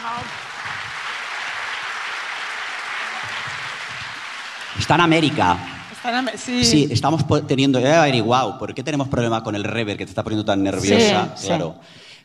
[4.78, 5.58] Está en América.
[6.36, 6.64] Sí.
[6.64, 7.80] Sí, estamos teniendo.
[7.80, 11.36] He averiguado por qué tenemos problema con el rever que te está poniendo tan nerviosa.
[11.36, 11.54] Sí, sí.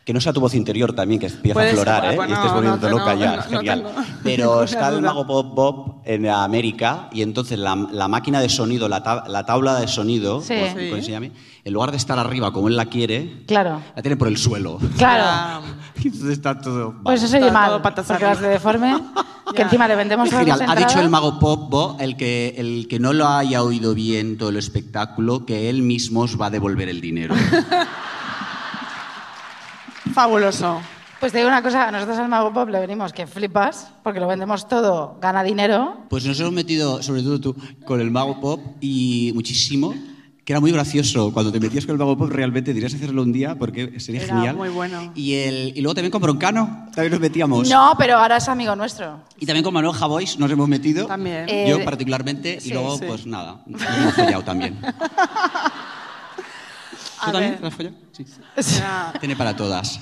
[0.07, 2.15] Que no sea tu voz interior también, que empieza a florar, ser, ¿eh?
[2.15, 3.29] bueno, y estés volviéndote no, loca no, ya.
[3.31, 3.85] no, no genial.
[4.23, 8.87] Pero está el mago Bob Bob en América y entonces la, la máquina de sonido,
[8.87, 10.53] la, tab- la tabla de sonido, Sí.
[10.73, 11.01] Sí.
[11.03, 11.33] se llame,
[11.65, 13.81] en lugar de estar arriba como él la quiere, Claro.
[13.97, 14.79] la tiene por el suelo.
[14.97, 15.65] Claro.
[15.97, 16.95] Entonces está todo.
[17.03, 18.97] Pues eso todo patas porque las de deforme,
[19.53, 22.87] que encima le vendemos Es las Ha dicho el mago Pop, Bo, el que, el
[22.89, 26.49] que no lo haya oído bien todo el espectáculo, que él mismo os va a
[26.49, 27.35] devolver el dinero.
[30.13, 30.79] Fabuloso.
[31.19, 34.19] Pues te digo una cosa, a nosotros al Mago Pop le venimos que flipas, porque
[34.19, 35.97] lo vendemos todo, gana dinero.
[36.09, 37.55] Pues nos hemos metido, sobre todo tú,
[37.85, 39.95] con el Mago Pop y muchísimo,
[40.45, 41.33] que era muy gracioso.
[41.33, 44.35] Cuando te metías con el Mago Pop, realmente dirías hacerlo un día porque sería Era
[44.35, 44.55] genial.
[44.57, 45.11] muy bueno.
[45.15, 47.67] Y, el, y luego también con Broncano, también nos metíamos.
[47.67, 49.19] No, pero ahora es amigo nuestro.
[49.39, 51.07] Y también con Manuel Javois nos hemos metido.
[51.07, 51.45] También.
[51.49, 53.05] Eh, Yo particularmente, sí, y luego, sí.
[53.07, 54.79] pues nada, nos hemos follado también.
[57.23, 57.61] ¿Tú A también ver.
[57.61, 57.95] te has follado?
[58.11, 58.25] Sí.
[59.19, 59.99] Tiene para todas.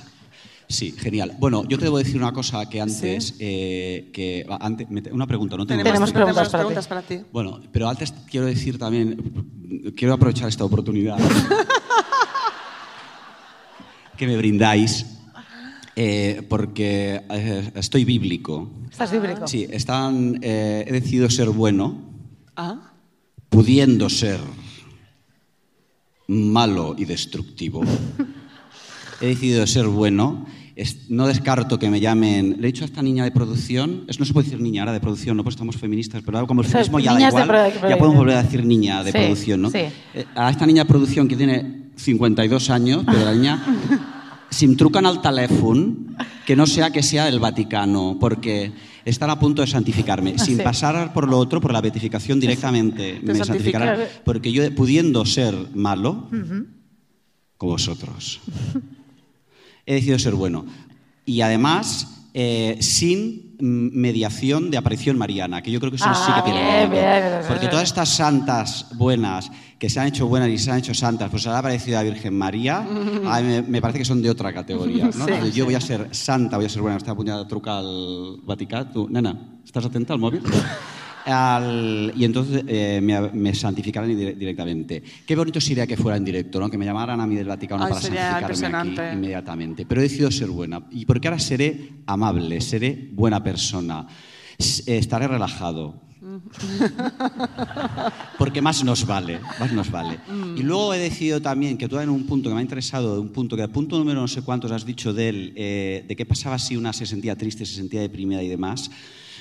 [0.67, 1.35] Sí, genial.
[1.39, 5.65] Bueno, yo te debo decir una cosa que antes, eh, que antes una pregunta, no
[5.67, 6.11] tengo Tenemos más.
[6.11, 6.57] preguntas para ti.
[6.57, 7.19] preguntas para ti.
[7.31, 11.17] Bueno, pero antes quiero decir también, quiero aprovechar esta oportunidad
[14.17, 15.05] que me brindáis,
[15.95, 18.69] eh, porque eh, estoy bíblico.
[18.89, 19.47] Estás bíblico.
[19.47, 21.95] Sí, están, eh, he decidido ser bueno,
[22.57, 22.93] Ah,
[23.49, 24.39] pudiendo ser
[26.27, 27.83] malo y destructivo.
[29.21, 30.45] He decidido ser bueno.
[31.07, 32.57] No descarto que me llamen.
[32.59, 34.03] Le he dicho a esta niña de producción.
[34.09, 36.47] Es, no se puede decir niña ahora de producción, no pues estamos feministas, pero ahora
[36.47, 39.61] como el feminismo ya da igual, ya podemos volver a decir niña de Sí, producción,
[39.61, 39.69] ¿no?
[39.69, 39.77] sí.
[40.13, 43.63] Eh, a esta niña de producción que tiene 52 años, pero la niña.
[44.55, 46.15] si em truquen al telèfon,
[46.45, 48.71] que no sea que sea del Vaticano, porque
[49.05, 50.37] están a punto de santificarme.
[50.39, 50.63] Sin sí.
[50.63, 53.45] pasar por lo otro, por la beatificación directamente, Te me santifica.
[53.45, 53.99] santificarán.
[54.25, 56.27] Porque yo, pudiendo ser malo,
[57.57, 58.41] como vosotros,
[59.85, 60.65] he decidido ser bueno.
[61.25, 66.31] Y además, eh, sin mm, mediación de aparición mariana, que yo creo que eso sí
[66.33, 69.49] Ah, que tiene bien, bien, bien, Porque todas estas santas buenas,
[69.79, 71.97] que se han hecho buenas y se han hecho santas, pues se le ha parecido
[71.97, 75.05] a la Virgen María, a mí me, parece que son de otra categoría.
[75.05, 75.11] ¿no?
[75.13, 75.59] Sí, Entonces, sí.
[75.59, 76.97] yo voy a ser santa, voy a ser buena.
[76.97, 79.07] Estaba a punt de trucar al Vaticano.
[79.09, 80.41] Nena, ¿estás atenta al móvil?
[81.25, 85.01] Al- y entonces eh, me, me directamente.
[85.25, 86.69] Qué bonito sería que fuera en directo, ¿no?
[86.69, 89.85] que me llamaran a mí del Vaticano Ay, para santificarme aquí inmediatamente.
[89.85, 90.85] Pero he decidido ser buena.
[90.91, 94.07] Y porque ahora seré amable, seré buena persona,
[94.59, 96.05] eh, estaré relajado.
[98.37, 100.19] Porque más nos vale, más nos vale.
[100.55, 103.29] Y luego he decidido también que tú en un punto que me ha interesado, un
[103.29, 106.25] punto que al punto número no sé cuántos has dicho de él, eh, de qué
[106.25, 108.89] pasaba si una se sentía triste, se sentía deprimida y demás.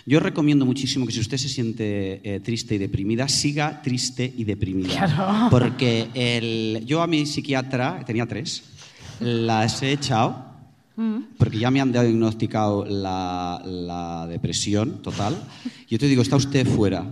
[0.07, 4.45] Yo recomiendo muchísimo que si usted se siente eh, triste y deprimida, siga triste y
[4.45, 5.07] deprimida.
[5.07, 5.49] Claro.
[5.51, 8.63] Porque el, yo a mi psiquiatra, tenía tres,
[9.21, 10.53] las he echado
[11.39, 15.35] porque ya me han diagnosticado la, la depresión total.
[15.89, 17.05] Yo te digo, está usted fuera,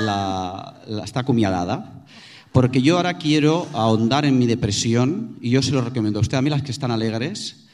[0.00, 2.04] la- la- está acumiadada.
[2.50, 6.36] Porque yo ahora quiero ahondar en mi depresión y yo se lo recomiendo a usted.
[6.36, 7.66] A mí las que están alegres,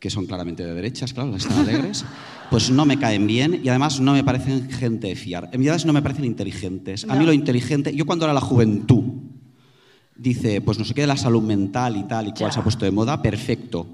[0.00, 2.04] que son claramente de derechas, claro, las que están alegres,
[2.52, 5.44] pues no me caen bien y además no me parecen gente de fiar.
[5.52, 7.06] En realidad no me parecen inteligentes.
[7.08, 9.04] A mí lo inteligente, yo cuando era la juventud,
[10.14, 12.62] dice, pues no sé qué de la salud mental y tal y cual se ha
[12.62, 13.86] puesto de moda, perfecto.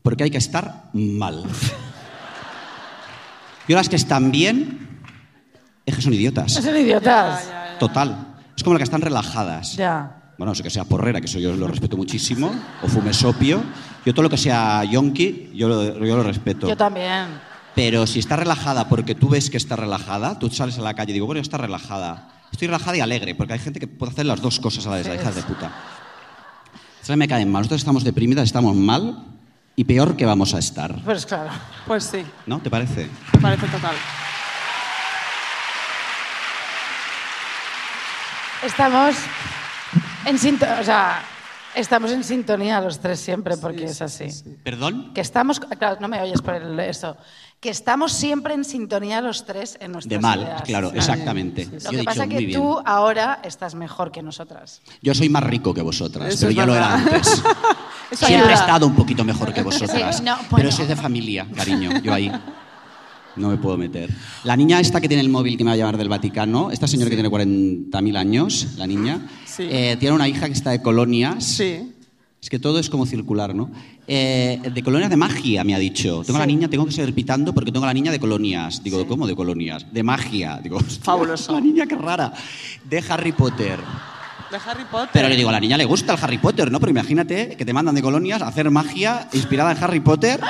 [0.00, 1.42] Porque hay que estar mal.
[3.68, 5.00] Y las que están bien,
[5.86, 6.52] es que son idiotas.
[6.52, 7.48] Son idiotas.
[7.78, 8.34] Total.
[8.56, 9.76] Es como las que están relajadas.
[9.76, 10.21] Ya.
[10.42, 12.52] Bueno, no sé que sea porrera, que eso yo lo respeto muchísimo,
[12.82, 13.62] o fumesopio.
[14.04, 16.66] Yo todo lo que sea yonki, yo lo, yo lo respeto.
[16.66, 17.28] Yo también.
[17.76, 21.12] Pero si está relajada porque tú ves que está relajada, tú sales a la calle
[21.12, 22.28] y digo, bueno, está relajada.
[22.50, 24.96] Estoy relajada y alegre, porque hay gente que puede hacer las dos cosas a la
[24.96, 25.70] vez, la hija de puta.
[26.94, 27.60] Entonces me caen mal.
[27.60, 29.24] Nosotros estamos deprimidas, estamos mal
[29.76, 31.04] y peor que vamos a estar.
[31.04, 31.50] Pues claro.
[31.86, 32.58] Pues sí, ¿No?
[32.58, 33.08] ¿Te parece?
[33.34, 33.94] me parece total.
[38.64, 39.14] Estamos
[40.26, 41.22] en sintonía, o sea,
[41.74, 44.26] estamos en sintonía los tres siempre porque es así.
[44.62, 45.12] ¿Perdón?
[45.14, 47.16] Que estamos, claro, no me oyes por el, eso,
[47.60, 50.62] que estamos siempre en sintonía los tres en nuestras De mal, ideas.
[50.62, 50.96] claro, Sí.
[50.98, 51.66] exactamente.
[51.66, 52.60] Lo Yo he que dicho pasa muy que bien.
[52.60, 54.82] tú ahora estás mejor que nosotras.
[55.00, 57.14] Yo soy más rico que vosotras, Eso pero es ya lo era verdad.
[57.14, 57.42] antes.
[58.12, 60.16] Siempre he estado un poquito mejor que vosotras.
[60.18, 60.68] Sí, no, Pero bueno.
[60.68, 61.98] eso es de familia, cariño.
[62.02, 62.30] Yo ahí
[63.36, 64.10] no me puedo meter.
[64.44, 66.86] La niña esta que tiene el móvil que me va a llevar del Vaticano, esta
[66.86, 69.64] señora que tiene 40.000 años, la niña, Sí.
[69.70, 71.44] eh, tiene una hija que está de colonias.
[71.44, 71.92] Sí.
[72.42, 73.70] Es que todo es como circular, ¿no?
[74.08, 76.22] Eh, de colonias de magia, me ha dicho.
[76.26, 78.82] Tengo la niña, tengo que seguir pitando porque tengo la niña de colonias.
[78.82, 79.86] Digo, ¿cómo de colonias?
[79.92, 80.58] De magia.
[80.60, 81.52] Digo, hostia, Fabuloso.
[81.52, 82.32] La niña, qué rara.
[82.90, 83.78] De Harry Potter.
[84.50, 85.10] De Harry Potter.
[85.12, 86.80] Pero le digo, a la niña le gusta el Harry Potter, ¿no?
[86.80, 90.40] Pero imagínate que te mandan de colonias a hacer magia inspirada en Harry Potter,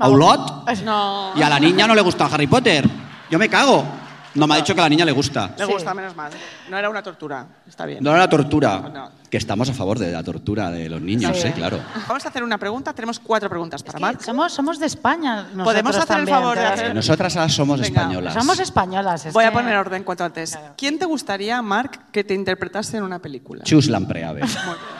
[0.00, 1.32] a Olot, No.
[1.36, 2.88] y a la niña no le gusta Harry Potter.
[3.30, 3.84] Yo me cago.
[4.32, 5.50] No me ha dicho que a la niña le gusta.
[5.58, 5.72] Le Sí.
[5.72, 6.30] gusta, menos mal.
[6.68, 7.44] No era una tortura.
[7.68, 7.98] Está bien.
[8.00, 8.78] No era la tortura.
[8.78, 9.10] No.
[9.28, 11.48] Que estamos a favor de la tortura de los niños, Sí.
[11.48, 11.52] ¿eh?
[11.52, 11.80] Claro.
[12.06, 12.92] Vamos a hacer una pregunta.
[12.92, 14.20] Tenemos cuatro preguntas para Que Marc.
[14.20, 15.42] somos, somos de España.
[15.52, 16.94] nosotros Podemos hacer el también, favor de ¿te das hacer-?
[16.94, 18.00] Nosotras ahora somos Venga.
[18.02, 18.34] españolas.
[18.34, 19.26] Somos españolas.
[19.26, 20.56] es Voy a que- poner orden cuanto antes.
[20.76, 23.64] ¿Quién te gustaría, Marc, que te interpretase en una película?
[23.64, 24.42] Chus Lampreave.
[24.42, 24.99] Muy bien.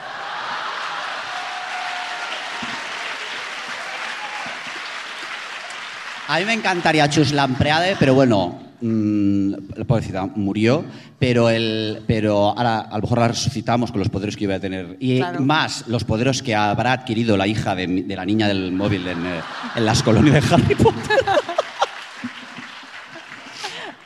[6.33, 10.85] A mí me encantaría Chus Lampreave, pero bueno, mm, la pobrecita murió,
[11.19, 14.59] pero, el, pero ahora a lo mejor la resucitamos con los poderes que iba a
[14.61, 14.95] tener.
[15.01, 15.41] Y Claro.
[15.41, 19.05] más los poderes que habrá adquirido la hija de, mi- de la niña del móvil
[19.09, 19.41] en, eh,
[19.75, 21.19] en las colonias de Harry Potter.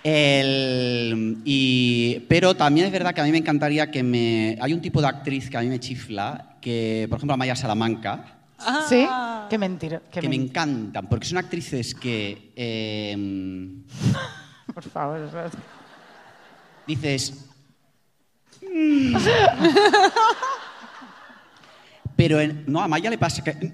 [0.04, 4.58] El- y, pero también es verdad que a mí me encantaría que me...
[4.62, 8.35] Hay un tipo de actriz que a mí me chifla, que por ejemplo Amaya Salamanca,
[8.90, 9.08] Sí,
[9.50, 10.02] qué mentira.
[10.12, 13.16] Qué que me encantan, porque son actrices que eh,
[14.74, 15.20] Por favor.
[15.20, 15.52] es verdad.
[16.88, 17.34] dices...
[18.62, 19.16] "Mm".
[22.16, 23.74] Pero en- no, a Maya le pasa que...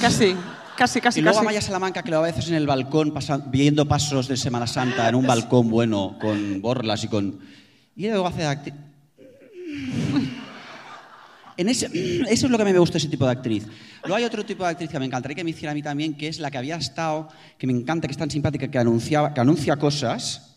[0.00, 0.36] Casi,
[0.76, 1.42] casi, casi, Y luego a.
[1.42, 3.12] Maya Salamanca, que lo a veces en el balcón,
[3.50, 7.40] viendo pasos de Semana Santa en un balcón bueno, con borlas y con...
[7.96, 8.72] Y luego hace acti-
[11.56, 11.86] En ese,
[12.30, 13.66] eso es lo que a mí me gusta ese tipo de actriz.
[14.02, 16.14] Luego hay otro tipo de actriz que me encantaría que me hiciera a mí también,
[16.16, 17.28] que es la que había estado,
[17.58, 20.56] que me encanta, que es tan simpática, que, anunciaba, que anuncia cosas,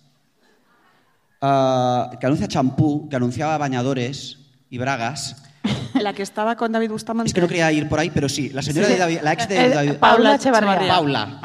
[1.41, 4.37] ah, que anuncia champú, que anunciaba bañadores
[4.69, 5.43] y bragas.
[6.01, 7.29] La que estaba con David Bustamante.
[7.29, 9.49] Es que no quería ir por ahí, pero sí, la señora de David, la ex
[9.49, 10.87] de Eh, David, Paula Paula Echevarría.
[10.87, 11.41] Paula.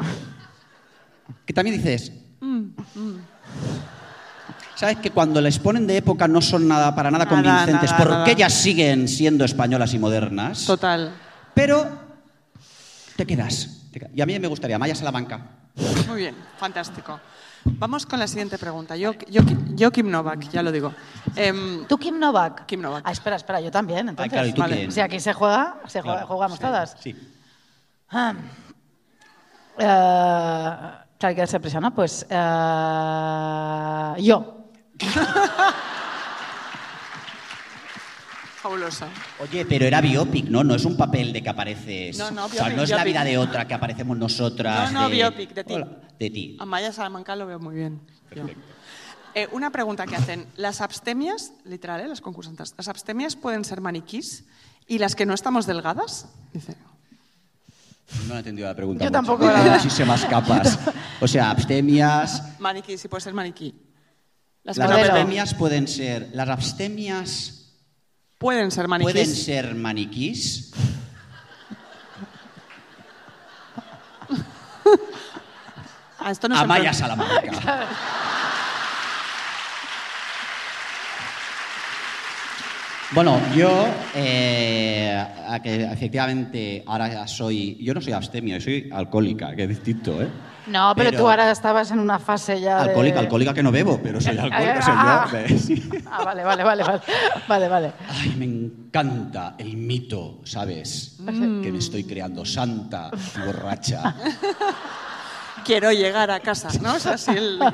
[1.45, 2.11] Que también dices.
[4.75, 7.91] ¿Sabes que cuando les ponen de época no son nada para nada, Nada, convincentes?
[7.91, 8.31] nada, porque nada.
[8.31, 10.65] ellas siguen siendo españolas y modernas.
[10.65, 11.13] Total.
[11.53, 11.87] Pero
[13.15, 13.69] te quedas.
[14.15, 15.39] Y a mí me gustaría, Maya Salamanca.
[16.07, 17.19] Muy bien, fantástico.
[17.65, 18.97] Vamos con la siguiente pregunta.
[18.97, 19.41] Yo, yo,
[19.75, 20.93] yo Kim Novak, ya lo digo.
[21.35, 22.65] Em, ¿Tú, Kim Novak?
[22.65, 23.03] Kim Novak.
[23.07, 24.09] Ah, espera, espera, yo también.
[24.09, 24.33] Entonces.
[24.33, 24.75] claro, ¿y tú vale.
[24.77, 24.91] quién?
[24.91, 26.95] Si aquí se juega, se juega- Claro, jugamos sí, todas.
[27.01, 27.15] Sí.
[28.09, 28.33] Ah.
[29.77, 31.93] Eh, claro, hay que darse prisa, ¿no?
[31.95, 34.59] Pues eh, yo.
[38.61, 39.05] fabuloso.
[39.41, 40.63] Oye, pero era biopic, ¿no?
[40.63, 42.17] No es un papel de que apareces.
[42.17, 43.13] No, no, o sea, biopic, no es la biopic.
[43.13, 44.91] vida de otra que aparecemos nosotras.
[44.93, 45.15] No, no, de...
[45.15, 45.73] biopic, de ti.
[45.73, 45.87] Hola,
[46.17, 46.57] de ti.
[46.59, 47.99] Amaya Salamanca lo veo muy bien.
[48.35, 48.45] yo.
[49.35, 50.45] Eh, una pregunta que hacen.
[50.55, 54.45] ¿Las abstemias, literal, eh, las concursantes, las abstemias pueden ser maniquís
[54.87, 56.27] y las que no estamos delgadas?
[56.53, 56.77] Dice.
[58.27, 59.03] No he entendido la pregunta.
[59.03, 59.13] Yo mucho.
[59.13, 60.79] tampoco, Hay muchísimas capas.
[61.19, 62.59] O sea, abstemias.
[62.59, 63.73] Maniquí, sí puede ser maniquí.
[64.63, 66.29] Las abstemias pueden ser.
[66.33, 67.63] Las abstemias
[68.43, 69.13] Pueden ser maniquís.
[69.13, 70.71] Pueden ser maniquís.
[76.19, 77.87] Ah, esto no Amaya Salamanca.
[83.13, 83.85] Bueno, yo,
[84.15, 85.23] eh,
[85.61, 87.77] que efectivamente ahora soy.
[87.79, 90.27] Yo no soy abstemio, soy alcohólica, que es distinto, ¿eh?
[90.67, 93.99] No, pero, tú ahora estabas en una fase ya de- Alcohólica, alcohólica que no bebo,
[94.01, 95.27] pero soy alcohólica, soy Ah.
[95.49, 95.57] yo.
[95.59, 95.89] Sí.
[96.15, 97.01] Ah, vale, vale, vale, vale.
[97.47, 97.91] Vale, vale.
[98.07, 101.15] Ay, me encanta el mito, ¿sabes?
[101.25, 104.13] Que me estoy creando santa y borracha.
[105.65, 106.95] Quiero llegar a casa, ¿no?
[106.95, 107.59] Es así el...
[107.61, 107.73] el-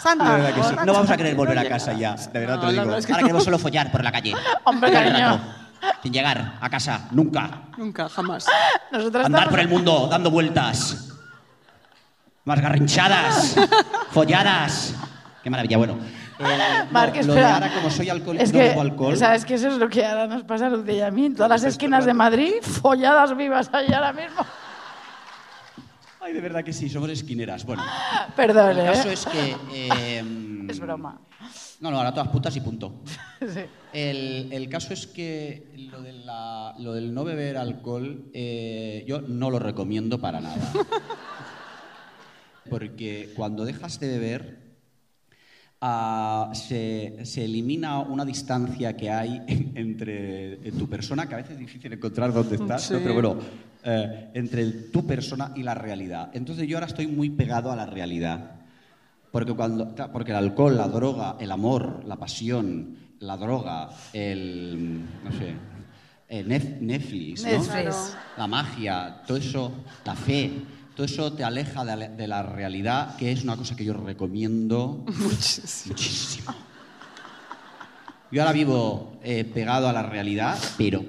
[0.00, 0.36] Santa.
[0.46, 0.52] Sí.
[0.60, 2.96] borracha, No vamos a querer volver a casa ya, de verdad No, te lo digo.
[2.96, 3.26] es que Ahora no.
[3.26, 4.32] queremos solo follar por la calle.
[4.64, 5.40] Hombre, cariño.
[6.02, 7.62] Sin llegar a casa, nunca.
[7.76, 8.46] Nunca, jamás.
[8.92, 11.10] Nosotras Andar estamos- por el mundo dando vueltas.
[12.44, 13.56] Más garrinchadas.
[14.10, 14.94] folladas.
[15.42, 15.76] Qué maravilla.
[15.78, 15.98] Bueno,
[16.38, 17.54] eh, Marc, no, lo de espera.
[17.54, 19.16] ahora, como soy alcohólico, Es no que, bebo alcohol.
[19.16, 21.26] ¿Sabes que Eso es lo que ahora nos pasa a Luz y a mí.
[21.26, 24.44] En todas las esquinas de Madrid, folladas vivas ahí ahora mismo.
[26.20, 27.64] Ay, de verdad que sí, somos esquineras.
[27.66, 27.82] Bueno,
[28.34, 28.84] Perdón, el ¿eh?
[28.92, 29.56] caso es que...
[29.72, 30.24] eh,
[30.68, 31.20] Es broma.
[31.80, 33.02] No, no, ahora todas putas y punto.
[33.40, 33.60] Sí.
[33.92, 39.20] El, el caso es que lo, de la- lo del no beber alcohol, eh, yo
[39.20, 40.56] no lo recomiendo para nada.
[42.68, 44.58] Porque cuando dejas de beber,
[45.80, 49.42] ah, se, se elimina una distancia que hay
[49.74, 53.36] entre tu persona, que a veces es difícil encontrar dónde estás, pero bueno,
[53.84, 56.30] eh, entre tu persona y la realidad.
[56.34, 58.52] Entonces yo ahora estoy muy pegado a la realidad.
[59.30, 65.00] Porque, cuando, porque el alcohol, la droga, el amor, la pasión, la droga, el.
[65.24, 65.54] no sé.
[66.28, 67.50] el Nef- Netflix, ¿no?
[67.50, 68.16] Netflix.
[68.36, 69.72] La magia, todo eso,
[70.04, 70.52] la fe,
[70.94, 73.94] todo eso te aleja de la, de la realidad, que es una cosa que yo
[73.94, 75.96] recomiendo muchísimo.
[78.30, 81.04] Yo ahora vivo eh, pegado a la realidad, pero.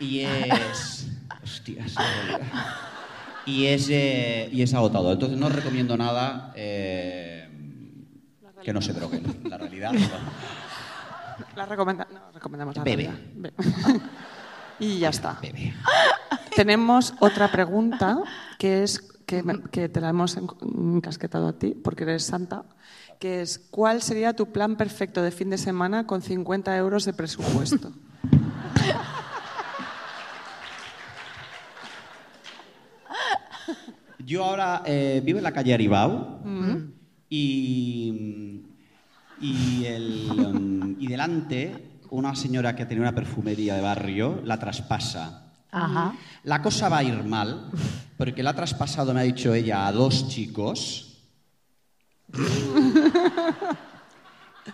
[0.00, 1.06] Y es.
[1.42, 1.94] Hostias.
[3.46, 5.12] Y es, eh, y es agotado.
[5.12, 7.45] Entonces no recomiendo nada eh,
[8.66, 9.92] que no se droguen, la realidad.
[11.54, 12.04] La recomenda...
[12.12, 13.12] no, recomendamos la Bebe.
[13.34, 13.54] Bebe.
[14.80, 15.38] y ya está.
[15.40, 15.72] Bebe.
[16.56, 18.18] Tenemos otra pregunta
[18.58, 20.48] que es que, que te la hemos en-
[20.96, 22.64] encasquetado a ti porque eres santa,
[23.20, 27.12] que es ¿cuál sería tu plan perfecto de fin de semana con 50 euros de
[27.12, 27.92] presupuesto?
[34.18, 36.40] Yo ahora eh, vivo en la calle Aribau
[37.28, 38.62] y,
[39.40, 45.52] y, el, um, y delante una señora que tenía una perfumería de barrio la traspasa.
[45.72, 46.14] Ajá.
[46.44, 47.70] La cosa va a ir mal
[48.16, 51.02] porque la ha traspasado, me ha dicho ella, a dos chicos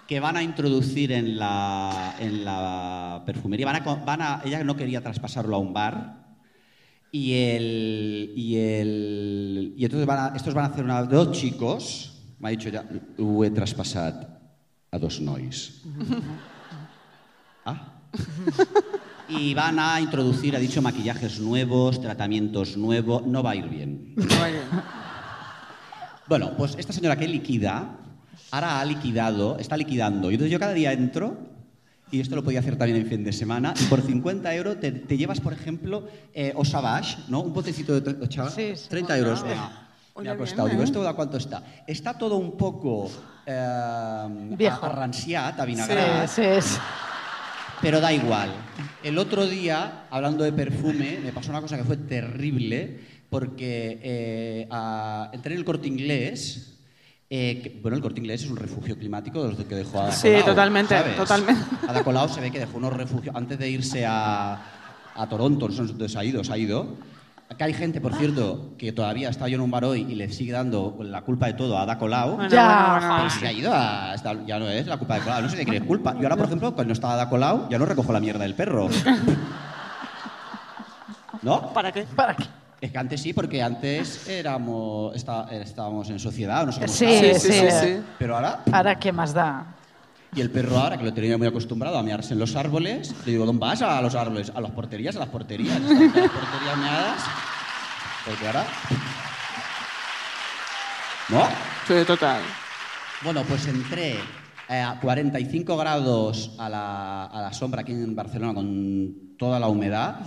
[0.07, 3.67] que van a introducir en la, en la perfumería.
[3.67, 6.23] Van a, van a- ella no quería traspasarlo a un bar.
[7.11, 12.12] Y, el, y, el, y entonces van a- estos van a hacer una, dos chicos,
[12.43, 12.83] m'ha dit ja,
[13.23, 14.27] ho he traspassat
[14.91, 15.81] a dos nois.
[17.65, 17.79] ah.
[19.29, 24.13] Y van a introducir, ha dicho, maquillajes nuevos, tratamientos nuevos, no va a ir bien.
[24.17, 24.69] Muy bien.
[26.29, 27.97] Bueno, pues esta señora que liquida,
[28.51, 30.31] ahora ha liquidado, está liquidando.
[30.31, 31.39] Y entonces yo cada día entro,
[32.11, 34.93] y esto lo podía hacer también en fin de semana, y por 50 euros te,
[34.93, 37.41] te llevas, por ejemplo, eh, Osavash, ¿no?
[37.41, 38.89] Un potecito de Osavash, Sí, sí.
[38.91, 39.43] 30 euros.
[39.43, 40.69] Venga, Me ha bien, costado.
[40.69, 40.71] ¿eh?
[40.73, 41.63] Digo, ¿esto a cuánto está?
[41.87, 43.11] Está todo un poco
[43.47, 44.27] eh,
[44.57, 44.87] Viejo.
[44.87, 46.79] arranciat, Sí, avinagrat, sí, sí.
[47.81, 48.51] pero da igual.
[49.03, 54.69] El otro día, hablando de perfume, me pasó una cosa que fue terrible, porque eh,
[54.71, 56.69] a- entré en el corte inglés.
[57.35, 60.13] eh, que- bueno, el corte inglés es un refugio climático de los que dejó Ada
[60.13, 61.17] Sí, Colau, totalmente, ¿sabes?
[61.17, 61.63] totalmente.
[61.89, 64.61] Ada Colau se ve que dejó unos refugios antes de irse a,
[65.15, 66.99] a Toronto, no sé dónde se ha ido, se ha ido.
[67.53, 70.33] Acá hay gente, por cierto, que todavía está yo en un bar hoy y le
[70.33, 72.37] sigue dando la culpa de todo a Ada Colau.
[72.37, 73.29] Bueno, Ya, bueno, bueno.
[73.31, 74.15] Se ha ido a...
[74.15, 76.15] está- ya no es la culpa de Colau, no sé de quién es culpa.
[76.15, 78.89] Yo ahora, por ejemplo, cuando estaba Ada Colau, ya no recojo la mierda del perro.
[81.43, 81.73] ¿No?
[81.75, 82.05] ¿Para qué?
[82.05, 82.45] ¿Para qué?
[82.81, 87.07] Es que antes sí, porque antes éramos, está- estábamos en sociedad, no sé cómo Sí.
[87.07, 88.01] Sí, sí, sí, sí.
[88.19, 88.61] Pero ahora...
[88.71, 89.67] ¿Para qué más da?
[90.35, 93.33] Y el perro ahora, que lo tenía muy acostumbrado a mearse en los árboles, le
[93.33, 93.83] digo, ¿dónde vas?
[93.83, 95.77] A los árboles, a las porterías, a las porterías.
[95.77, 97.23] Están las porterías meadas.
[98.25, 98.65] Porque ahora...
[101.29, 101.49] ¿No?
[101.87, 102.41] Sí, total.
[103.23, 104.15] Bueno, pues entré
[104.71, 109.69] eh, a 45 grados a la, a la sombra aquí en Barcelona con toda la
[109.69, 110.25] humedad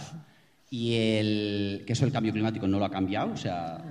[0.69, 3.83] Y el, que eso el cambio climático no lo ha cambiado, o sea...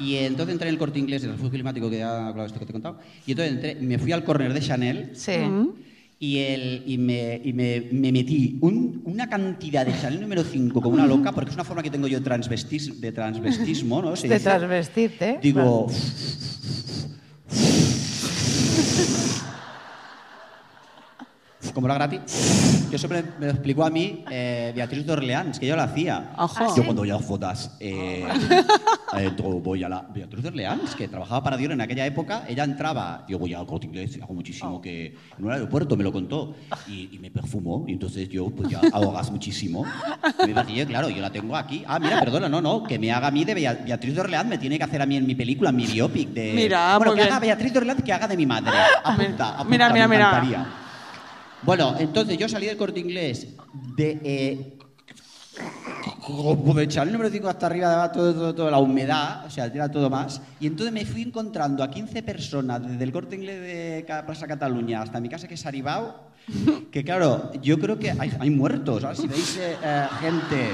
[0.00, 2.64] Y entonces entré en el corte inglés del refugio climático, que ya, claro, esto que
[2.66, 2.98] te he contado.
[3.26, 5.32] Y entonces entré, me fui al corner de Chanel Sí.
[6.18, 10.80] y, el, y, me, y me, me metí un- una cantidad de Chanel número 5
[10.80, 14.16] como una loca, porque es una forma que tengo yo de, transvestis, de transvestismo, ¿no?
[14.16, 14.44] Se De dice.
[14.48, 15.38] transvestirte.
[15.42, 15.86] Digo...
[21.74, 22.20] Como era gratis.
[22.90, 26.32] Yo siempre me lo explicó a mí eh, Beatriz de Orleans, que yo lo hacía.
[26.38, 26.76] Ojo.
[26.76, 28.24] Yo cuando voy a las fotos, eh,
[29.16, 32.64] entro, voy a la Beatriz de Orleans, que trabajaba para Dior en aquella época, ella
[32.64, 36.54] entraba, yo voy al corte inglés, hago muchísimo que en un aeropuerto me lo contó,
[36.88, 39.84] y, y me perfumó, y entonces yo pues ya hago gas muchísimo.
[40.44, 41.84] Me maquillé, claro, yo la tengo aquí.
[41.86, 44.48] Ah, mira, perdona, no, no, que me haga a mí de Bea- Beatriz de Orleans,
[44.48, 46.52] me tiene que hacer a mí en mi película, en mi biopic de...
[46.54, 47.28] Mira, bueno, que bien.
[47.28, 48.72] haga Beatriz de Orleans, que haga de mi madre.
[49.04, 50.66] Apunta, apunta, Mira, mira, me mira.
[51.62, 53.46] Bueno, entonces yo salí del corte inglés
[53.96, 54.20] de.
[54.24, 54.76] Eh,
[56.20, 60.08] como de el número 5 hasta arriba, daba todo, la humedad, o sea, era todo
[60.08, 60.40] más.
[60.60, 65.02] Y entonces me fui encontrando a 15 personas desde el corte inglés de Plaza Cataluña
[65.02, 66.30] hasta mi casa, que es Aribao,
[66.90, 69.02] que claro, yo creo que hay, hay muertos.
[69.02, 69.18] ¿sabes?
[69.18, 70.70] Si veis eh, eh, gente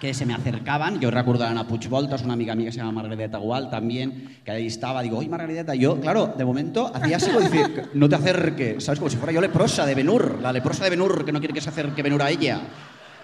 [0.00, 3.02] que se me acercaban, yo recuerdo a Ana Puigvoltas, una amiga mía que se llama
[3.02, 7.30] Margarita Gual también, que ahí estaba, digo, oye Margarita, yo, claro, de momento hacía así,
[7.94, 8.98] no te acerques, ¿sabes?
[8.98, 11.60] Como si fuera yo leprosa de Benur, la leprosa de Benur, que no quiere que
[11.60, 12.60] se acerque Benur a ella,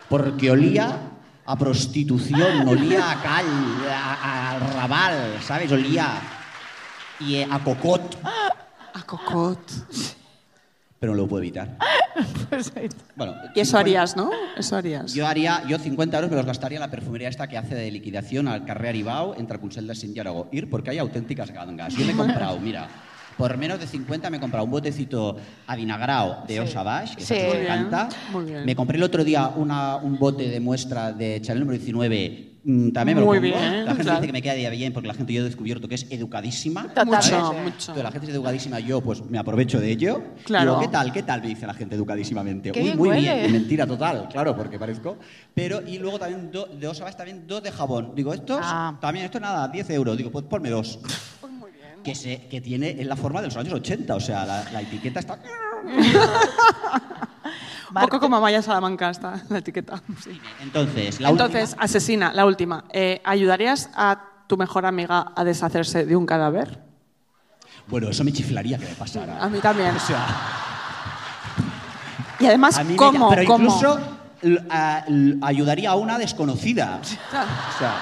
[0.08, 1.12] porque olía
[1.46, 3.46] a prostitución, olía a cal,
[3.90, 5.72] a rabal, ¿sabes?
[5.72, 6.20] Olía
[7.20, 8.18] y eh, a cocot,
[8.92, 9.60] A Cocot.
[11.00, 11.76] Pero no lo puedo evitar.
[12.48, 14.30] Pues ahí- Bueno, Y eso 50 harías, ¿no?
[14.56, 15.12] Eso harías.
[15.12, 17.90] Yo haría, yo 50 euros me los gastaría en la perfumería esta que hace de
[17.90, 20.48] liquidación al carrer Aribao entre el Consell de Santiago.
[20.52, 21.94] Ir porque hay auténticas gangas.
[21.94, 22.88] Yo me he comprado, mira,
[23.36, 25.36] por menos de 50 me he comprado un botecito
[25.66, 27.34] avinagrado de Osa Bash, que Sí.
[27.34, 27.40] sí.
[27.42, 28.08] Muy me bien, encanta.
[28.32, 28.64] muy bien.
[28.64, 32.52] Me compré el otro día una- un bote de muestra de Chanel número 19.
[32.66, 33.48] Mm, También me lo Muy pongo.
[33.58, 34.20] bien, La gente claro.
[34.20, 36.82] dice que me queda de bien porque la gente yo he descubierto que es educadísima.
[37.04, 37.54] Mucho, mucho.
[37.56, 40.22] Entonces, la gente es educadísima, yo pues me aprovecho de ello.
[40.44, 40.72] Claro.
[40.72, 41.12] Digo, ¿qué tal?
[41.12, 41.40] ¿Qué tal?
[41.42, 42.72] Me dice la gente educadísimamente.
[42.72, 43.34] Qué Uy, bien muy huele.
[43.40, 43.52] bien.
[43.52, 45.16] Mentira total, claro, porque parezco.
[45.54, 48.12] Pero, y luego también do- de Osabas también dos de jabón.
[48.14, 48.96] Digo, estos, Ah.
[49.00, 50.16] también, esto nada, 10 euros.
[50.16, 50.98] Digo, pues ponme dos.
[52.04, 54.80] Que, se, que tiene en la forma de los años 80, o sea, la, la
[54.80, 55.40] etiqueta está...
[57.88, 60.02] Un poco como Maya Salamanca está la etiqueta.
[60.22, 60.38] sí.
[60.60, 62.84] Entonces, la Entonces, última- asesina, la última.
[62.92, 66.80] Eh, ¿Ayudarías a tu mejor amiga a deshacerse de un cadáver?
[67.86, 69.42] Bueno, eso me chiflaría que me pasara.
[69.42, 69.94] A mí también.
[69.96, 70.26] O sea,
[72.40, 73.30] Y además, me- ¿cómo?
[73.30, 73.64] Pero ¿Cómo?
[73.64, 73.98] incluso
[74.68, 75.04] a-
[75.42, 77.00] ayudaría a una desconocida.
[77.32, 77.94] O sea,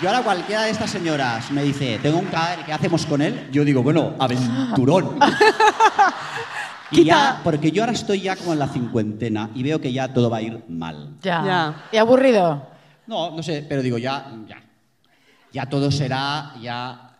[0.00, 3.48] yo ahora cualquiera de estas señoras me dice, tengo un cadáver, ¿qué hacemos con él?
[3.52, 5.18] Yo digo, bueno, aventurón.
[6.90, 9.92] y Quita- ya, porque yo ahora estoy ya como en la cincuentena y veo que
[9.92, 11.16] ya todo va a ir mal.
[11.22, 11.42] Ya.
[11.44, 11.84] Ya.
[11.92, 12.66] ¿Y aburrido?
[13.06, 14.62] No, no sé, pero digo, ya, ya.
[15.52, 17.10] Ya todo será, ya.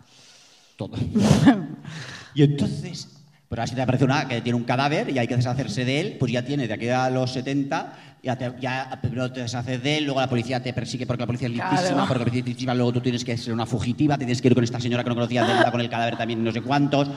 [0.76, 0.96] Todo.
[2.34, 3.10] y entonces.
[3.48, 6.16] Pero así te aparece una que tiene un cadáver y hay que deshacerse de él,
[6.18, 9.98] pues ya tiene de aquí a los 70, ya, te, ya primero te deshaces de
[9.98, 11.96] él, luego la policía te persigue porque la policía es listísima, Claro.
[12.08, 14.54] porque la policía es listísima, luego tú tienes que ser una fugitiva, tienes que ir
[14.56, 17.08] con esta señora que no conocías de nada, con el cadáver también no sé cuántos,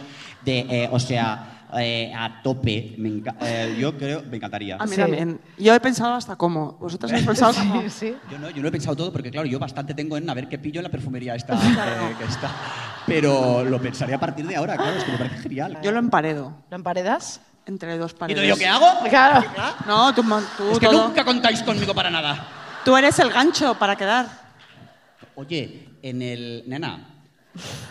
[0.45, 2.95] de, eh, o sea, eh, a tope.
[2.97, 4.77] Me enca- eh, yo creo, me encantaría.
[4.77, 5.01] A mí Sí.
[5.01, 5.39] también.
[5.57, 6.77] Yo he pensado hasta cómo.
[6.79, 7.81] ¿Vosotros habéis pensado cómo?
[7.83, 8.15] Sí, sí.
[8.31, 10.47] Yo no, yo no he pensado todo porque, claro, yo bastante tengo en a ver
[10.47, 12.49] qué pillo en la perfumería esta eh, que está.
[13.05, 15.77] Pero lo pensaré a partir de ahora, claro, es que me parece genial.
[15.81, 17.41] Yo lo emparedo ¿Lo emparedas?
[17.65, 18.41] entre dos ¿Y paredes.
[18.41, 18.85] tú, yo qué hago?
[19.09, 19.43] Claro.
[19.85, 20.23] No, tú,
[20.57, 21.07] tú Es que todo.
[21.07, 22.47] nunca contáis conmigo para nada.
[22.85, 24.27] Tú eres el gancho para quedar.
[25.35, 26.63] Oye, en el.
[26.67, 27.16] Nena,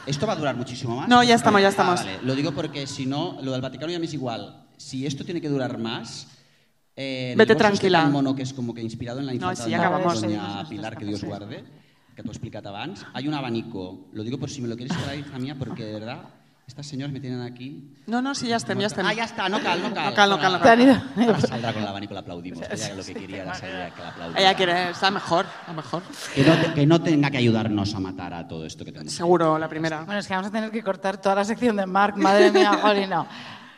[0.06, 1.08] ¿esto va a durar muchísimo más?
[1.08, 2.00] No, ya estamos, ya Ah, estamos.
[2.04, 2.18] vale.
[2.22, 4.64] Lo digo porque si no, lo del Vaticano ya me es igual.
[4.76, 6.28] Si esto tiene que durar más.
[6.96, 9.64] eh, Vete el bolso este mono que es como que inspirado en la No, infanta
[9.64, 10.20] sí, de acabamos.
[10.22, 11.64] doña Pilar, que Dios guarde,
[12.14, 13.04] que t'ho he explicat abans.
[13.12, 14.08] Hay un abanico.
[14.12, 16.20] Lo digo por si me lo quieres traer, hija mía, porque de verdad,
[16.66, 17.94] estas señoras me tienen aquí.
[18.08, 19.06] No, no, sí, ya estem, ya estem.
[19.06, 20.10] Ah, ya está, no cal, no cal.
[20.10, 22.60] No cal, no cal, no ido- Ahora saldrá con el abanico, la aplaudimos.
[22.68, 24.40] Ella lo que quería era salir que la aplaudiera.
[24.40, 26.02] Ella quiere, está mejor, a mejor.
[26.34, 29.12] Que no, te- que no tenga que ayudarnos a matar a todo esto que tenemos.
[29.12, 30.02] Seguro, la primera.
[30.02, 32.16] Bueno, es que vamos a tener que cortar toda la sección de Marc.
[32.16, 33.28] Madre mía, Jolly, no.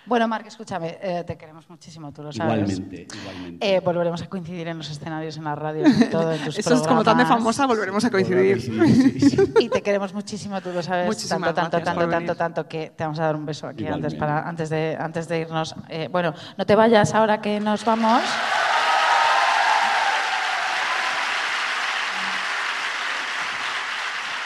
[0.09, 2.71] Bueno, Marc, escúchame, eh, te queremos muchísimo, tú lo sabes.
[2.71, 3.77] Igualmente, igualmente.
[3.77, 6.75] Eh, volveremos a coincidir en los escenarios, en la radio, en todo, en tus Eso
[6.75, 7.29] es como tan de programas.
[7.29, 8.61] famosa, volveremos a coincidir.
[8.63, 9.37] Sí, sí, sí.
[9.61, 11.07] Y te queremos muchísimo, tú lo sabes.
[11.07, 12.37] Muchísimas tanto, tanto, gracias tanto, por tanto, venir.
[12.39, 15.41] tanto que te vamos a dar un beso aquí antes, para, antes, de, antes de
[15.41, 15.75] irnos.
[15.91, 18.23] Eh, bueno, no te vayas ahora que nos vamos.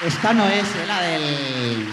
[0.05, 1.87] Esta no es eh, la del.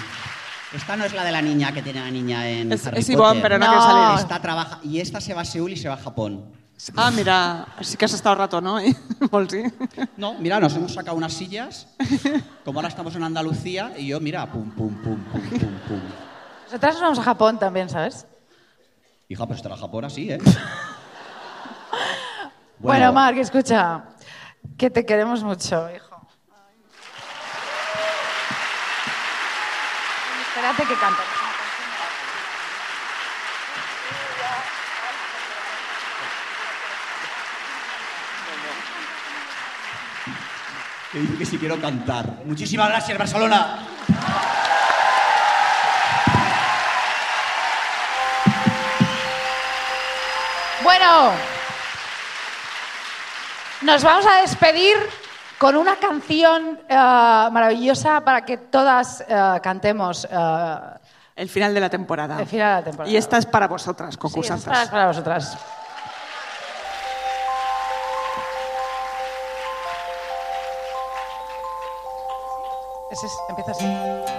[0.74, 2.72] Esta no es la de la niña que tiene la niña en.
[2.72, 3.41] Es- Harry es Ivonne, Potter.
[3.41, 3.72] pero no, No.
[3.72, 4.20] quiere salir.
[4.20, 4.80] Esta trabaja.
[4.84, 6.52] Y esta se va a Seúl y se va a Japón.
[6.96, 8.78] Ah, mira, sí que has estado rato, ¿no?
[10.18, 11.88] No, mira, nos hemos sacado unas sillas.
[12.64, 16.00] Como ahora estamos en Andalucía, y yo, mira, pum, pum, pum, pum, pum, pum.
[16.66, 18.26] Nosotras nos vamos a Japón también, ¿sabes?
[19.28, 20.38] Hija, pero estará Japón así, ¿eh?
[22.78, 24.04] Bueno, Marc, escucha,
[24.78, 26.09] que te queremos mucho, hijo.
[30.60, 31.23] Espérate que cante.
[41.14, 42.26] Que dice que si quiero cantar.
[42.44, 43.88] Muchísimas gracias, Barcelona.
[50.84, 51.31] Bueno,
[53.84, 54.98] nos vamos a despedir
[55.60, 60.77] con una canción eh, maravillosa para que todas eh, cantemos eh,
[61.36, 62.40] El final de la temporada.
[62.40, 63.11] el final de la temporada.
[63.11, 64.65] Y esta es para vosotras, Sí, es concursantes.
[64.68, 65.57] para, para vosotras.
[73.11, 74.39] Ese es, empieza así.